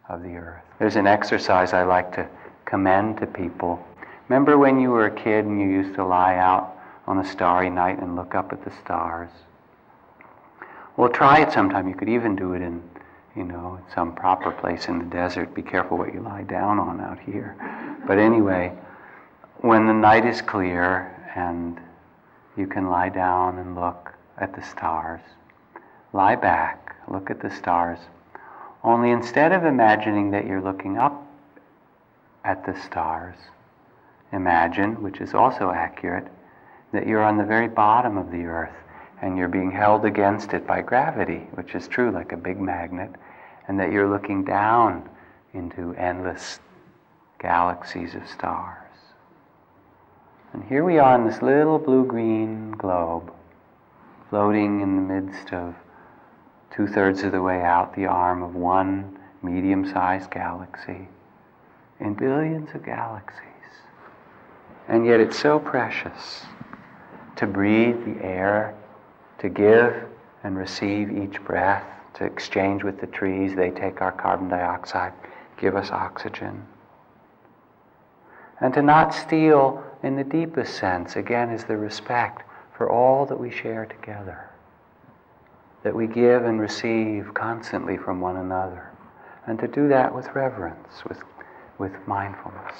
of 0.07 0.23
the 0.23 0.35
earth. 0.35 0.63
There's 0.79 0.95
an 0.95 1.07
exercise 1.07 1.73
I 1.73 1.83
like 1.83 2.15
to 2.15 2.27
commend 2.65 3.17
to 3.17 3.25
people. 3.25 3.85
Remember 4.29 4.57
when 4.57 4.79
you 4.79 4.91
were 4.91 5.07
a 5.07 5.15
kid 5.15 5.45
and 5.45 5.59
you 5.59 5.67
used 5.67 5.95
to 5.95 6.05
lie 6.05 6.35
out 6.35 6.75
on 7.07 7.19
a 7.19 7.25
starry 7.25 7.69
night 7.69 7.99
and 7.99 8.15
look 8.15 8.35
up 8.35 8.53
at 8.53 8.63
the 8.63 8.71
stars? 8.83 9.29
Well, 10.95 11.09
try 11.09 11.41
it 11.41 11.51
sometime. 11.51 11.87
You 11.87 11.95
could 11.95 12.09
even 12.09 12.35
do 12.35 12.53
it 12.53 12.61
in, 12.61 12.81
you 13.35 13.43
know, 13.43 13.79
some 13.93 14.15
proper 14.15 14.51
place 14.51 14.87
in 14.87 14.99
the 14.99 15.05
desert. 15.05 15.53
Be 15.53 15.61
careful 15.61 15.97
what 15.97 16.13
you 16.13 16.21
lie 16.21 16.43
down 16.43 16.79
on 16.79 16.99
out 16.99 17.19
here. 17.19 17.55
But 18.07 18.17
anyway, 18.17 18.73
when 19.57 19.87
the 19.87 19.93
night 19.93 20.25
is 20.25 20.41
clear 20.41 21.13
and 21.35 21.79
you 22.57 22.67
can 22.67 22.89
lie 22.89 23.09
down 23.09 23.59
and 23.59 23.75
look 23.75 24.13
at 24.37 24.55
the 24.55 24.63
stars, 24.63 25.21
lie 26.13 26.35
back, 26.35 26.95
look 27.07 27.29
at 27.29 27.41
the 27.41 27.51
stars. 27.51 27.99
Only 28.83 29.11
instead 29.11 29.51
of 29.51 29.65
imagining 29.65 30.31
that 30.31 30.45
you're 30.45 30.61
looking 30.61 30.97
up 30.97 31.25
at 32.43 32.65
the 32.65 32.79
stars, 32.81 33.35
imagine, 34.31 35.01
which 35.01 35.21
is 35.21 35.33
also 35.33 35.71
accurate, 35.71 36.27
that 36.91 37.07
you're 37.07 37.23
on 37.23 37.37
the 37.37 37.43
very 37.43 37.67
bottom 37.67 38.17
of 38.17 38.31
the 38.31 38.45
earth 38.45 38.75
and 39.21 39.37
you're 39.37 39.47
being 39.47 39.71
held 39.71 40.05
against 40.05 40.53
it 40.53 40.65
by 40.67 40.81
gravity, 40.81 41.47
which 41.53 41.75
is 41.75 41.87
true, 41.87 42.11
like 42.11 42.31
a 42.31 42.37
big 42.37 42.59
magnet, 42.59 43.11
and 43.67 43.79
that 43.79 43.91
you're 43.91 44.09
looking 44.09 44.43
down 44.43 45.09
into 45.53 45.93
endless 45.95 46.59
galaxies 47.39 48.13
of 48.15 48.27
stars. 48.27 48.86
And 50.53 50.63
here 50.63 50.83
we 50.83 50.97
are 50.97 51.15
in 51.15 51.27
this 51.27 51.41
little 51.41 51.77
blue 51.77 52.05
green 52.05 52.71
globe, 52.71 53.31
floating 54.29 54.81
in 54.81 54.95
the 54.95 55.13
midst 55.13 55.53
of 55.53 55.75
two 56.71 56.87
thirds 56.87 57.23
of 57.23 57.31
the 57.31 57.41
way 57.41 57.61
out 57.61 57.95
the 57.95 58.05
arm 58.05 58.41
of 58.43 58.55
one 58.55 59.17
medium 59.41 59.85
sized 59.85 60.31
galaxy 60.31 61.07
in 61.99 62.13
billions 62.13 62.69
of 62.73 62.85
galaxies. 62.85 63.43
And 64.87 65.05
yet 65.05 65.19
it's 65.19 65.37
so 65.37 65.59
precious 65.59 66.45
to 67.35 67.45
breathe 67.45 68.03
the 68.05 68.23
air 68.23 68.75
to 69.39 69.49
give 69.49 69.93
and 70.43 70.57
receive 70.57 71.11
each 71.11 71.43
breath, 71.43 71.85
to 72.15 72.25
exchange 72.25 72.83
with 72.83 72.99
the 72.99 73.07
trees. 73.07 73.55
They 73.55 73.69
take 73.69 74.01
our 74.01 74.11
carbon 74.11 74.49
dioxide, 74.49 75.13
give 75.59 75.75
us 75.75 75.91
oxygen. 75.91 76.65
And 78.59 78.73
to 78.73 78.81
not 78.81 79.13
steal 79.13 79.83
in 80.03 80.15
the 80.15 80.23
deepest 80.23 80.75
sense, 80.75 81.15
again, 81.15 81.49
is 81.49 81.63
the 81.65 81.77
respect 81.77 82.43
for 82.75 82.89
all 82.89 83.25
that 83.25 83.39
we 83.39 83.49
share 83.49 83.85
together, 83.85 84.49
that 85.83 85.95
we 85.95 86.07
give 86.07 86.45
and 86.45 86.59
receive 86.59 87.33
constantly 87.33 87.97
from 87.97 88.21
one 88.21 88.37
another, 88.37 88.91
and 89.47 89.57
to 89.59 89.67
do 89.67 89.87
that 89.87 90.13
with 90.13 90.27
reverence, 90.35 91.03
with, 91.07 91.21
with 91.79 91.93
mindfulness. 92.07 92.75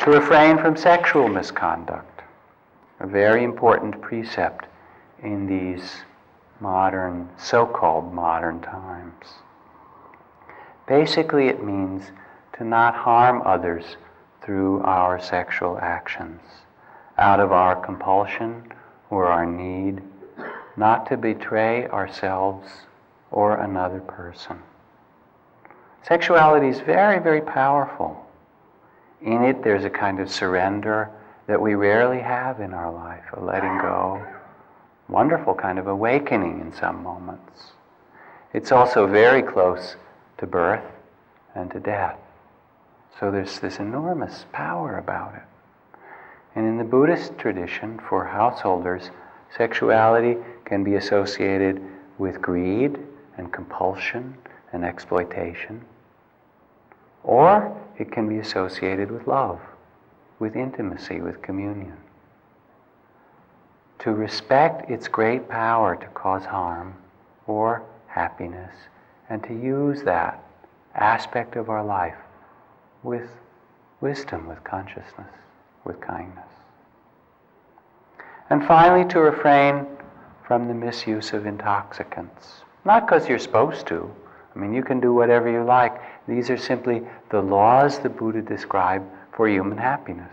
To 0.00 0.10
refrain 0.10 0.58
from 0.58 0.76
sexual 0.76 1.28
misconduct 1.28 2.22
a 3.00 3.06
very 3.06 3.44
important 3.44 4.00
precept 4.00 4.66
in 5.22 5.46
these 5.46 5.96
modern, 6.60 7.28
so 7.36 7.66
called 7.66 8.12
modern 8.12 8.60
times. 8.60 9.24
Basically, 10.86 11.48
it 11.48 11.62
means 11.62 12.10
to 12.56 12.64
not 12.64 12.94
harm 12.94 13.42
others 13.44 13.96
through 14.42 14.82
our 14.82 15.20
sexual 15.20 15.78
actions, 15.80 16.40
out 17.18 17.40
of 17.40 17.52
our 17.52 17.76
compulsion 17.76 18.72
or 19.10 19.26
our 19.26 19.46
need, 19.46 20.02
not 20.76 21.08
to 21.08 21.16
betray 21.16 21.86
ourselves 21.88 22.68
or 23.30 23.56
another 23.56 24.00
person. 24.00 24.58
Sexuality 26.02 26.68
is 26.68 26.80
very, 26.80 27.18
very 27.18 27.40
powerful. 27.40 28.24
In 29.22 29.42
it, 29.42 29.64
there's 29.64 29.84
a 29.84 29.90
kind 29.90 30.20
of 30.20 30.30
surrender 30.30 31.10
that 31.46 31.60
we 31.60 31.74
rarely 31.74 32.20
have 32.20 32.60
in 32.60 32.72
our 32.74 32.92
life, 32.92 33.24
a 33.32 33.40
letting 33.40 33.78
go. 33.78 34.24
Wonderful 35.08 35.54
kind 35.54 35.78
of 35.78 35.86
awakening 35.86 36.60
in 36.60 36.72
some 36.72 37.02
moments. 37.02 37.72
It's 38.52 38.72
also 38.72 39.06
very 39.06 39.42
close 39.42 39.96
to 40.38 40.46
birth 40.46 40.84
and 41.54 41.70
to 41.72 41.80
death. 41.80 42.18
So 43.18 43.30
there's 43.30 43.58
this 43.60 43.78
enormous 43.78 44.44
power 44.52 44.98
about 44.98 45.34
it. 45.34 45.42
And 46.54 46.66
in 46.66 46.78
the 46.78 46.84
Buddhist 46.84 47.36
tradition, 47.38 47.98
for 48.08 48.24
householders, 48.24 49.10
sexuality 49.56 50.36
can 50.64 50.84
be 50.84 50.94
associated 50.94 51.82
with 52.18 52.40
greed 52.40 52.98
and 53.36 53.52
compulsion 53.52 54.36
and 54.72 54.84
exploitation, 54.84 55.84
or 57.24 57.76
it 57.98 58.10
can 58.10 58.28
be 58.28 58.38
associated 58.38 59.10
with 59.10 59.26
love 59.26 59.60
with 60.38 60.56
intimacy, 60.56 61.20
with 61.20 61.40
communion. 61.42 61.96
To 64.00 64.12
respect 64.12 64.90
its 64.90 65.08
great 65.08 65.48
power 65.48 65.96
to 65.96 66.06
cause 66.08 66.44
harm 66.44 66.94
or 67.46 67.82
happiness, 68.06 68.74
and 69.30 69.42
to 69.44 69.54
use 69.54 70.02
that 70.02 70.42
aspect 70.94 71.56
of 71.56 71.70
our 71.70 71.84
life 71.84 72.16
with 73.06 73.30
wisdom, 74.00 74.48
with 74.48 74.62
consciousness, 74.64 75.32
with 75.84 76.00
kindness. 76.00 76.44
And 78.50 78.66
finally, 78.66 79.08
to 79.10 79.20
refrain 79.20 79.86
from 80.44 80.66
the 80.66 80.74
misuse 80.74 81.32
of 81.32 81.46
intoxicants. 81.46 82.62
Not 82.84 83.06
because 83.06 83.28
you're 83.28 83.38
supposed 83.38 83.86
to. 83.86 84.12
I 84.54 84.58
mean, 84.58 84.74
you 84.74 84.82
can 84.82 85.00
do 85.00 85.14
whatever 85.14 85.50
you 85.50 85.62
like. 85.62 86.00
These 86.26 86.50
are 86.50 86.58
simply 86.58 87.02
the 87.30 87.40
laws 87.40 88.00
the 88.00 88.08
Buddha 88.08 88.42
described 88.42 89.08
for 89.32 89.48
human 89.48 89.78
happiness. 89.78 90.32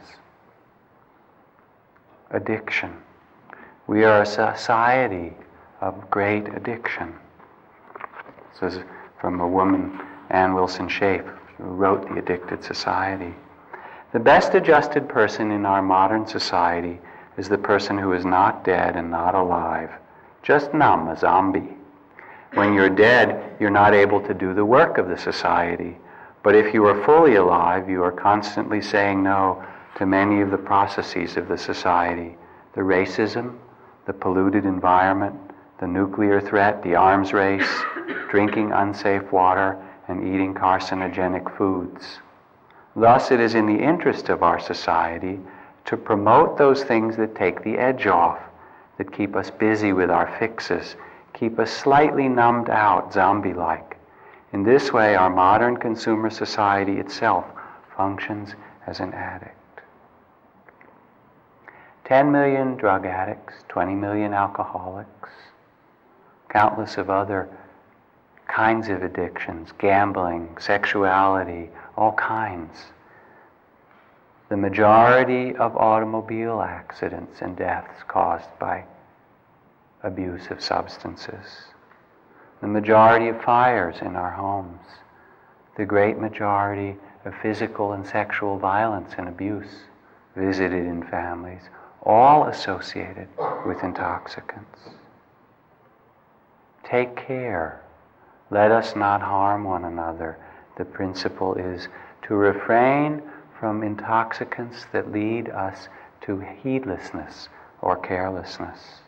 Addiction. 2.31 2.91
We 3.85 4.03
are 4.03 4.23
a 4.23 4.25
society 4.25 5.33
of 5.81 6.09
great 6.09 6.47
addiction. 6.55 7.13
This 8.59 8.73
is 8.73 8.83
from 9.19 9.41
a 9.41 9.47
woman, 9.47 9.99
Anne 10.29 10.55
Wilson 10.55 10.87
Schaef, 10.87 11.29
who 11.57 11.63
wrote 11.63 12.07
The 12.07 12.19
Addicted 12.19 12.63
Society. 12.63 13.33
The 14.11 14.19
best 14.19 14.53
adjusted 14.53 15.09
person 15.09 15.51
in 15.51 15.65
our 15.65 15.81
modern 15.81 16.27
society 16.27 16.99
is 17.37 17.49
the 17.49 17.57
person 17.57 17.97
who 17.97 18.13
is 18.13 18.25
not 18.25 18.63
dead 18.63 18.95
and 18.95 19.09
not 19.09 19.35
alive, 19.35 19.89
just 20.43 20.73
numb, 20.73 21.07
a 21.07 21.17
zombie, 21.17 21.75
When 22.53 22.73
you're 22.75 22.89
dead, 22.89 23.55
you're 23.59 23.71
not 23.71 23.95
able 23.95 24.21
to 24.21 24.33
do 24.33 24.53
the 24.53 24.65
work 24.65 24.99
of 24.99 25.07
the 25.09 25.17
society. 25.17 25.97
But 26.43 26.55
if 26.55 26.73
you 26.73 26.85
are 26.85 27.03
fully 27.05 27.35
alive, 27.35 27.89
you 27.89 28.03
are 28.03 28.11
constantly 28.11 28.81
saying 28.81 29.23
no 29.23 29.63
to 29.95 30.05
many 30.05 30.41
of 30.41 30.51
the 30.51 30.57
processes 30.57 31.37
of 31.37 31.47
the 31.47 31.57
society 31.57 32.37
the 32.75 32.81
racism, 32.81 33.55
the 34.07 34.13
polluted 34.13 34.65
environment, 34.65 35.35
the 35.79 35.87
nuclear 35.87 36.41
threat, 36.41 36.81
the 36.83 36.95
arms 36.95 37.33
race, 37.33 37.69
drinking 38.29 38.71
unsafe 38.71 39.31
water, 39.31 39.77
and 40.07 40.33
eating 40.33 40.53
carcinogenic 40.53 41.55
foods. 41.57 42.19
Thus, 42.95 43.31
it 43.31 43.39
is 43.39 43.55
in 43.55 43.65
the 43.65 43.83
interest 43.83 44.29
of 44.29 44.43
our 44.43 44.59
society 44.59 45.39
to 45.85 45.97
promote 45.97 46.57
those 46.57 46.83
things 46.83 47.17
that 47.17 47.35
take 47.35 47.63
the 47.63 47.77
edge 47.77 48.07
off, 48.07 48.39
that 48.97 49.11
keep 49.11 49.35
us 49.35 49.49
busy 49.49 49.93
with 49.93 50.09
our 50.09 50.35
fixes, 50.39 50.95
keep 51.33 51.57
us 51.59 51.71
slightly 51.71 52.27
numbed 52.29 52.69
out, 52.69 53.11
zombie 53.11 53.53
like. 53.53 53.97
In 54.53 54.63
this 54.63 54.93
way, 54.93 55.15
our 55.15 55.31
modern 55.31 55.77
consumer 55.77 56.29
society 56.29 56.99
itself 56.99 57.45
functions 57.97 58.53
as 58.85 58.99
an 58.99 59.13
addict. 59.13 59.55
10 62.05 62.31
million 62.31 62.75
drug 62.75 63.05
addicts, 63.05 63.55
20 63.69 63.95
million 63.95 64.33
alcoholics, 64.33 65.29
countless 66.49 66.97
of 66.97 67.09
other 67.09 67.49
kinds 68.53 68.87
of 68.89 69.01
addictions, 69.01 69.69
gambling, 69.79 70.55
sexuality, 70.59 71.69
all 71.97 72.13
kinds. 72.13 72.77
The 74.49 74.57
majority 74.57 75.55
of 75.55 75.75
automobile 75.75 76.61
accidents 76.61 77.41
and 77.41 77.57
deaths 77.57 78.03
caused 78.07 78.49
by 78.59 78.85
abuse 80.03 80.51
of 80.51 80.61
substances. 80.61 81.71
The 82.61 82.67
majority 82.67 83.29
of 83.29 83.41
fires 83.41 83.95
in 84.01 84.15
our 84.15 84.31
homes. 84.31 84.85
The 85.75 85.85
great 85.85 86.19
majority 86.19 86.97
of 87.25 87.33
physical 87.41 87.93
and 87.93 88.05
sexual 88.05 88.59
violence 88.59 89.13
and 89.17 89.27
abuse 89.27 89.85
visited 90.35 90.85
in 90.85 91.03
families 91.07 91.61
all 92.03 92.45
associated 92.45 93.29
with 93.65 93.83
intoxicants. 93.83 94.79
Take 96.83 97.15
care. 97.15 97.82
Let 98.49 98.71
us 98.71 98.95
not 98.95 99.21
harm 99.21 99.63
one 99.63 99.85
another. 99.85 100.37
The 100.77 100.85
principle 100.85 101.55
is 101.55 101.87
to 102.23 102.35
refrain 102.35 103.21
from 103.59 103.83
intoxicants 103.83 104.85
that 104.91 105.11
lead 105.11 105.49
us 105.49 105.87
to 106.21 106.39
heedlessness 106.39 107.49
or 107.81 107.97
carelessness. 107.97 109.01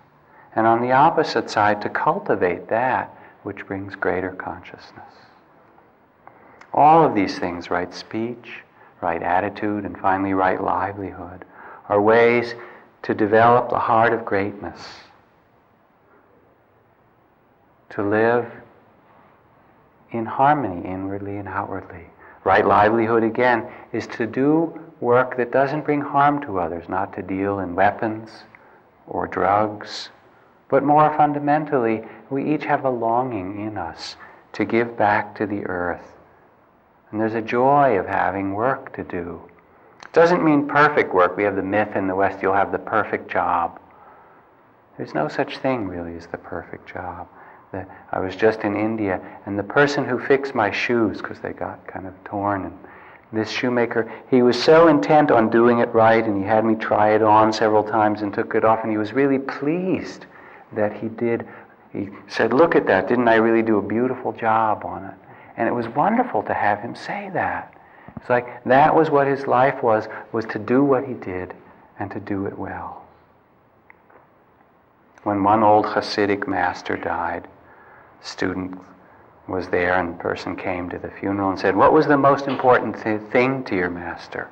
And 0.55 0.65
on 0.65 0.81
the 0.81 0.91
opposite 0.91 1.49
side, 1.49 1.81
to 1.81 1.89
cultivate 1.89 2.69
that 2.69 3.13
which 3.43 3.67
brings 3.67 3.95
greater 3.95 4.31
consciousness. 4.31 5.13
All 6.73 7.05
of 7.05 7.15
these 7.15 7.37
things, 7.37 7.69
right 7.69 7.93
speech, 7.93 8.61
right 9.01 9.21
attitude, 9.21 9.85
and 9.85 9.97
finally 9.97 10.33
right 10.33 10.61
livelihood, 10.61 11.45
are 11.89 12.01
ways 12.01 12.55
to 13.03 13.13
develop 13.13 13.69
the 13.69 13.79
heart 13.79 14.13
of 14.13 14.25
greatness, 14.25 14.79
to 17.91 18.01
live 18.01 18.51
in 20.15 20.25
harmony 20.25 20.87
inwardly 20.87 21.37
and 21.37 21.47
outwardly. 21.47 22.05
Right 22.43 22.65
livelihood, 22.65 23.23
again, 23.23 23.67
is 23.91 24.07
to 24.07 24.27
do 24.27 24.79
work 24.99 25.37
that 25.37 25.51
doesn't 25.51 25.85
bring 25.85 26.01
harm 26.01 26.41
to 26.41 26.59
others, 26.59 26.87
not 26.87 27.13
to 27.15 27.21
deal 27.21 27.59
in 27.59 27.75
weapons 27.75 28.29
or 29.07 29.27
drugs, 29.27 30.09
but 30.69 30.83
more 30.83 31.15
fundamentally, 31.15 32.03
we 32.29 32.53
each 32.53 32.65
have 32.65 32.85
a 32.85 32.89
longing 32.89 33.65
in 33.65 33.77
us 33.77 34.15
to 34.53 34.65
give 34.65 34.97
back 34.97 35.35
to 35.35 35.45
the 35.45 35.65
earth. 35.65 36.13
And 37.11 37.19
there's 37.19 37.35
a 37.35 37.41
joy 37.41 37.99
of 37.99 38.07
having 38.07 38.53
work 38.53 38.95
to 38.95 39.03
do. 39.03 39.41
It 40.01 40.13
Doesn't 40.13 40.43
mean 40.43 40.67
perfect 40.67 41.13
work. 41.13 41.37
We 41.37 41.43
have 41.43 41.55
the 41.55 41.63
myth 41.63 41.95
in 41.95 42.07
the 42.07 42.15
West 42.15 42.41
you'll 42.41 42.53
have 42.53 42.71
the 42.71 42.79
perfect 42.79 43.29
job. 43.29 43.79
There's 44.97 45.13
no 45.13 45.27
such 45.27 45.57
thing 45.57 45.87
really 45.87 46.15
as 46.15 46.27
the 46.27 46.37
perfect 46.37 46.87
job. 46.89 47.27
The, 47.75 47.85
I 48.13 48.19
was 48.19 48.37
just 48.37 48.61
in 48.61 48.77
India, 48.77 49.19
and 49.45 49.59
the 49.59 49.63
person 49.63 50.05
who 50.05 50.17
fixed 50.17 50.55
my 50.55 50.71
shoes, 50.71 51.17
because 51.17 51.39
they 51.39 51.51
got 51.51 51.85
kind 51.87 52.07
of 52.07 52.13
torn, 52.23 52.63
and 52.63 52.77
this 53.33 53.49
shoemaker, 53.49 54.09
he 54.29 54.41
was 54.41 54.61
so 54.61 54.87
intent 54.87 55.29
on 55.29 55.49
doing 55.49 55.79
it 55.79 55.93
right, 55.93 56.23
and 56.23 56.37
he 56.41 56.47
had 56.47 56.63
me 56.63 56.75
try 56.75 57.13
it 57.15 57.21
on 57.21 57.51
several 57.51 57.83
times 57.83 58.21
and 58.21 58.33
took 58.33 58.55
it 58.55 58.63
off, 58.63 58.79
and 58.83 58.91
he 58.91 58.97
was 58.97 59.11
really 59.11 59.39
pleased 59.39 60.25
that 60.71 60.93
he 60.93 61.09
did. 61.09 61.45
He 61.91 62.07
said, 62.29 62.53
Look 62.53 62.75
at 62.75 62.87
that, 62.87 63.09
didn't 63.09 63.27
I 63.27 63.35
really 63.35 63.61
do 63.61 63.77
a 63.77 63.81
beautiful 63.81 64.31
job 64.31 64.85
on 64.85 65.03
it? 65.03 65.15
And 65.57 65.67
it 65.67 65.73
was 65.73 65.87
wonderful 65.89 66.43
to 66.43 66.53
have 66.53 66.79
him 66.79 66.95
say 66.95 67.29
that. 67.33 67.73
It's 68.15 68.29
like 68.29 68.63
that 68.63 68.95
was 68.95 69.09
what 69.09 69.27
his 69.27 69.47
life 69.47 69.83
was, 69.83 70.07
was 70.31 70.45
to 70.45 70.59
do 70.59 70.81
what 70.81 71.05
he 71.05 71.13
did 71.13 71.53
and 71.99 72.09
to 72.11 72.21
do 72.21 72.45
it 72.45 72.57
well. 72.57 73.03
When 75.23 75.43
one 75.43 75.61
old 75.61 75.85
Hasidic 75.85 76.47
master 76.47 76.95
died, 76.95 77.47
student 78.21 78.79
was 79.47 79.67
there 79.67 79.99
and 79.99 80.19
person 80.19 80.55
came 80.55 80.89
to 80.89 80.97
the 80.97 81.11
funeral 81.11 81.51
and 81.51 81.59
said, 81.59 81.75
What 81.75 81.93
was 81.93 82.07
the 82.07 82.17
most 82.17 82.47
important 82.47 83.01
th- 83.01 83.21
thing 83.31 83.63
to 83.65 83.75
your 83.75 83.89
master? 83.89 84.49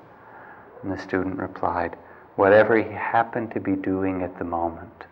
And 0.82 0.92
the 0.92 1.00
student 1.00 1.38
replied, 1.38 1.96
Whatever 2.36 2.78
he 2.78 2.92
happened 2.92 3.52
to 3.52 3.60
be 3.60 3.76
doing 3.76 4.22
at 4.22 4.38
the 4.38 4.46
moment. 4.46 5.06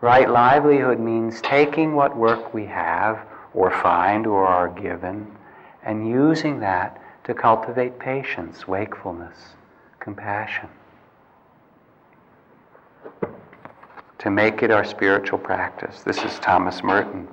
Right 0.00 0.28
livelihood 0.28 0.98
means 0.98 1.40
taking 1.42 1.94
what 1.94 2.16
work 2.16 2.54
we 2.54 2.66
have 2.66 3.20
or 3.52 3.70
find 3.70 4.26
or 4.26 4.46
are 4.46 4.68
given 4.68 5.36
and 5.82 6.08
using 6.08 6.60
that 6.60 7.00
to 7.24 7.34
cultivate 7.34 7.98
patience, 7.98 8.66
wakefulness, 8.66 9.54
compassion. 9.98 10.68
To 14.20 14.30
make 14.30 14.62
it 14.62 14.70
our 14.70 14.84
spiritual 14.84 15.38
practice. 15.38 16.02
This 16.02 16.22
is 16.22 16.38
Thomas 16.40 16.82
Merton 16.82 17.26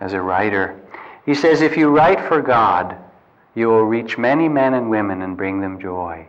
as 0.00 0.14
a 0.14 0.20
writer. 0.20 0.80
He 1.26 1.34
says, 1.34 1.60
If 1.60 1.76
you 1.76 1.88
write 1.88 2.20
for 2.26 2.40
God, 2.40 2.96
you 3.54 3.68
will 3.68 3.84
reach 3.84 4.18
many 4.18 4.48
men 4.48 4.74
and 4.74 4.90
women 4.90 5.22
and 5.22 5.36
bring 5.36 5.60
them 5.60 5.78
joy. 5.78 6.26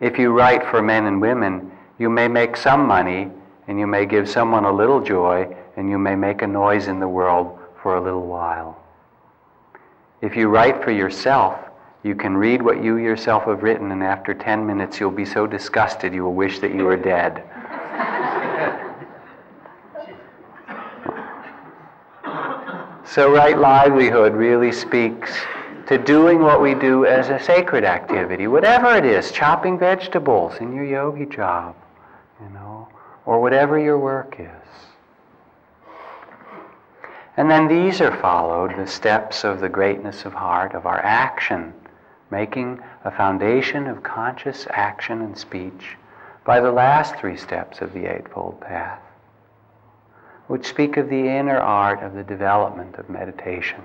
If 0.00 0.18
you 0.18 0.30
write 0.30 0.64
for 0.70 0.80
men 0.80 1.06
and 1.06 1.20
women, 1.20 1.70
you 1.98 2.08
may 2.08 2.28
make 2.28 2.56
some 2.56 2.86
money 2.86 3.30
and 3.68 3.78
you 3.78 3.86
may 3.86 4.06
give 4.06 4.28
someone 4.28 4.64
a 4.64 4.72
little 4.72 5.02
joy 5.02 5.54
and 5.76 5.90
you 5.90 5.98
may 5.98 6.16
make 6.16 6.42
a 6.42 6.46
noise 6.46 6.88
in 6.88 6.98
the 6.98 7.08
world 7.08 7.58
for 7.82 7.96
a 7.96 8.00
little 8.00 8.26
while. 8.26 8.82
If 10.22 10.34
you 10.34 10.48
write 10.48 10.82
for 10.82 10.90
yourself, 10.90 11.58
you 12.02 12.14
can 12.14 12.36
read 12.36 12.62
what 12.62 12.82
you 12.82 12.96
yourself 12.96 13.44
have 13.44 13.62
written, 13.62 13.92
and 13.92 14.02
after 14.02 14.32
10 14.32 14.66
minutes, 14.66 14.98
you'll 14.98 15.10
be 15.10 15.26
so 15.26 15.46
disgusted 15.46 16.14
you 16.14 16.24
will 16.24 16.34
wish 16.34 16.58
that 16.60 16.74
you 16.74 16.84
were 16.84 16.96
dead. 16.96 17.44
so, 23.04 23.32
right 23.32 23.58
livelihood 23.58 24.34
really 24.34 24.72
speaks 24.72 25.32
to 25.88 25.98
doing 25.98 26.40
what 26.40 26.62
we 26.62 26.74
do 26.74 27.04
as 27.04 27.28
a 27.30 27.40
sacred 27.42 27.84
activity, 27.84 28.46
whatever 28.46 28.94
it 28.94 29.04
is, 29.04 29.32
chopping 29.32 29.78
vegetables 29.78 30.54
in 30.60 30.72
your 30.72 30.84
yogi 30.84 31.26
job, 31.26 31.74
you 32.40 32.48
know, 32.50 32.88
or 33.26 33.40
whatever 33.40 33.78
your 33.78 33.98
work 33.98 34.36
is. 34.38 34.60
And 37.36 37.50
then 37.50 37.68
these 37.68 38.00
are 38.00 38.16
followed, 38.20 38.76
the 38.76 38.86
steps 38.86 39.44
of 39.44 39.60
the 39.60 39.68
greatness 39.68 40.24
of 40.24 40.32
heart, 40.32 40.74
of 40.74 40.86
our 40.86 41.00
action, 41.00 41.72
making 42.30 42.80
a 43.04 43.10
foundation 43.10 43.86
of 43.86 44.02
conscious 44.02 44.66
action 44.70 45.22
and 45.22 45.36
speech 45.36 45.96
by 46.44 46.60
the 46.60 46.70
last 46.70 47.16
three 47.16 47.36
steps 47.36 47.80
of 47.80 47.92
the 47.92 48.06
Eightfold 48.06 48.60
Path, 48.60 49.00
which 50.50 50.66
speak 50.66 50.96
of 50.96 51.08
the 51.08 51.28
inner 51.28 51.60
art 51.60 52.02
of 52.02 52.12
the 52.12 52.24
development 52.24 52.96
of 52.96 53.08
meditation 53.08 53.80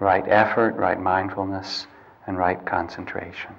right 0.00 0.24
effort, 0.26 0.74
right 0.74 1.00
mindfulness, 1.00 1.86
and 2.26 2.36
right 2.36 2.66
concentration. 2.66 3.54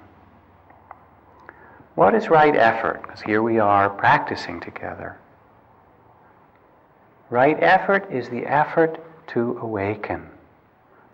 What 1.94 2.14
is 2.14 2.28
right 2.28 2.54
effort? 2.54 3.00
Because 3.00 3.22
here 3.22 3.42
we 3.42 3.58
are 3.58 3.88
practicing 3.88 4.60
together. 4.60 5.16
Right 7.30 7.56
effort 7.62 8.12
is 8.12 8.28
the 8.28 8.44
effort 8.44 9.02
to 9.28 9.56
awaken, 9.62 10.28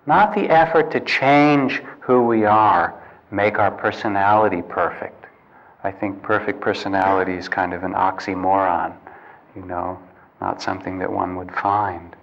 not 0.07 0.35
the 0.35 0.51
effort 0.51 0.91
to 0.91 0.99
change 0.99 1.81
who 2.01 2.25
we 2.25 2.45
are, 2.45 3.01
make 3.31 3.61
our 3.61 3.71
personality 3.71 4.63
perfect. 4.63 5.27
I 5.85 5.93
think 5.93 6.21
perfect 6.21 6.61
personality 6.61 7.35
is 7.35 7.49
kind 7.49 7.73
of 7.75 7.85
an 7.85 7.93
oxymoron, 7.93 8.97
you 9.55 9.65
know, 9.65 9.97
not 10.41 10.63
something 10.63 10.99
that 10.99 11.13
one 11.13 11.37
would 11.37 11.53
find. 11.55 12.17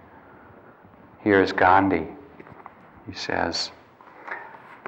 Here's 1.20 1.52
Gandhi. 1.52 2.06
He 3.06 3.14
says, 3.14 3.70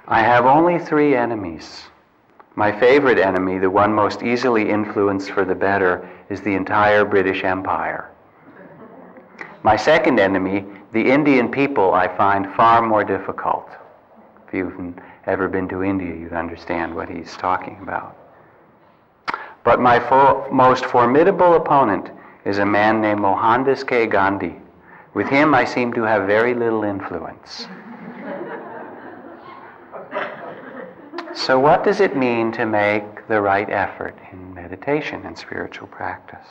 I 0.07 0.23
have 0.23 0.47
only 0.47 0.79
three 0.79 1.15
enemies. 1.15 1.85
My 2.57 2.79
favorite 2.79 3.19
enemy, 3.19 3.59
the 3.59 3.71
one 3.71 3.93
most 3.95 4.23
easily 4.23 4.69
influenced 4.69 5.31
for 5.31 5.45
the 5.45 5.55
better, 5.55 6.09
is 6.29 6.41
the 6.41 6.55
entire 6.55 7.05
British 7.05 7.45
Empire. 7.45 8.11
My 9.63 9.77
second 9.77 10.19
enemy, 10.19 10.65
the 10.93 11.11
Indian 11.11 11.51
people, 11.51 11.95
I 11.95 12.09
find 12.17 12.53
far 12.55 12.83
more 12.83 13.05
difficult. 13.05 13.69
If 14.49 14.55
you've 14.55 14.95
ever 15.27 15.49
been 15.49 15.69
to 15.69 15.85
India, 15.85 16.15
you'd 16.15 16.33
understand 16.33 16.95
what 16.95 17.09
he's 17.09 17.37
talking 17.37 17.79
about. 17.83 18.17
But 19.63 19.81
my 19.81 19.99
most 20.51 20.87
formidable 20.87 21.55
opponent 21.55 22.11
is 22.51 22.59
a 22.59 22.67
man 22.67 23.01
named 23.01 23.21
Mohandas 23.21 23.85
K. 23.85 24.07
Gandhi. 24.07 24.57
With 25.15 25.29
him, 25.29 25.55
I 25.55 25.65
seem 25.65 25.93
to 25.93 26.03
have 26.03 26.27
very 26.27 26.53
little 26.53 26.83
influence. 26.83 27.69
so, 31.33 31.61
what 31.61 31.85
does 31.85 32.01
it 32.01 32.17
mean 32.17 32.51
to 32.53 32.67
make 32.67 33.29
the 33.29 33.41
right 33.41 33.71
effort 33.71 34.19
in 34.33 34.53
meditation 34.53 35.25
and 35.25 35.39
spiritual 35.39 35.87
practice? 35.87 36.47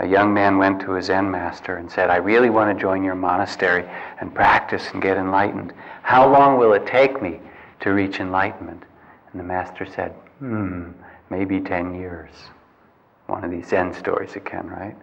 A 0.00 0.06
young 0.08 0.34
man 0.34 0.58
went 0.58 0.80
to 0.80 0.96
a 0.96 1.02
Zen 1.02 1.30
master 1.30 1.76
and 1.76 1.88
said, 1.88 2.10
I 2.10 2.16
really 2.16 2.50
want 2.50 2.76
to 2.76 2.80
join 2.80 3.04
your 3.04 3.14
monastery 3.14 3.88
and 4.20 4.34
practice 4.34 4.88
and 4.92 5.00
get 5.00 5.16
enlightened. 5.16 5.72
How 6.02 6.28
long 6.28 6.58
will 6.58 6.72
it 6.72 6.84
take 6.84 7.22
me 7.22 7.38
to 7.80 7.90
reach 7.90 8.18
enlightenment? 8.18 8.82
And 9.30 9.38
the 9.38 9.44
master 9.44 9.86
said, 9.86 10.10
Hmm, 10.40 10.90
maybe 11.30 11.60
10 11.60 11.94
years. 11.94 12.30
One 13.28 13.44
of 13.44 13.52
these 13.52 13.68
Zen 13.68 13.94
stories 13.94 14.34
again, 14.34 14.66
right? 14.66 14.96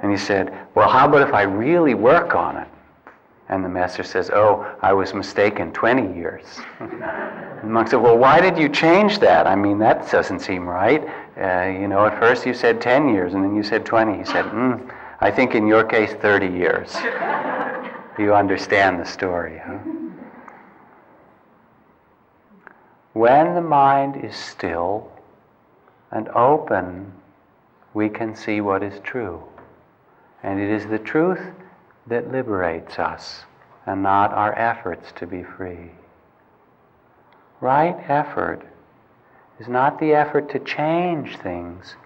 And 0.00 0.10
he 0.10 0.16
said, 0.16 0.56
Well, 0.74 0.88
how 0.88 1.08
about 1.08 1.26
if 1.26 1.34
I 1.34 1.42
really 1.42 1.94
work 1.94 2.34
on 2.34 2.56
it? 2.56 2.68
And 3.48 3.64
the 3.64 3.68
master 3.68 4.02
says, 4.02 4.30
Oh, 4.32 4.66
I 4.82 4.92
was 4.92 5.14
mistaken, 5.14 5.72
20 5.72 6.14
years. 6.16 6.44
the 6.78 7.62
monk 7.64 7.88
said, 7.88 7.96
Well, 7.96 8.18
why 8.18 8.40
did 8.40 8.58
you 8.58 8.68
change 8.68 9.18
that? 9.20 9.46
I 9.46 9.56
mean, 9.56 9.78
that 9.78 10.10
doesn't 10.10 10.40
seem 10.40 10.68
right. 10.68 11.02
Uh, 11.36 11.66
you 11.66 11.88
know, 11.88 12.06
at 12.06 12.18
first 12.18 12.44
you 12.46 12.54
said 12.54 12.80
10 12.80 13.08
years 13.08 13.34
and 13.34 13.44
then 13.44 13.54
you 13.54 13.62
said 13.62 13.84
20. 13.84 14.18
He 14.18 14.24
said, 14.24 14.44
mm, 14.46 14.92
I 15.20 15.30
think 15.30 15.54
in 15.54 15.66
your 15.66 15.84
case, 15.84 16.12
30 16.14 16.46
years. 16.46 16.94
you 18.18 18.34
understand 18.34 19.00
the 19.00 19.04
story, 19.04 19.60
huh? 19.64 19.78
When 23.12 23.54
the 23.54 23.60
mind 23.60 24.24
is 24.24 24.36
still 24.36 25.10
and 26.10 26.28
open, 26.28 27.12
we 27.94 28.08
can 28.08 28.34
see 28.36 28.60
what 28.60 28.82
is 28.82 29.00
true. 29.00 29.42
And 30.42 30.60
it 30.60 30.70
is 30.70 30.86
the 30.86 30.98
truth 30.98 31.40
that 32.06 32.30
liberates 32.30 32.98
us 32.98 33.44
and 33.86 34.02
not 34.02 34.32
our 34.32 34.56
efforts 34.58 35.12
to 35.16 35.26
be 35.26 35.42
free. 35.42 35.90
Right 37.60 37.96
effort 38.08 38.62
is 39.58 39.68
not 39.68 39.98
the 39.98 40.12
effort 40.12 40.50
to 40.50 40.58
change 40.60 41.36
things, 41.38 41.96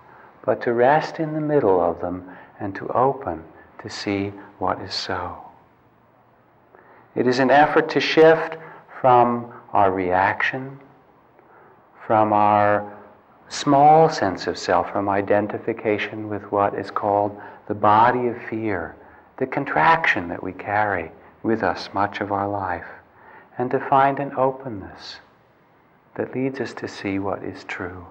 but 0.45 0.63
to 0.63 0.73
rest 0.73 1.19
in 1.21 1.35
the 1.35 1.41
middle 1.41 1.81
of 1.81 2.01
them 2.01 2.29
and 2.59 2.75
to 2.77 2.89
open 2.89 3.45
to 3.81 3.91
see 3.91 4.29
what 4.59 4.81
is 4.81 4.95
so. 4.95 5.37
It 7.15 7.27
is 7.27 7.39
an 7.39 7.51
effort 7.51 7.91
to 7.91 8.01
shift 8.01 8.57
from 9.01 9.53
our 9.73 9.93
reaction, 9.93 10.79
from 12.07 12.33
our 12.33 12.97
small 13.49 14.09
sense 14.09 14.47
of 14.47 14.57
self, 14.57 14.91
from 14.91 15.09
identification 15.09 16.29
with 16.29 16.43
what 16.51 16.75
is 16.79 16.91
called 16.91 17.39
the 17.73 17.79
body 17.79 18.29
of 18.29 18.37
fear, 18.51 18.95
the 19.39 19.47
contraction 19.47 20.29
that 20.29 20.43
we 20.43 20.53
carry 20.53 21.11
with 21.43 21.63
us 21.63 21.89
much 21.95 22.21
of 22.21 22.31
our 22.31 22.47
life, 22.47 22.85
and 23.57 23.71
to 23.71 23.81
find 23.89 24.19
an 24.19 24.31
openness 24.37 25.21
that 26.15 26.35
leads 26.35 26.61
us 26.61 26.75
to 26.75 26.87
see 26.87 27.19
what 27.19 27.43
is 27.43 27.65
true. 27.65 28.05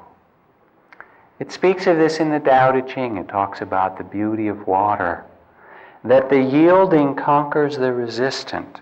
It 1.40 1.52
speaks 1.52 1.86
of 1.86 1.98
this 1.98 2.20
in 2.20 2.32
the 2.32 2.40
Tao 2.40 2.72
Te 2.72 2.92
Ching. 2.92 3.18
It 3.18 3.28
talks 3.28 3.62
about 3.62 4.00
the 4.00 4.04
beauty 4.04 4.48
of 4.48 4.66
water, 4.66 5.26
that 6.04 6.32
the 6.32 6.42
yielding 6.42 7.14
conquers 7.14 7.78
the 7.78 7.94
resistant, 7.94 8.82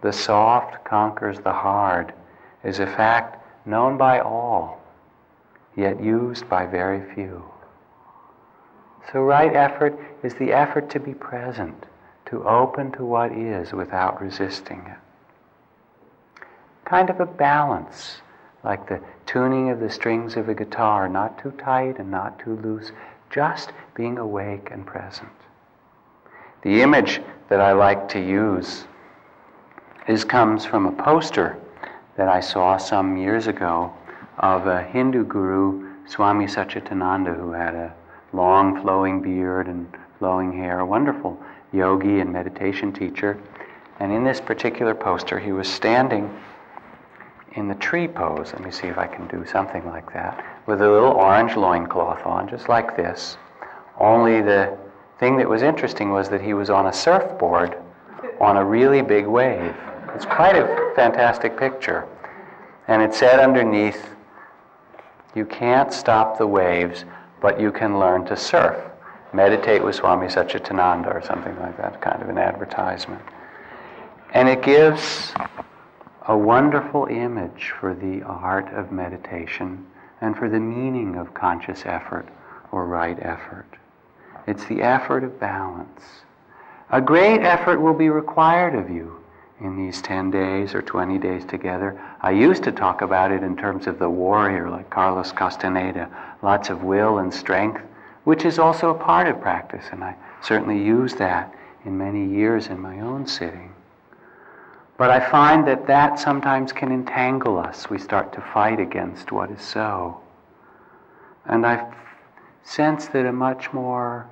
the 0.00 0.14
soft 0.14 0.86
conquers 0.86 1.38
the 1.40 1.52
hard, 1.52 2.14
is 2.64 2.78
a 2.78 2.86
fact 2.86 3.44
known 3.66 3.98
by 3.98 4.20
all, 4.20 4.80
yet 5.76 6.02
used 6.02 6.48
by 6.48 6.64
very 6.64 7.02
few. 7.14 7.44
So, 9.12 9.20
right 9.22 9.54
effort 9.54 9.98
is 10.22 10.34
the 10.34 10.52
effort 10.52 10.90
to 10.90 11.00
be 11.00 11.14
present, 11.14 11.86
to 12.26 12.46
open 12.46 12.92
to 12.92 13.04
what 13.04 13.32
is 13.32 13.72
without 13.72 14.20
resisting 14.20 14.80
it. 14.86 16.44
Kind 16.84 17.10
of 17.10 17.20
a 17.20 17.26
balance 17.26 18.20
like 18.64 18.88
the 18.88 19.00
tuning 19.24 19.70
of 19.70 19.80
the 19.80 19.90
strings 19.90 20.36
of 20.36 20.48
a 20.48 20.54
guitar, 20.54 21.08
not 21.08 21.38
too 21.42 21.52
tight 21.52 21.98
and 21.98 22.10
not 22.10 22.38
too 22.38 22.56
loose, 22.56 22.92
just 23.30 23.72
being 23.94 24.18
awake 24.18 24.70
and 24.70 24.86
present. 24.86 25.28
The 26.62 26.82
image 26.82 27.20
that 27.48 27.60
I 27.60 27.72
like 27.72 28.08
to 28.10 28.20
use 28.20 28.86
is 30.06 30.24
comes 30.24 30.64
from 30.64 30.86
a 30.86 30.92
poster 30.92 31.56
that 32.16 32.28
I 32.28 32.40
saw 32.40 32.76
some 32.76 33.16
years 33.16 33.46
ago 33.46 33.92
of 34.38 34.66
a 34.66 34.82
Hindu 34.82 35.24
guru, 35.24 35.88
Swami 36.06 36.46
Satchidananda, 36.46 37.36
who 37.36 37.52
had 37.52 37.74
a 37.74 37.94
long 38.32 38.80
flowing 38.82 39.20
beard 39.20 39.66
and 39.66 39.88
flowing 40.18 40.52
hair, 40.52 40.80
a 40.80 40.86
wonderful 40.86 41.38
yogi 41.72 42.20
and 42.20 42.32
meditation 42.32 42.92
teacher. 42.92 43.38
And 44.00 44.12
in 44.12 44.24
this 44.24 44.40
particular 44.40 44.94
poster, 44.94 45.38
he 45.38 45.52
was 45.52 45.68
standing 45.68 46.32
in 47.54 47.68
the 47.68 47.74
tree 47.76 48.06
pose. 48.06 48.52
Let 48.52 48.62
me 48.62 48.70
see 48.70 48.86
if 48.86 48.98
I 48.98 49.06
can 49.06 49.26
do 49.28 49.44
something 49.46 49.84
like 49.86 50.12
that. 50.12 50.44
With 50.66 50.80
a 50.82 50.90
little 50.90 51.12
orange 51.12 51.56
loincloth 51.56 52.24
on, 52.24 52.48
just 52.48 52.68
like 52.68 52.96
this. 52.96 53.36
Only 53.98 54.40
the 54.42 54.76
thing 55.18 55.36
that 55.38 55.48
was 55.48 55.62
interesting 55.62 56.10
was 56.10 56.28
that 56.28 56.40
he 56.40 56.54
was 56.54 56.70
on 56.70 56.86
a 56.86 56.92
surfboard 56.92 57.76
on 58.40 58.56
a 58.56 58.64
really 58.64 59.02
big 59.02 59.26
wave. 59.26 59.74
It's 60.14 60.24
quite 60.24 60.56
a 60.56 60.92
fantastic 60.94 61.58
picture. 61.58 62.06
And 62.86 63.02
it 63.02 63.14
said 63.14 63.40
underneath, 63.40 64.10
you 65.34 65.44
can't 65.44 65.92
stop 65.92 66.38
the 66.38 66.46
waves, 66.46 67.04
but 67.40 67.60
you 67.60 67.72
can 67.72 67.98
learn 67.98 68.24
to 68.26 68.36
surf. 68.36 68.76
Meditate 69.32 69.84
with 69.84 69.94
Swami 69.94 70.26
Satchidananda 70.26 71.14
or 71.14 71.22
something 71.22 71.58
like 71.60 71.76
that, 71.76 72.00
kind 72.00 72.22
of 72.22 72.28
an 72.28 72.38
advertisement. 72.38 73.22
And 74.32 74.48
it 74.48 74.62
gives 74.62 75.32
a 76.26 76.36
wonderful 76.36 77.06
image 77.06 77.72
for 77.78 77.94
the 77.94 78.22
art 78.22 78.72
of 78.74 78.92
meditation 78.92 79.86
and 80.20 80.36
for 80.36 80.48
the 80.48 80.60
meaning 80.60 81.16
of 81.16 81.34
conscious 81.34 81.84
effort 81.84 82.28
or 82.72 82.86
right 82.86 83.18
effort. 83.20 83.66
It's 84.46 84.64
the 84.66 84.82
effort 84.82 85.24
of 85.24 85.38
balance. 85.38 86.02
A 86.90 87.00
great 87.00 87.42
effort 87.42 87.80
will 87.80 87.94
be 87.94 88.08
required 88.08 88.74
of 88.74 88.88
you 88.90 89.22
in 89.60 89.76
these 89.76 90.00
10 90.02 90.30
days 90.30 90.74
or 90.74 90.82
20 90.82 91.18
days 91.18 91.44
together. 91.44 92.00
I 92.20 92.30
used 92.30 92.62
to 92.64 92.72
talk 92.72 93.02
about 93.02 93.32
it 93.32 93.42
in 93.42 93.56
terms 93.56 93.86
of 93.86 93.98
the 93.98 94.08
warrior, 94.08 94.70
like 94.70 94.90
Carlos 94.90 95.32
Castaneda, 95.32 96.08
lots 96.42 96.70
of 96.70 96.82
will 96.82 97.18
and 97.18 97.32
strength, 97.32 97.80
which 98.24 98.44
is 98.44 98.58
also 98.58 98.90
a 98.90 98.94
part 98.94 99.26
of 99.26 99.40
practice, 99.40 99.84
and 99.90 100.04
I 100.04 100.14
certainly 100.42 100.82
use 100.82 101.14
that 101.14 101.54
in 101.84 101.98
many 101.98 102.26
years 102.26 102.68
in 102.68 102.78
my 102.80 103.00
own 103.00 103.26
sitting. 103.26 103.74
But 104.96 105.10
I 105.10 105.20
find 105.30 105.66
that 105.66 105.86
that 105.86 106.18
sometimes 106.18 106.72
can 106.72 106.90
entangle 106.90 107.58
us. 107.58 107.88
We 107.88 107.98
start 107.98 108.32
to 108.34 108.40
fight 108.40 108.80
against 108.80 109.30
what 109.32 109.50
is 109.50 109.62
so. 109.62 110.20
And 111.46 111.64
I 111.64 111.90
sense 112.64 113.06
that 113.06 113.24
a 113.24 113.32
much 113.32 113.72
more 113.72 114.28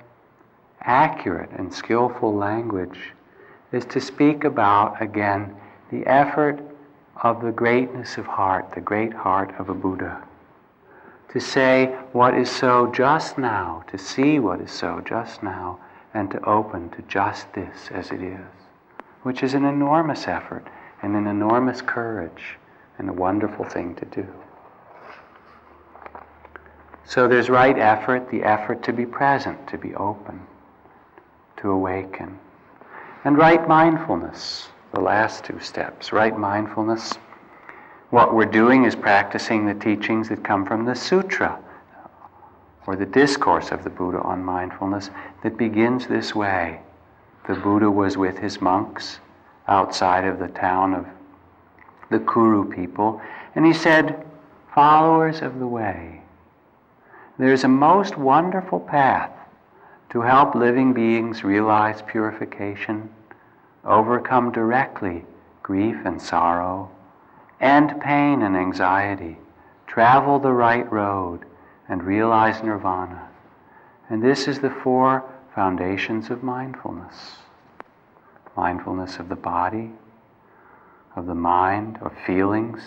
accurate 0.81 1.49
and 1.51 1.73
skillful 1.73 2.35
language 2.35 3.13
is 3.71 3.85
to 3.85 3.99
speak 3.99 4.43
about, 4.43 5.01
again, 5.01 5.55
the 5.91 6.05
effort 6.05 6.59
of 7.23 7.41
the 7.41 7.51
greatness 7.51 8.17
of 8.17 8.25
heart, 8.25 8.71
the 8.73 8.81
great 8.81 9.13
heart 9.13 9.53
of 9.59 9.69
a 9.69 9.73
Buddha. 9.73 10.23
To 11.29 11.39
say 11.39 11.87
what 12.13 12.33
is 12.33 12.49
so 12.49 12.91
just 12.91 13.37
now, 13.37 13.83
to 13.87 13.97
see 13.97 14.39
what 14.39 14.61
is 14.61 14.71
so 14.71 15.01
just 15.05 15.43
now, 15.43 15.79
and 16.13 16.31
to 16.31 16.43
open 16.45 16.89
to 16.91 17.01
just 17.03 17.51
this 17.53 17.89
as 17.91 18.11
it 18.11 18.21
is 18.21 18.57
which 19.27 19.43
is 19.43 19.53
an 19.53 19.65
enormous 19.65 20.25
effort 20.25 20.65
and 21.01 21.13
an 21.13 21.27
enormous 21.27 21.81
courage 21.81 22.57
and 22.97 23.09
a 23.09 23.13
wonderful 23.13 23.65
thing 23.65 23.93
to 23.93 24.05
do. 24.05 24.25
So 27.03 27.27
there's 27.27 27.49
right 27.49 27.77
effort, 27.77 28.31
the 28.31 28.43
effort 28.43 28.83
to 28.83 28.93
be 28.93 29.05
present, 29.05 29.67
to 29.67 29.77
be 29.77 29.93
open, 29.95 30.47
to 31.57 31.71
awaken. 31.71 32.39
And 33.23 33.37
right 33.37 33.67
mindfulness, 33.67 34.69
the 34.93 35.01
last 35.01 35.43
two 35.43 35.59
steps. 35.59 36.11
Right 36.11 36.37
mindfulness. 36.37 37.13
What 38.09 38.33
we're 38.33 38.45
doing 38.45 38.85
is 38.85 38.95
practicing 38.95 39.65
the 39.65 39.73
teachings 39.73 40.29
that 40.29 40.43
come 40.43 40.65
from 40.65 40.85
the 40.85 40.95
sutra 40.95 41.59
or 42.85 42.95
the 42.95 43.05
discourse 43.05 43.71
of 43.71 43.83
the 43.83 43.89
Buddha 43.89 44.21
on 44.21 44.43
mindfulness 44.43 45.09
that 45.43 45.57
begins 45.57 46.07
this 46.07 46.33
way 46.33 46.79
the 47.47 47.55
Buddha 47.55 47.89
was 47.89 48.17
with 48.17 48.37
his 48.37 48.61
monks 48.61 49.19
outside 49.67 50.25
of 50.25 50.39
the 50.39 50.47
town 50.49 50.93
of 50.93 51.05
the 52.09 52.19
Kuru 52.19 52.69
people, 52.69 53.21
and 53.55 53.65
he 53.65 53.73
said, 53.73 54.25
Followers 54.73 55.41
of 55.41 55.59
the 55.59 55.67
way, 55.67 56.21
there's 57.39 57.63
a 57.63 57.69
most 57.69 58.17
wonderful 58.17 58.79
path 58.79 59.31
to 60.09 60.21
help 60.21 60.55
living 60.55 60.93
beings 60.93 61.43
realize 61.43 62.01
purification, 62.01 63.09
overcome 63.83 64.51
directly 64.51 65.25
grief 65.63 65.97
and 66.05 66.21
sorrow, 66.21 66.89
end 67.59 67.99
pain 68.01 68.41
and 68.41 68.55
anxiety, 68.55 69.37
travel 69.85 70.39
the 70.39 70.53
right 70.53 70.89
road, 70.91 71.45
and 71.89 72.03
realize 72.03 72.63
nirvana. 72.63 73.27
And 74.09 74.23
this 74.23 74.47
is 74.47 74.59
the 74.59 74.69
four 74.69 75.23
foundations 75.53 76.29
of 76.29 76.43
mindfulness 76.43 77.37
mindfulness 78.57 79.19
of 79.19 79.29
the 79.29 79.35
body, 79.35 79.91
of 81.15 81.27
the 81.27 81.35
mind, 81.35 81.99
of 82.01 82.11
feelings, 82.25 82.81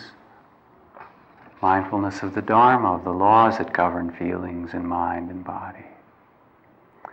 mindfulness 1.62 2.22
of 2.22 2.34
the 2.34 2.42
Dharma, 2.42 2.94
of 2.94 3.04
the 3.04 3.12
laws 3.12 3.58
that 3.58 3.72
govern 3.72 4.10
feelings 4.10 4.74
and 4.74 4.84
mind 4.84 5.30
and 5.30 5.44
body. 5.44 5.89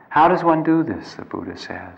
How 0.10 0.28
does 0.28 0.44
one 0.44 0.64
do 0.64 0.84
this, 0.84 1.16
the 1.16 1.26
Buddha 1.26 1.58
says? 1.58 1.98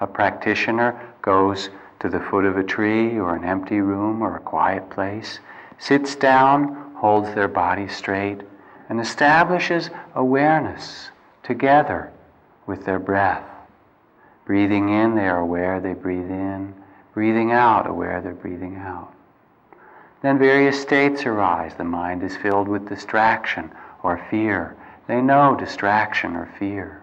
A 0.00 0.06
practitioner 0.06 0.98
goes 1.22 1.70
to 2.00 2.08
the 2.08 2.20
foot 2.20 2.44
of 2.44 2.56
a 2.56 2.64
tree 2.64 3.18
or 3.18 3.34
an 3.34 3.44
empty 3.44 3.80
room 3.80 4.22
or 4.22 4.36
a 4.36 4.40
quiet 4.40 4.88
place, 4.90 5.40
sits 5.78 6.14
down, 6.14 6.92
holds 6.96 7.34
their 7.34 7.48
body 7.48 7.88
straight, 7.88 8.40
and 8.88 9.00
establishes 9.00 9.90
awareness 10.14 11.10
together 11.42 12.10
with 12.66 12.84
their 12.84 12.98
breath. 12.98 13.44
Breathing 14.44 14.88
in, 14.88 15.14
they 15.14 15.28
are 15.28 15.40
aware 15.40 15.80
they 15.80 15.94
breathe 15.94 16.30
in. 16.30 16.74
Breathing 17.12 17.52
out, 17.52 17.86
aware 17.86 18.20
they're 18.20 18.32
breathing 18.32 18.76
out. 18.76 19.12
Then 20.22 20.38
various 20.38 20.80
states 20.80 21.26
arise. 21.26 21.74
The 21.74 21.84
mind 21.84 22.22
is 22.22 22.36
filled 22.36 22.68
with 22.68 22.88
distraction 22.88 23.70
or 24.02 24.24
fear. 24.30 24.76
They 25.06 25.20
know 25.20 25.54
distraction 25.54 26.34
or 26.34 26.46
fear. 26.58 27.02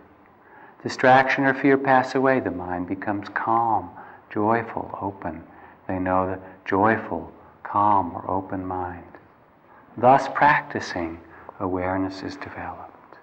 Distraction 0.85 1.45
or 1.45 1.55
fear 1.55 1.79
pass 1.79 2.13
away. 2.13 2.39
The 2.39 2.51
mind 2.51 2.87
becomes 2.87 3.27
calm, 3.29 3.89
joyful, 4.31 4.95
open. 5.01 5.41
They 5.87 5.97
know 5.97 6.27
the 6.27 6.39
joyful, 6.63 7.31
calm, 7.63 8.15
or 8.15 8.29
open 8.29 8.63
mind. 8.63 9.01
Thus, 9.97 10.27
practicing, 10.35 11.19
awareness 11.59 12.21
is 12.21 12.35
developed. 12.35 13.17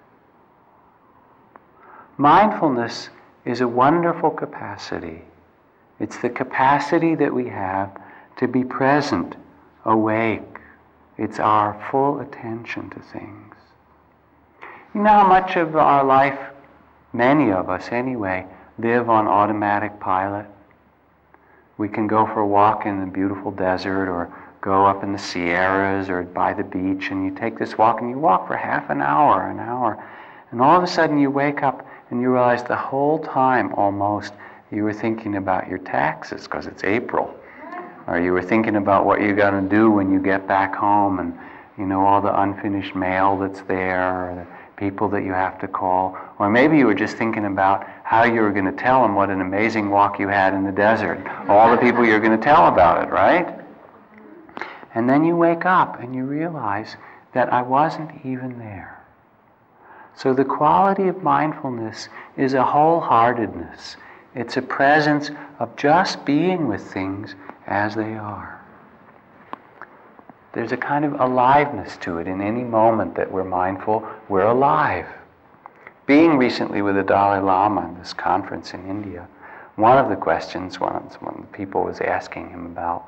Mindfulness 2.17 3.07
is 3.45 3.61
a 3.61 3.67
wonderful 3.69 4.31
capacity. 4.31 5.21
It's 6.01 6.17
the 6.17 6.29
capacity 6.29 7.15
that 7.15 7.33
we 7.33 7.47
have 7.47 7.97
to 8.39 8.47
be 8.49 8.65
present, 8.65 9.37
awake. 9.85 10.59
It's 11.17 11.39
our 11.39 11.81
full 11.89 12.19
attention 12.19 12.89
to 12.89 12.99
things. 12.99 13.55
You 14.93 15.03
know 15.03 15.11
how 15.11 15.27
much 15.29 15.55
of 15.55 15.77
our 15.77 16.03
life, 16.03 16.52
many 17.13 17.51
of 17.51 17.69
us 17.69 17.89
anyway, 17.91 18.45
live 18.77 19.09
on 19.09 19.27
automatic 19.27 19.99
pilot? 19.99 20.45
We 21.77 21.87
can 21.87 22.07
go 22.07 22.25
for 22.25 22.41
a 22.41 22.47
walk 22.47 22.85
in 22.85 22.99
the 22.99 23.05
beautiful 23.05 23.51
desert 23.51 24.09
or 24.09 24.33
go 24.61 24.85
up 24.85 25.03
in 25.03 25.11
the 25.11 25.19
Sierras 25.19 26.09
or 26.09 26.23
by 26.23 26.53
the 26.53 26.63
beach 26.63 27.09
and 27.11 27.25
you 27.25 27.31
take 27.35 27.57
this 27.57 27.77
walk 27.77 28.01
and 28.01 28.09
you 28.09 28.17
walk 28.17 28.47
for 28.47 28.55
half 28.55 28.89
an 28.89 29.01
hour, 29.01 29.49
an 29.49 29.59
hour, 29.59 30.03
and 30.51 30.61
all 30.61 30.77
of 30.77 30.83
a 30.83 30.87
sudden 30.87 31.17
you 31.17 31.29
wake 31.29 31.63
up 31.63 31.85
and 32.09 32.21
you 32.21 32.31
realize 32.31 32.63
the 32.63 32.75
whole 32.75 33.19
time 33.19 33.73
almost 33.73 34.33
you 34.71 34.83
were 34.83 34.93
thinking 34.93 35.35
about 35.35 35.67
your 35.67 35.79
taxes 35.79 36.43
because 36.43 36.65
it's 36.65 36.83
April. 36.83 37.33
Or 38.07 38.19
you 38.19 38.33
were 38.33 38.41
thinking 38.41 38.75
about 38.75 39.05
what 39.05 39.21
you're 39.21 39.35
going 39.35 39.63
to 39.63 39.69
do 39.69 39.89
when 39.89 40.11
you 40.11 40.19
get 40.19 40.47
back 40.47 40.75
home 40.75 41.19
and, 41.19 41.37
you 41.77 41.85
know, 41.85 42.05
all 42.05 42.21
the 42.21 42.41
unfinished 42.41 42.95
mail 42.95 43.37
that's 43.37 43.61
there, 43.61 44.47
people 44.83 45.07
that 45.07 45.23
you 45.23 45.31
have 45.31 45.57
to 45.59 45.67
call. 45.67 46.17
Or 46.39 46.49
maybe 46.49 46.77
you 46.77 46.85
were 46.85 46.93
just 46.93 47.15
thinking 47.15 47.45
about 47.45 47.87
how 48.03 48.25
you 48.25 48.41
were 48.41 48.51
going 48.51 48.65
to 48.65 48.83
tell 48.83 49.01
them 49.01 49.15
what 49.15 49.29
an 49.29 49.39
amazing 49.39 49.89
walk 49.89 50.19
you 50.19 50.27
had 50.27 50.53
in 50.53 50.65
the 50.65 50.73
desert. 50.73 51.25
All 51.47 51.71
the 51.71 51.77
people 51.77 52.05
you're 52.05 52.19
going 52.19 52.37
to 52.37 52.43
tell 52.43 52.67
about 52.67 53.07
it, 53.07 53.09
right? 53.09 53.59
And 54.93 55.09
then 55.09 55.23
you 55.23 55.37
wake 55.37 55.65
up 55.65 56.01
and 56.01 56.13
you 56.13 56.25
realize 56.25 56.97
that 57.33 57.51
I 57.53 57.61
wasn't 57.61 58.11
even 58.25 58.59
there. 58.59 59.01
So 60.15 60.33
the 60.33 60.45
quality 60.45 61.07
of 61.07 61.23
mindfulness 61.23 62.09
is 62.35 62.53
a 62.53 62.63
wholeheartedness. 62.63 63.95
It's 64.35 64.57
a 64.57 64.61
presence 64.61 65.31
of 65.59 65.75
just 65.77 66.25
being 66.25 66.67
with 66.67 66.81
things 66.81 67.35
as 67.67 67.95
they 67.95 68.15
are. 68.15 68.62
There's 70.53 70.71
a 70.71 70.77
kind 70.77 71.03
of 71.03 71.19
aliveness 71.19 71.97
to 71.97 72.19
it. 72.19 72.27
In 72.27 72.41
any 72.41 72.63
moment 72.63 73.15
that 73.15 73.31
we're 73.31 73.43
mindful, 73.43 74.07
we're 74.29 74.45
alive. 74.45 75.07
Being 76.05 76.37
recently 76.37 76.81
with 76.81 76.95
the 76.95 77.03
Dalai 77.03 77.39
Lama 77.39 77.87
in 77.87 77.97
this 77.97 78.13
conference 78.13 78.73
in 78.73 78.87
India, 78.87 79.27
one 79.75 79.97
of 79.97 80.09
the 80.09 80.15
questions 80.15 80.79
one 80.79 80.95
of, 80.95 81.11
the 81.11 81.47
people 81.51 81.83
was 81.83 81.99
asking 82.01 82.49
him 82.49 82.67
about 82.67 83.05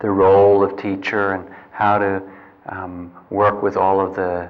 the 0.00 0.08
role 0.08 0.64
of 0.64 0.78
teacher 0.78 1.32
and 1.32 1.48
how 1.72 1.98
to 1.98 2.22
um, 2.66 3.12
work 3.30 3.62
with 3.62 3.76
all 3.76 4.00
of 4.00 4.16
the 4.16 4.48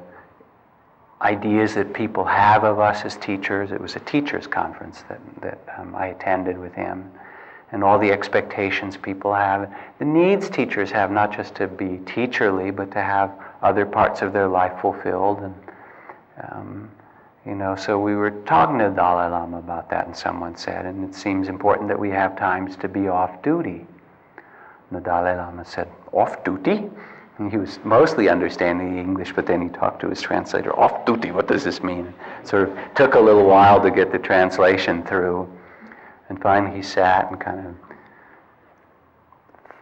ideas 1.22 1.74
that 1.74 1.92
people 1.92 2.24
have 2.24 2.62
of 2.62 2.78
us 2.78 3.04
as 3.04 3.16
teachers. 3.16 3.72
It 3.72 3.80
was 3.80 3.96
a 3.96 4.00
teachers' 4.00 4.46
conference 4.46 5.02
that, 5.08 5.20
that 5.40 5.58
um, 5.78 5.94
I 5.96 6.08
attended 6.08 6.58
with 6.58 6.74
him, 6.74 7.10
and 7.74 7.82
all 7.82 7.98
the 7.98 8.12
expectations 8.12 8.96
people 8.96 9.34
have. 9.34 9.68
The 9.98 10.04
needs 10.04 10.48
teachers 10.48 10.92
have, 10.92 11.10
not 11.10 11.36
just 11.36 11.56
to 11.56 11.66
be 11.66 11.98
teacherly, 12.04 12.74
but 12.74 12.92
to 12.92 13.02
have 13.02 13.32
other 13.62 13.84
parts 13.84 14.22
of 14.22 14.32
their 14.32 14.46
life 14.46 14.80
fulfilled. 14.80 15.40
And, 15.40 15.54
um, 16.48 16.90
you 17.44 17.56
know, 17.56 17.74
so 17.74 17.98
we 17.98 18.14
were 18.14 18.30
talking 18.30 18.78
to 18.78 18.90
the 18.90 18.94
Dalai 18.94 19.28
Lama 19.28 19.58
about 19.58 19.90
that, 19.90 20.06
and 20.06 20.16
someone 20.16 20.56
said, 20.56 20.86
and 20.86 21.04
it 21.04 21.16
seems 21.16 21.48
important 21.48 21.88
that 21.88 21.98
we 21.98 22.10
have 22.10 22.38
times 22.38 22.76
to 22.76 22.86
be 22.86 23.08
off 23.08 23.42
duty. 23.42 23.84
And 24.90 24.92
the 24.92 25.00
Dalai 25.00 25.34
Lama 25.34 25.64
said, 25.64 25.88
Off 26.12 26.44
duty? 26.44 26.88
And 27.38 27.50
he 27.50 27.56
was 27.56 27.80
mostly 27.82 28.28
understanding 28.28 29.00
English, 29.00 29.32
but 29.32 29.46
then 29.46 29.60
he 29.60 29.68
talked 29.68 30.00
to 30.02 30.08
his 30.08 30.22
translator, 30.22 30.78
off 30.78 31.04
duty, 31.06 31.32
what 31.32 31.48
does 31.48 31.64
this 31.64 31.82
mean? 31.82 32.14
Sort 32.44 32.68
of 32.68 32.78
took 32.94 33.14
a 33.14 33.20
little 33.20 33.46
while 33.46 33.82
to 33.82 33.90
get 33.90 34.12
the 34.12 34.18
translation 34.20 35.02
through. 35.02 35.48
And 36.28 36.40
finally 36.40 36.76
he 36.76 36.82
sat 36.82 37.30
and 37.30 37.40
kind 37.40 37.66
of 37.66 37.74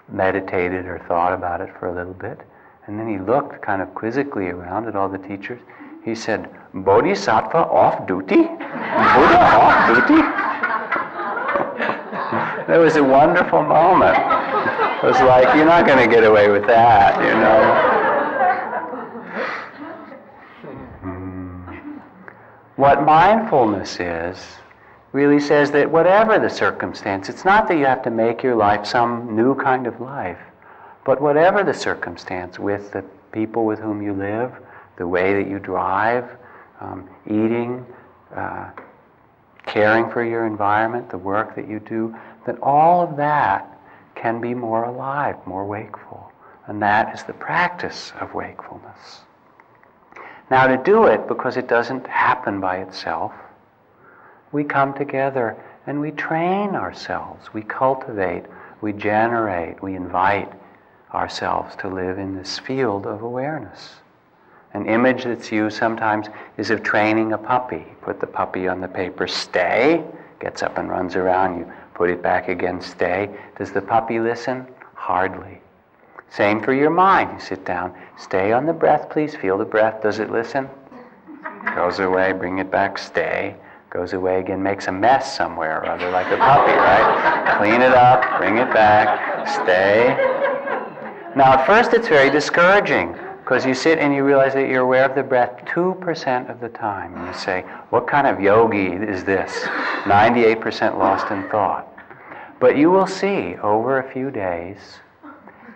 meditated 0.08 0.86
or 0.86 0.98
thought 1.08 1.32
about 1.32 1.60
it 1.60 1.70
for 1.78 1.88
a 1.88 1.94
little 1.94 2.14
bit. 2.14 2.40
And 2.86 2.98
then 2.98 3.08
he 3.08 3.18
looked 3.18 3.62
kind 3.62 3.80
of 3.80 3.94
quizzically 3.94 4.48
around 4.48 4.88
at 4.88 4.96
all 4.96 5.08
the 5.08 5.18
teachers. 5.18 5.60
He 6.04 6.14
said, 6.14 6.50
Bodhisattva 6.74 7.58
off 7.58 8.06
duty? 8.08 8.42
Buddha 8.42 8.58
off 8.58 9.88
duty? 9.88 10.22
that 12.66 12.78
was 12.78 12.96
a 12.96 13.04
wonderful 13.04 13.62
moment. 13.62 14.16
It 14.16 15.06
was 15.06 15.20
like, 15.20 15.54
you're 15.54 15.64
not 15.64 15.86
going 15.86 15.98
to 15.98 16.08
get 16.12 16.24
away 16.24 16.50
with 16.50 16.66
that, 16.66 17.22
you 17.22 17.34
know. 17.40 17.92
Hmm. 21.00 21.98
What 22.76 23.04
mindfulness 23.04 24.00
is 24.00 24.38
really 25.12 25.40
says 25.40 25.70
that 25.72 25.90
whatever 25.90 26.38
the 26.38 26.48
circumstance, 26.48 27.28
it's 27.28 27.44
not 27.44 27.68
that 27.68 27.76
you 27.76 27.84
have 27.84 28.02
to 28.02 28.10
make 28.10 28.42
your 28.42 28.56
life 28.56 28.86
some 28.86 29.36
new 29.36 29.54
kind 29.54 29.86
of 29.86 30.00
life, 30.00 30.38
but 31.04 31.20
whatever 31.20 31.62
the 31.62 31.74
circumstance 31.74 32.58
with 32.58 32.92
the 32.92 33.04
people 33.30 33.66
with 33.66 33.78
whom 33.78 34.02
you 34.02 34.12
live, 34.12 34.52
the 34.96 35.06
way 35.06 35.34
that 35.34 35.48
you 35.48 35.58
drive, 35.58 36.24
um, 36.80 37.08
eating, 37.26 37.84
uh, 38.34 38.70
caring 39.66 40.10
for 40.10 40.24
your 40.24 40.46
environment, 40.46 41.10
the 41.10 41.18
work 41.18 41.54
that 41.54 41.68
you 41.68 41.78
do, 41.80 42.14
that 42.46 42.58
all 42.62 43.02
of 43.02 43.16
that 43.16 43.68
can 44.14 44.40
be 44.40 44.54
more 44.54 44.84
alive, 44.84 45.36
more 45.46 45.66
wakeful. 45.66 46.30
And 46.66 46.80
that 46.82 47.14
is 47.14 47.24
the 47.24 47.32
practice 47.32 48.12
of 48.20 48.34
wakefulness. 48.34 49.20
Now, 50.50 50.66
to 50.66 50.76
do 50.76 51.04
it, 51.04 51.26
because 51.28 51.56
it 51.56 51.68
doesn't 51.68 52.06
happen 52.06 52.60
by 52.60 52.78
itself, 52.78 53.32
we 54.52 54.64
come 54.64 54.94
together 54.94 55.56
and 55.86 56.00
we 56.00 56.10
train 56.12 56.76
ourselves, 56.76 57.52
we 57.52 57.62
cultivate, 57.62 58.44
we 58.80 58.92
generate, 58.92 59.82
we 59.82 59.96
invite 59.96 60.52
ourselves 61.12 61.74
to 61.76 61.88
live 61.88 62.18
in 62.18 62.36
this 62.36 62.58
field 62.58 63.06
of 63.06 63.22
awareness. 63.22 63.94
An 64.74 64.86
image 64.86 65.24
that's 65.24 65.52
used 65.52 65.76
sometimes 65.76 66.28
is 66.56 66.70
of 66.70 66.82
training 66.82 67.32
a 67.32 67.38
puppy. 67.38 67.84
Put 68.00 68.20
the 68.20 68.26
puppy 68.26 68.68
on 68.68 68.80
the 68.80 68.88
paper, 68.88 69.26
stay, 69.26 70.02
gets 70.40 70.62
up 70.62 70.78
and 70.78 70.88
runs 70.88 71.14
around. 71.14 71.58
You 71.58 71.72
Put 71.94 72.10
it 72.10 72.22
back 72.22 72.48
again, 72.48 72.80
stay. 72.80 73.30
Does 73.58 73.72
the 73.72 73.82
puppy 73.82 74.18
listen? 74.18 74.66
Hardly. 74.94 75.60
Same 76.30 76.62
for 76.62 76.72
your 76.72 76.90
mind. 76.90 77.30
You 77.34 77.40
sit 77.40 77.64
down, 77.64 77.94
stay 78.18 78.52
on 78.52 78.64
the 78.64 78.72
breath, 78.72 79.10
please. 79.10 79.36
Feel 79.36 79.58
the 79.58 79.64
breath. 79.64 80.02
Does 80.02 80.18
it 80.18 80.30
listen? 80.30 80.68
Goes 81.74 81.98
away, 81.98 82.32
bring 82.32 82.58
it 82.58 82.70
back, 82.70 82.98
stay. 82.98 83.54
Goes 83.92 84.14
away 84.14 84.40
again, 84.40 84.62
makes 84.62 84.86
a 84.86 84.92
mess 84.92 85.36
somewhere 85.36 85.80
or 85.82 85.90
other, 85.90 86.10
like 86.10 86.26
a 86.28 86.38
puppy, 86.38 86.72
right? 86.72 87.58
Clean 87.58 87.82
it 87.82 87.92
up, 87.92 88.38
bring 88.38 88.56
it 88.56 88.72
back, 88.72 89.46
stay. 89.46 90.16
Now, 91.36 91.52
at 91.52 91.66
first, 91.66 91.92
it's 91.92 92.08
very 92.08 92.30
discouraging 92.30 93.14
Because 93.40 93.66
you 93.66 93.74
sit 93.74 93.98
and 93.98 94.14
you 94.14 94.24
realize 94.24 94.54
that 94.54 94.68
you're 94.68 94.80
aware 94.80 95.04
of 95.04 95.14
the 95.14 95.22
breath 95.22 95.62
2% 95.66 96.50
of 96.50 96.60
the 96.60 96.70
time. 96.70 97.14
And 97.16 97.26
you 97.26 97.34
say, 97.34 97.66
What 97.90 98.06
kind 98.06 98.26
of 98.26 98.40
yogi 98.40 98.92
is 98.92 99.24
this? 99.24 99.52
98% 100.04 100.96
lost 100.96 101.30
in 101.30 101.46
thought. 101.50 101.86
But 102.60 102.78
you 102.78 102.90
will 102.90 103.06
see 103.06 103.56
over 103.56 103.98
a 103.98 104.12
few 104.12 104.30
days, 104.30 104.78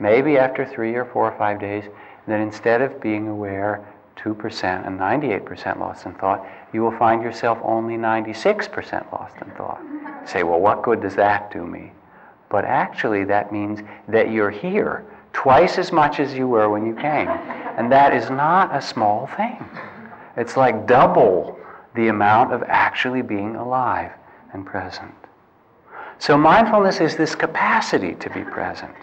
maybe 0.00 0.38
after 0.38 0.64
three 0.64 0.94
or 0.94 1.04
four 1.04 1.30
or 1.30 1.36
five 1.36 1.60
days, 1.60 1.84
that 2.26 2.40
instead 2.40 2.80
of 2.80 2.98
being 2.98 3.28
aware 3.28 3.84
2% 4.16 4.86
and 4.86 4.98
98% 4.98 5.78
lost 5.78 6.06
in 6.06 6.14
thought, 6.14 6.46
you 6.72 6.82
will 6.82 6.96
find 6.98 7.22
yourself 7.22 7.58
only 7.62 7.96
96% 7.96 9.12
lost 9.12 9.34
in 9.40 9.50
thought. 9.52 9.80
Say, 10.26 10.42
well, 10.42 10.60
what 10.60 10.82
good 10.82 11.00
does 11.00 11.14
that 11.16 11.50
do 11.50 11.66
me? 11.66 11.92
But 12.48 12.64
actually, 12.64 13.24
that 13.24 13.52
means 13.52 13.80
that 14.08 14.30
you're 14.30 14.50
here 14.50 15.04
twice 15.32 15.78
as 15.78 15.92
much 15.92 16.18
as 16.18 16.34
you 16.34 16.48
were 16.48 16.70
when 16.70 16.86
you 16.86 16.94
came. 16.94 17.28
And 17.28 17.92
that 17.92 18.14
is 18.14 18.30
not 18.30 18.74
a 18.74 18.80
small 18.80 19.26
thing. 19.36 19.64
It's 20.36 20.56
like 20.56 20.86
double 20.86 21.58
the 21.94 22.08
amount 22.08 22.52
of 22.52 22.62
actually 22.66 23.22
being 23.22 23.56
alive 23.56 24.12
and 24.52 24.64
present. 24.64 25.14
So 26.18 26.38
mindfulness 26.38 27.00
is 27.00 27.16
this 27.16 27.34
capacity 27.34 28.14
to 28.14 28.30
be 28.30 28.42
present. 28.42 28.94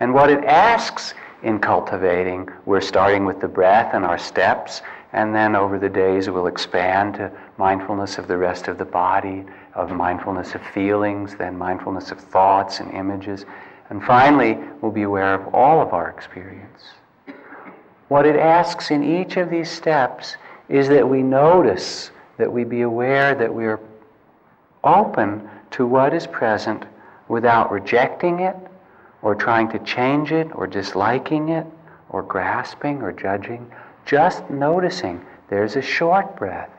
And 0.00 0.14
what 0.14 0.30
it 0.30 0.44
asks 0.44 1.14
in 1.44 1.58
cultivating, 1.58 2.48
we're 2.64 2.80
starting 2.80 3.26
with 3.26 3.40
the 3.40 3.48
breath 3.48 3.94
and 3.94 4.04
our 4.04 4.18
steps, 4.18 4.80
and 5.12 5.34
then 5.34 5.54
over 5.54 5.78
the 5.78 5.88
days 5.88 6.28
we'll 6.28 6.46
expand 6.46 7.14
to 7.14 7.30
mindfulness 7.58 8.18
of 8.18 8.26
the 8.26 8.36
rest 8.36 8.66
of 8.66 8.78
the 8.78 8.84
body, 8.84 9.44
of 9.74 9.90
mindfulness 9.90 10.54
of 10.54 10.62
feelings, 10.68 11.36
then 11.36 11.56
mindfulness 11.56 12.10
of 12.10 12.18
thoughts 12.18 12.80
and 12.80 12.90
images. 12.92 13.44
And 13.90 14.02
finally, 14.02 14.58
we'll 14.80 14.90
be 14.90 15.02
aware 15.02 15.34
of 15.34 15.54
all 15.54 15.82
of 15.82 15.92
our 15.92 16.08
experience. 16.08 16.82
What 18.08 18.26
it 18.26 18.36
asks 18.36 18.90
in 18.90 19.04
each 19.04 19.36
of 19.36 19.50
these 19.50 19.70
steps 19.70 20.36
is 20.68 20.88
that 20.88 21.06
we 21.06 21.22
notice, 21.22 22.10
that 22.38 22.50
we 22.50 22.64
be 22.64 22.80
aware 22.80 23.34
that 23.34 23.54
we 23.54 23.66
are 23.66 23.80
open 24.82 25.48
to 25.72 25.86
what 25.86 26.14
is 26.14 26.26
present 26.26 26.84
without 27.28 27.70
rejecting 27.70 28.40
it 28.40 28.56
or 29.24 29.34
trying 29.34 29.68
to 29.70 29.78
change 29.80 30.30
it 30.30 30.48
or 30.54 30.68
disliking 30.68 31.48
it 31.48 31.66
or 32.10 32.22
grasping 32.22 33.02
or 33.02 33.10
judging. 33.10 33.68
Just 34.06 34.48
noticing 34.48 35.24
there's 35.48 35.74
a 35.74 35.82
short 35.82 36.36
breath, 36.36 36.70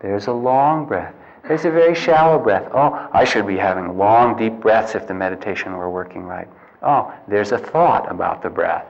there's 0.00 0.26
a 0.26 0.32
long 0.32 0.84
breath, 0.84 1.14
there's 1.48 1.64
a 1.64 1.70
very 1.70 1.94
shallow 1.94 2.38
breath. 2.38 2.68
Oh, 2.74 3.08
I 3.12 3.24
should 3.24 3.46
be 3.46 3.56
having 3.56 3.96
long, 3.96 4.36
deep 4.36 4.60
breaths 4.60 4.94
if 4.94 5.06
the 5.06 5.14
meditation 5.14 5.72
were 5.72 5.90
working 5.90 6.24
right. 6.24 6.48
Oh, 6.82 7.14
there's 7.26 7.52
a 7.52 7.58
thought 7.58 8.10
about 8.10 8.42
the 8.42 8.50
breath. 8.50 8.86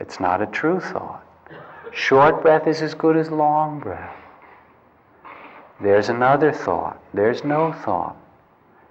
It's 0.00 0.18
not 0.18 0.42
a 0.42 0.46
true 0.46 0.80
thought. 0.80 1.22
Short 1.92 2.42
breath 2.42 2.66
is 2.66 2.82
as 2.82 2.94
good 2.94 3.16
as 3.16 3.30
long 3.30 3.80
breath. 3.80 4.16
There's 5.80 6.08
another 6.08 6.52
thought. 6.52 6.98
There's 7.14 7.44
no 7.44 7.72
thought 7.72 8.16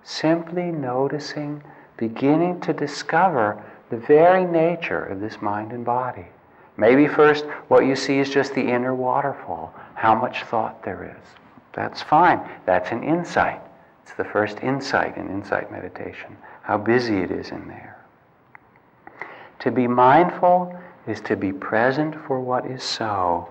simply 0.04 0.72
noticing, 0.72 1.64
beginning 2.00 2.62
to 2.62 2.72
discover 2.72 3.62
the 3.90 3.98
very 3.98 4.46
nature 4.46 5.04
of 5.04 5.20
this 5.20 5.42
mind 5.42 5.74
and 5.74 5.84
body. 5.84 6.26
Maybe 6.78 7.08
first 7.08 7.44
what 7.68 7.86
you 7.86 7.96
see 7.96 8.20
is 8.20 8.30
just 8.30 8.56
the 8.56 8.62
inner 8.62 8.96
waterfall, 8.96 9.74
how 9.96 10.16
much 10.16 10.44
thought 10.44 10.82
there 10.84 11.14
is. 11.18 11.28
That's 11.74 12.02
fine. 12.02 12.40
That's 12.66 12.92
an 12.92 13.04
insight. 13.04 13.62
It's 14.04 14.14
the 14.14 14.24
first 14.24 14.60
insight 14.64 15.18
in 15.18 15.30
insight 15.30 15.72
meditation, 15.72 16.38
how 16.62 16.78
busy 16.78 17.18
it 17.18 17.32
is 17.32 17.50
in 17.52 17.68
there. 17.68 17.98
To 19.60 19.72
be 19.72 19.88
mindful 19.88 20.74
is 21.06 21.20
to 21.22 21.36
be 21.36 21.52
present 21.52 22.16
for 22.26 22.40
what 22.40 22.66
is 22.66 22.82
so, 22.82 23.50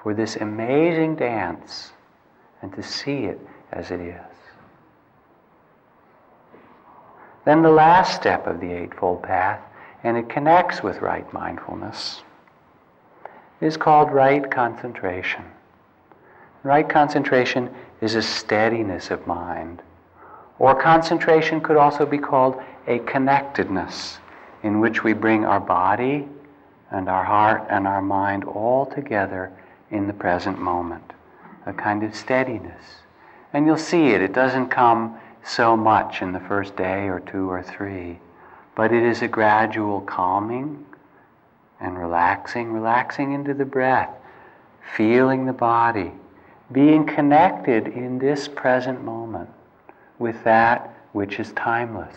for 0.00 0.14
this 0.14 0.36
amazing 0.36 1.16
dance, 1.16 1.92
and 2.62 2.72
to 2.74 2.82
see 2.84 3.24
it 3.24 3.40
as 3.72 3.90
it 3.90 4.00
is. 4.00 4.29
Then 7.44 7.62
the 7.62 7.70
last 7.70 8.14
step 8.14 8.46
of 8.46 8.60
the 8.60 8.72
Eightfold 8.72 9.22
Path, 9.22 9.60
and 10.04 10.16
it 10.16 10.28
connects 10.28 10.82
with 10.82 11.00
right 11.00 11.30
mindfulness, 11.32 12.22
is 13.60 13.76
called 13.76 14.10
right 14.10 14.50
concentration. 14.50 15.44
Right 16.62 16.88
concentration 16.88 17.70
is 18.00 18.14
a 18.14 18.22
steadiness 18.22 19.10
of 19.10 19.26
mind. 19.26 19.82
Or 20.58 20.74
concentration 20.74 21.60
could 21.60 21.76
also 21.76 22.04
be 22.04 22.18
called 22.18 22.60
a 22.86 22.98
connectedness 23.00 24.18
in 24.62 24.80
which 24.80 25.02
we 25.02 25.14
bring 25.14 25.44
our 25.44 25.60
body 25.60 26.28
and 26.90 27.08
our 27.08 27.24
heart 27.24 27.66
and 27.70 27.86
our 27.86 28.02
mind 28.02 28.44
all 28.44 28.84
together 28.84 29.52
in 29.90 30.06
the 30.06 30.12
present 30.12 30.58
moment. 30.58 31.12
A 31.66 31.72
kind 31.72 32.02
of 32.02 32.14
steadiness. 32.14 32.82
And 33.52 33.66
you'll 33.66 33.78
see 33.78 34.08
it. 34.08 34.20
It 34.20 34.32
doesn't 34.32 34.68
come 34.68 35.18
so 35.44 35.76
much 35.76 36.22
in 36.22 36.32
the 36.32 36.40
first 36.40 36.76
day 36.76 37.08
or 37.08 37.20
two 37.20 37.50
or 37.50 37.62
three, 37.62 38.18
but 38.74 38.92
it 38.92 39.02
is 39.02 39.22
a 39.22 39.28
gradual 39.28 40.00
calming 40.02 40.84
and 41.80 41.98
relaxing, 41.98 42.72
relaxing 42.72 43.32
into 43.32 43.54
the 43.54 43.64
breath, 43.64 44.10
feeling 44.96 45.46
the 45.46 45.52
body, 45.52 46.12
being 46.72 47.06
connected 47.06 47.88
in 47.88 48.18
this 48.18 48.48
present 48.48 49.02
moment 49.02 49.48
with 50.18 50.42
that 50.44 50.94
which 51.12 51.40
is 51.40 51.52
timeless. 51.52 52.14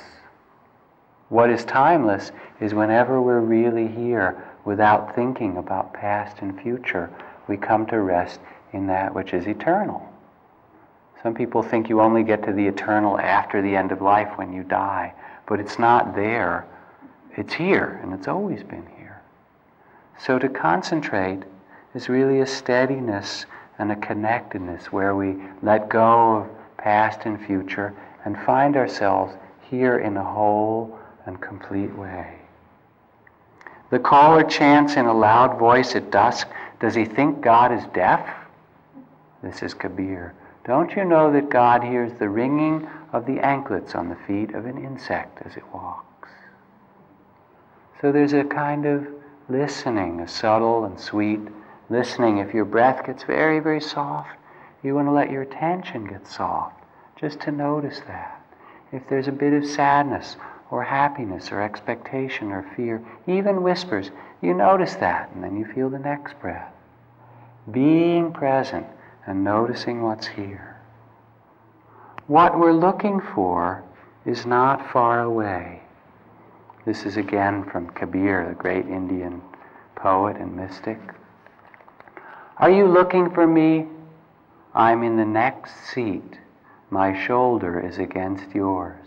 What 1.29 1.49
is 1.49 1.65
timeless 1.65 2.31
is 2.59 2.73
whenever 2.73 3.21
we're 3.21 3.39
really 3.39 3.87
here 3.87 4.43
without 4.65 5.15
thinking 5.15 5.57
about 5.57 5.93
past 5.93 6.37
and 6.41 6.61
future, 6.61 7.09
we 7.47 7.57
come 7.57 7.85
to 7.87 7.99
rest 7.99 8.39
in 8.73 8.87
that 8.87 9.13
which 9.13 9.33
is 9.33 9.47
eternal. 9.47 10.12
Some 11.23 11.33
people 11.33 11.63
think 11.63 11.87
you 11.87 12.01
only 12.01 12.21
get 12.23 12.43
to 12.43 12.51
the 12.51 12.67
eternal 12.67 13.17
after 13.17 13.61
the 13.61 13.77
end 13.77 13.93
of 13.93 14.01
life 14.01 14.37
when 14.37 14.51
you 14.51 14.61
die, 14.61 15.13
but 15.47 15.61
it's 15.61 15.79
not 15.79 16.15
there. 16.15 16.67
It's 17.37 17.53
here, 17.53 18.01
and 18.03 18.13
it's 18.13 18.27
always 18.27 18.61
been 18.61 18.85
here. 18.97 19.21
So 20.19 20.37
to 20.37 20.49
concentrate 20.49 21.43
is 21.95 22.09
really 22.09 22.41
a 22.41 22.45
steadiness 22.45 23.45
and 23.79 23.89
a 23.89 23.95
connectedness 23.95 24.91
where 24.91 25.15
we 25.15 25.37
let 25.61 25.87
go 25.87 26.39
of 26.39 26.77
past 26.77 27.21
and 27.23 27.43
future 27.43 27.93
and 28.25 28.37
find 28.39 28.75
ourselves 28.75 29.33
here 29.61 29.99
in 29.99 30.17
a 30.17 30.23
whole 30.23 30.99
and 31.25 31.39
complete 31.39 31.95
way. 31.97 32.35
The 33.91 33.99
caller 33.99 34.43
chants 34.43 34.97
in 34.97 35.05
a 35.05 35.13
loud 35.13 35.57
voice 35.57 35.95
at 35.95 36.11
dusk, 36.11 36.49
Does 36.81 36.95
he 36.95 37.05
think 37.05 37.39
God 37.39 37.71
is 37.71 37.85
deaf? 37.93 38.27
This 39.41 39.63
is 39.63 39.73
Kabir. 39.73 40.33
Don't 40.65 40.95
you 40.95 41.03
know 41.03 41.31
that 41.33 41.49
God 41.49 41.83
hears 41.83 42.13
the 42.13 42.29
ringing 42.29 42.87
of 43.11 43.25
the 43.25 43.39
anklets 43.39 43.95
on 43.95 44.07
the 44.07 44.15
feet 44.15 44.53
of 44.55 44.65
an 44.65 44.77
insect 44.77 45.45
as 45.45 45.57
it 45.57 45.73
walks? 45.73 46.29
So 47.99 48.11
there's 48.11 48.33
a 48.33 48.43
kind 48.43 48.85
of 48.85 49.07
listening, 49.49 50.21
a 50.21 50.27
subtle 50.27 50.85
and 50.85 50.99
sweet 50.99 51.41
listening. 51.89 52.37
If 52.37 52.53
your 52.53 52.65
breath 52.65 53.05
gets 53.05 53.23
very, 53.23 53.59
very 53.59 53.81
soft, 53.81 54.37
you 54.83 54.95
want 54.95 55.07
to 55.07 55.11
let 55.11 55.31
your 55.31 55.41
attention 55.41 56.05
get 56.05 56.27
soft, 56.27 56.81
just 57.19 57.41
to 57.41 57.51
notice 57.51 58.01
that. 58.07 58.41
If 58.91 59.07
there's 59.09 59.27
a 59.27 59.33
bit 59.33 59.53
of 59.53 59.65
sadness 59.65 60.37
or 60.71 60.83
happiness 60.83 61.51
or 61.51 61.61
expectation 61.61 62.51
or 62.51 62.63
fear, 62.75 63.01
even 63.27 63.63
whispers, 63.63 64.11
you 64.41 64.53
notice 64.53 64.95
that, 64.95 65.29
and 65.33 65.43
then 65.43 65.57
you 65.57 65.65
feel 65.65 65.89
the 65.89 65.99
next 65.99 66.39
breath. 66.39 66.71
Being 67.71 68.31
present 68.31 68.85
and 69.25 69.43
noticing 69.43 70.01
what's 70.01 70.27
here. 70.27 70.77
What 72.27 72.59
we're 72.59 72.73
looking 72.73 73.19
for 73.19 73.83
is 74.25 74.45
not 74.45 74.91
far 74.91 75.21
away. 75.21 75.81
This 76.85 77.05
is 77.05 77.17
again 77.17 77.63
from 77.69 77.89
Kabir, 77.89 78.47
the 78.49 78.55
great 78.55 78.85
Indian 78.85 79.41
poet 79.95 80.37
and 80.37 80.55
mystic. 80.55 80.99
Are 82.57 82.69
you 82.69 82.85
looking 82.85 83.29
for 83.31 83.47
me? 83.47 83.87
I'm 84.73 85.03
in 85.03 85.17
the 85.17 85.25
next 85.25 85.73
seat. 85.93 86.39
My 86.89 87.25
shoulder 87.25 87.79
is 87.79 87.97
against 87.97 88.53
yours. 88.53 89.05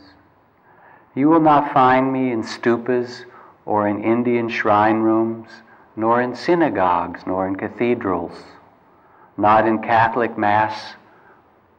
You 1.15 1.29
will 1.29 1.41
not 1.41 1.73
find 1.73 2.13
me 2.13 2.33
in 2.33 2.43
stupas 2.43 3.25
or 3.65 3.89
in 3.89 4.03
Indian 4.03 4.49
shrine 4.49 4.99
rooms, 4.99 5.49
nor 5.97 6.21
in 6.21 6.35
synagogues, 6.35 7.21
nor 7.27 7.47
in 7.49 7.57
cathedrals 7.57 8.43
not 9.37 9.67
in 9.67 9.83
Catholic 9.83 10.37
Mass 10.39 10.95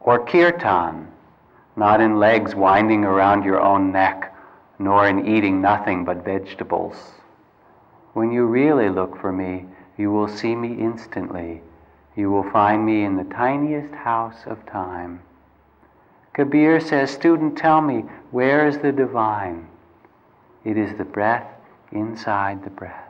or 0.00 0.24
kirtan, 0.24 1.08
not 1.76 2.00
in 2.00 2.18
legs 2.18 2.54
winding 2.54 3.04
around 3.04 3.44
your 3.44 3.60
own 3.60 3.92
neck, 3.92 4.34
nor 4.78 5.08
in 5.08 5.26
eating 5.26 5.60
nothing 5.60 6.04
but 6.04 6.24
vegetables. 6.24 6.96
When 8.14 8.32
you 8.32 8.46
really 8.46 8.88
look 8.88 9.20
for 9.20 9.32
me, 9.32 9.66
you 9.96 10.10
will 10.10 10.28
see 10.28 10.54
me 10.54 10.78
instantly. 10.78 11.62
You 12.16 12.30
will 12.30 12.48
find 12.50 12.84
me 12.84 13.04
in 13.04 13.16
the 13.16 13.24
tiniest 13.24 13.94
house 13.94 14.46
of 14.46 14.64
time. 14.66 15.22
Kabir 16.32 16.80
says, 16.80 17.10
Student, 17.10 17.58
tell 17.58 17.80
me, 17.80 18.04
where 18.30 18.66
is 18.66 18.78
the 18.78 18.92
divine? 18.92 19.68
It 20.64 20.76
is 20.76 20.96
the 20.96 21.04
breath 21.04 21.48
inside 21.90 22.62
the 22.62 22.70
breath. 22.70 23.07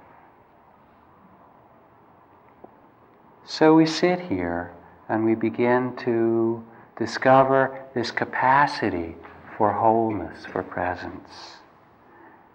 So 3.51 3.75
we 3.75 3.87
sit 3.87 4.21
here 4.21 4.73
and 5.09 5.25
we 5.25 5.35
begin 5.35 5.97
to 6.05 6.63
discover 6.99 7.83
this 7.95 8.11
capacity 8.11 9.17
for 9.57 9.73
wholeness, 9.73 10.45
for 10.45 10.63
presence. 10.63 11.57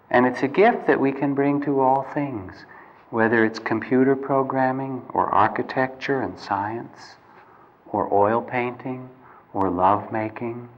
And 0.08 0.24
it's 0.24 0.44
a 0.44 0.48
gift 0.48 0.86
that 0.86 1.00
we 1.00 1.10
can 1.10 1.34
bring 1.34 1.60
to 1.62 1.80
all 1.80 2.06
things, 2.14 2.64
whether 3.10 3.44
it's 3.44 3.58
computer 3.58 4.14
programming 4.14 5.02
or 5.08 5.34
architecture 5.34 6.20
and 6.20 6.38
science, 6.38 7.16
or 7.86 8.14
oil 8.14 8.40
painting 8.40 9.10
or 9.52 9.70
love 9.70 10.12
making. 10.12 10.68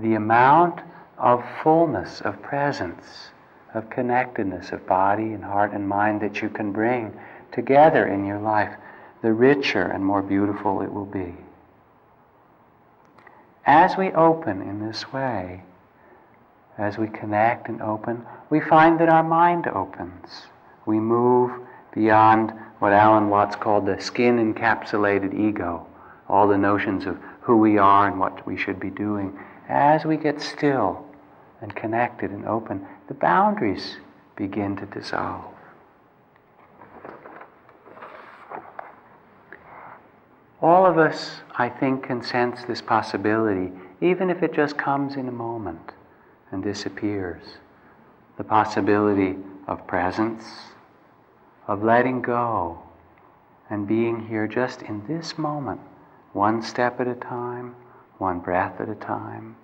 The 0.00 0.14
amount 0.14 0.80
of 1.16 1.44
fullness, 1.62 2.20
of 2.22 2.42
presence, 2.42 3.30
of 3.72 3.88
connectedness 3.88 4.72
of 4.72 4.84
body 4.84 5.32
and 5.32 5.44
heart 5.44 5.72
and 5.72 5.88
mind 5.88 6.22
that 6.22 6.42
you 6.42 6.48
can 6.48 6.72
bring 6.72 7.16
together 7.52 8.04
in 8.04 8.26
your 8.26 8.40
life, 8.40 8.74
the 9.22 9.32
richer 9.32 9.82
and 9.82 10.04
more 10.04 10.22
beautiful 10.22 10.82
it 10.82 10.92
will 10.92 11.06
be. 11.06 11.34
As 13.66 13.96
we 13.96 14.12
open 14.12 14.62
in 14.62 14.86
this 14.86 15.12
way, 15.12 15.62
as 16.78 16.96
we 16.96 17.08
connect 17.08 17.68
and 17.68 17.82
open, 17.82 18.24
we 18.50 18.60
find 18.60 18.98
that 19.00 19.08
our 19.08 19.24
mind 19.24 19.66
opens. 19.66 20.46
We 20.86 21.00
move 21.00 21.50
beyond 21.92 22.52
what 22.78 22.92
Alan 22.92 23.28
Watts 23.28 23.56
called 23.56 23.86
the 23.86 24.00
skin 24.00 24.54
encapsulated 24.54 25.38
ego, 25.38 25.86
all 26.28 26.46
the 26.46 26.56
notions 26.56 27.04
of 27.04 27.18
who 27.40 27.56
we 27.56 27.78
are 27.78 28.08
and 28.08 28.20
what 28.20 28.46
we 28.46 28.56
should 28.56 28.78
be 28.78 28.90
doing. 28.90 29.38
As 29.68 30.04
we 30.04 30.16
get 30.16 30.40
still 30.40 31.04
and 31.60 31.74
connected 31.74 32.30
and 32.30 32.46
open, 32.46 32.86
the 33.08 33.14
boundaries 33.14 33.96
begin 34.36 34.76
to 34.76 34.86
dissolve. 34.86 35.44
All 40.60 40.86
of 40.86 40.98
us, 40.98 41.40
I 41.56 41.68
think, 41.68 42.04
can 42.04 42.22
sense 42.22 42.64
this 42.64 42.82
possibility, 42.82 43.72
even 44.00 44.28
if 44.28 44.42
it 44.42 44.52
just 44.52 44.76
comes 44.76 45.14
in 45.14 45.28
a 45.28 45.32
moment 45.32 45.92
and 46.50 46.62
disappears. 46.62 47.42
The 48.36 48.44
possibility 48.44 49.36
of 49.68 49.86
presence, 49.86 50.44
of 51.68 51.84
letting 51.84 52.22
go, 52.22 52.82
and 53.70 53.86
being 53.86 54.26
here 54.26 54.48
just 54.48 54.82
in 54.82 55.06
this 55.06 55.38
moment, 55.38 55.80
one 56.32 56.62
step 56.62 57.00
at 57.00 57.06
a 57.06 57.14
time, 57.14 57.76
one 58.18 58.40
breath 58.40 58.80
at 58.80 58.88
a 58.88 58.94
time. 58.94 59.56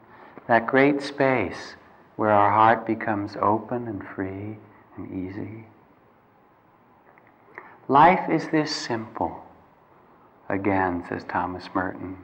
That 0.47 0.67
great 0.67 1.03
space 1.03 1.75
where 2.17 2.31
our 2.31 2.51
heart 2.51 2.87
becomes 2.87 3.37
open 3.41 3.89
and 3.89 4.07
free 4.15 4.59
and 4.97 5.29
easy. 5.29 5.65
Life 7.89 8.31
is 8.31 8.49
this 8.49 8.75
simple, 8.75 9.44
again, 10.49 11.05
says 11.09 11.25
Thomas 11.29 11.69
Merton. 11.75 12.17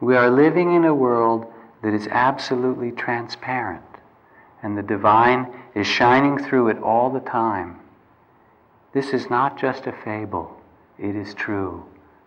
We 0.00 0.16
are 0.16 0.30
living 0.30 0.74
in 0.74 0.84
a 0.84 0.94
world 0.94 1.46
that 1.82 1.94
is 1.94 2.06
absolutely 2.08 2.92
transparent, 2.92 3.84
and 4.62 4.76
the 4.76 4.82
divine 4.82 5.52
is 5.74 5.86
shining 5.86 6.38
through 6.38 6.68
it 6.68 6.78
all 6.82 7.10
the 7.10 7.20
time. 7.20 7.80
This 8.92 9.10
is 9.10 9.28
not 9.28 9.58
just 9.58 9.86
a 9.86 9.92
fable, 9.92 10.56
it 10.98 11.16
is 11.16 11.34
true. 11.34 11.84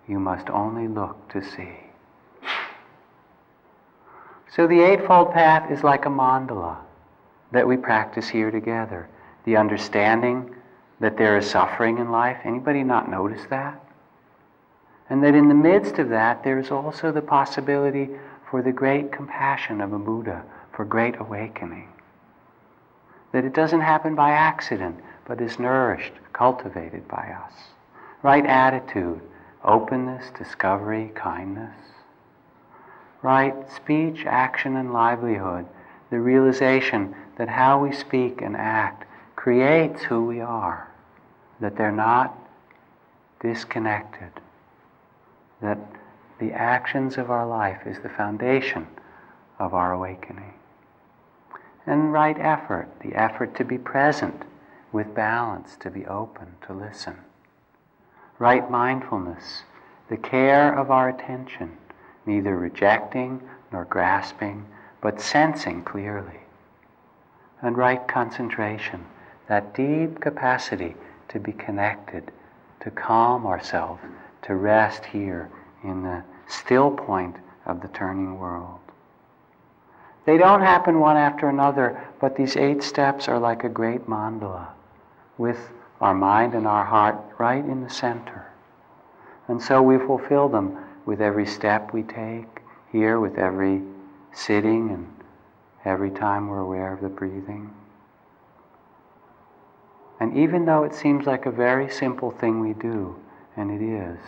You 0.07 0.19
must 0.19 0.49
only 0.49 0.87
look 0.87 1.29
to 1.33 1.43
see. 1.43 1.77
So 4.55 4.67
the 4.67 4.81
Eightfold 4.81 5.33
Path 5.33 5.71
is 5.71 5.83
like 5.83 6.05
a 6.05 6.09
mandala 6.09 6.77
that 7.51 7.67
we 7.67 7.77
practice 7.77 8.27
here 8.27 8.51
together. 8.51 9.07
The 9.45 9.57
understanding 9.57 10.55
that 10.99 11.17
there 11.17 11.37
is 11.37 11.49
suffering 11.49 11.99
in 11.99 12.11
life. 12.11 12.37
Anybody 12.43 12.83
not 12.83 13.09
notice 13.09 13.43
that? 13.49 13.83
And 15.09 15.23
that 15.23 15.35
in 15.35 15.47
the 15.47 15.55
midst 15.55 15.99
of 15.99 16.09
that, 16.09 16.43
there 16.43 16.59
is 16.59 16.71
also 16.71 17.11
the 17.11 17.21
possibility 17.21 18.09
for 18.49 18.61
the 18.61 18.71
great 18.71 19.11
compassion 19.11 19.81
of 19.81 19.93
a 19.93 19.99
Buddha, 19.99 20.43
for 20.73 20.85
great 20.85 21.19
awakening. 21.19 21.89
That 23.31 23.45
it 23.45 23.53
doesn't 23.53 23.81
happen 23.81 24.15
by 24.15 24.31
accident, 24.31 24.99
but 25.25 25.41
is 25.41 25.59
nourished, 25.59 26.13
cultivated 26.33 27.07
by 27.07 27.35
us. 27.45 27.53
Right 28.21 28.45
attitude, 28.45 29.21
openness, 29.63 30.25
discovery, 30.37 31.11
kindness. 31.15 31.75
Right 33.21 33.55
speech, 33.71 34.25
action, 34.25 34.75
and 34.75 34.93
livelihood, 34.93 35.65
the 36.09 36.19
realization 36.19 37.15
that 37.37 37.49
how 37.49 37.83
we 37.83 37.91
speak 37.91 38.41
and 38.41 38.55
act 38.55 39.05
creates 39.35 40.03
who 40.03 40.25
we 40.25 40.39
are, 40.39 40.87
that 41.59 41.75
they're 41.75 41.91
not 41.91 42.37
disconnected, 43.41 44.31
that 45.61 45.77
the 46.39 46.51
actions 46.51 47.17
of 47.17 47.31
our 47.31 47.47
life 47.47 47.81
is 47.85 47.99
the 47.99 48.09
foundation 48.09 48.87
of 49.59 49.73
our 49.73 49.93
awakening. 49.93 50.53
And 51.85 52.11
right 52.13 52.37
effort, 52.39 52.89
the 53.01 53.15
effort 53.15 53.55
to 53.55 53.65
be 53.65 53.77
present 53.77 54.43
with 54.91 55.15
balance, 55.15 55.77
to 55.77 55.89
be 55.89 56.05
open, 56.05 56.55
to 56.67 56.73
listen. 56.73 57.17
Right 58.39 58.69
mindfulness, 58.69 59.63
the 60.09 60.17
care 60.17 60.77
of 60.77 60.91
our 60.91 61.09
attention, 61.09 61.77
neither 62.25 62.57
rejecting 62.57 63.41
nor 63.71 63.85
grasping, 63.85 64.65
but 65.01 65.19
sensing 65.19 65.83
clearly 65.83 66.41
and 67.61 67.77
right 67.77 68.07
concentration, 68.07 69.05
that 69.47 69.73
deep 69.73 70.19
capacity 70.19 70.95
to 71.29 71.39
be 71.39 71.51
connected, 71.51 72.31
to 72.81 72.91
calm 72.91 73.45
ourselves, 73.45 74.01
to 74.43 74.55
rest 74.55 75.05
here 75.05 75.49
in 75.83 76.03
the 76.03 76.23
still 76.47 76.91
point 76.91 77.35
of 77.65 77.81
the 77.81 77.87
turning 77.89 78.39
world. 78.39 78.79
They 80.25 80.37
don't 80.37 80.61
happen 80.61 80.99
one 80.99 81.17
after 81.17 81.47
another, 81.47 82.05
but 82.19 82.35
these 82.35 82.57
eight 82.57 82.83
steps 82.83 83.27
are 83.27 83.39
like 83.39 83.63
a 83.63 83.69
great 83.69 84.07
mandala 84.07 84.67
with 85.37 85.69
our 86.01 86.13
mind 86.13 86.53
and 86.53 86.67
our 86.67 86.83
heart 86.83 87.15
right 87.37 87.63
in 87.63 87.81
the 87.81 87.89
center. 87.89 88.45
And 89.47 89.61
so 89.61 89.81
we 89.81 89.97
fulfill 89.97 90.49
them 90.49 90.77
with 91.05 91.21
every 91.21 91.45
step 91.45 91.93
we 91.93 92.03
take 92.03 92.61
here, 92.91 93.19
with 93.19 93.37
every 93.37 93.81
sitting 94.33 94.89
and 94.89 95.07
every 95.85 96.11
time 96.11 96.49
we're 96.49 96.59
aware 96.59 96.93
of 96.93 97.01
the 97.01 97.09
breathing. 97.09 97.73
And 100.19 100.35
even 100.35 100.65
though 100.65 100.83
it 100.83 100.93
seems 100.93 101.25
like 101.25 101.45
a 101.45 101.51
very 101.51 101.89
simple 101.89 102.31
thing 102.31 102.59
we 102.59 102.73
do, 102.73 103.15
and 103.57 103.71
it 103.71 103.83
is, 103.83 104.19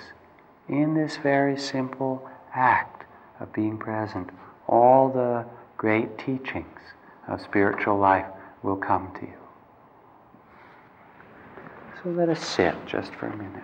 in 0.68 0.96
this 0.96 1.18
very 1.18 1.58
simple 1.58 2.28
act 2.54 3.06
of 3.40 3.54
being 3.54 3.78
present, 3.78 4.30
all 4.68 5.10
the 5.10 5.46
great 5.78 6.18
teachings 6.18 6.80
of 7.28 7.40
spiritual 7.42 7.98
life 7.98 8.26
will 8.64 8.76
come 8.76 9.12
to 9.20 9.22
you. 9.22 9.34
So 12.04 12.10
let 12.10 12.30
us 12.30 12.46
sit 12.46 12.76
just 12.86 13.14
for 13.16 13.28
a 13.28 13.36
minute. 13.36 13.64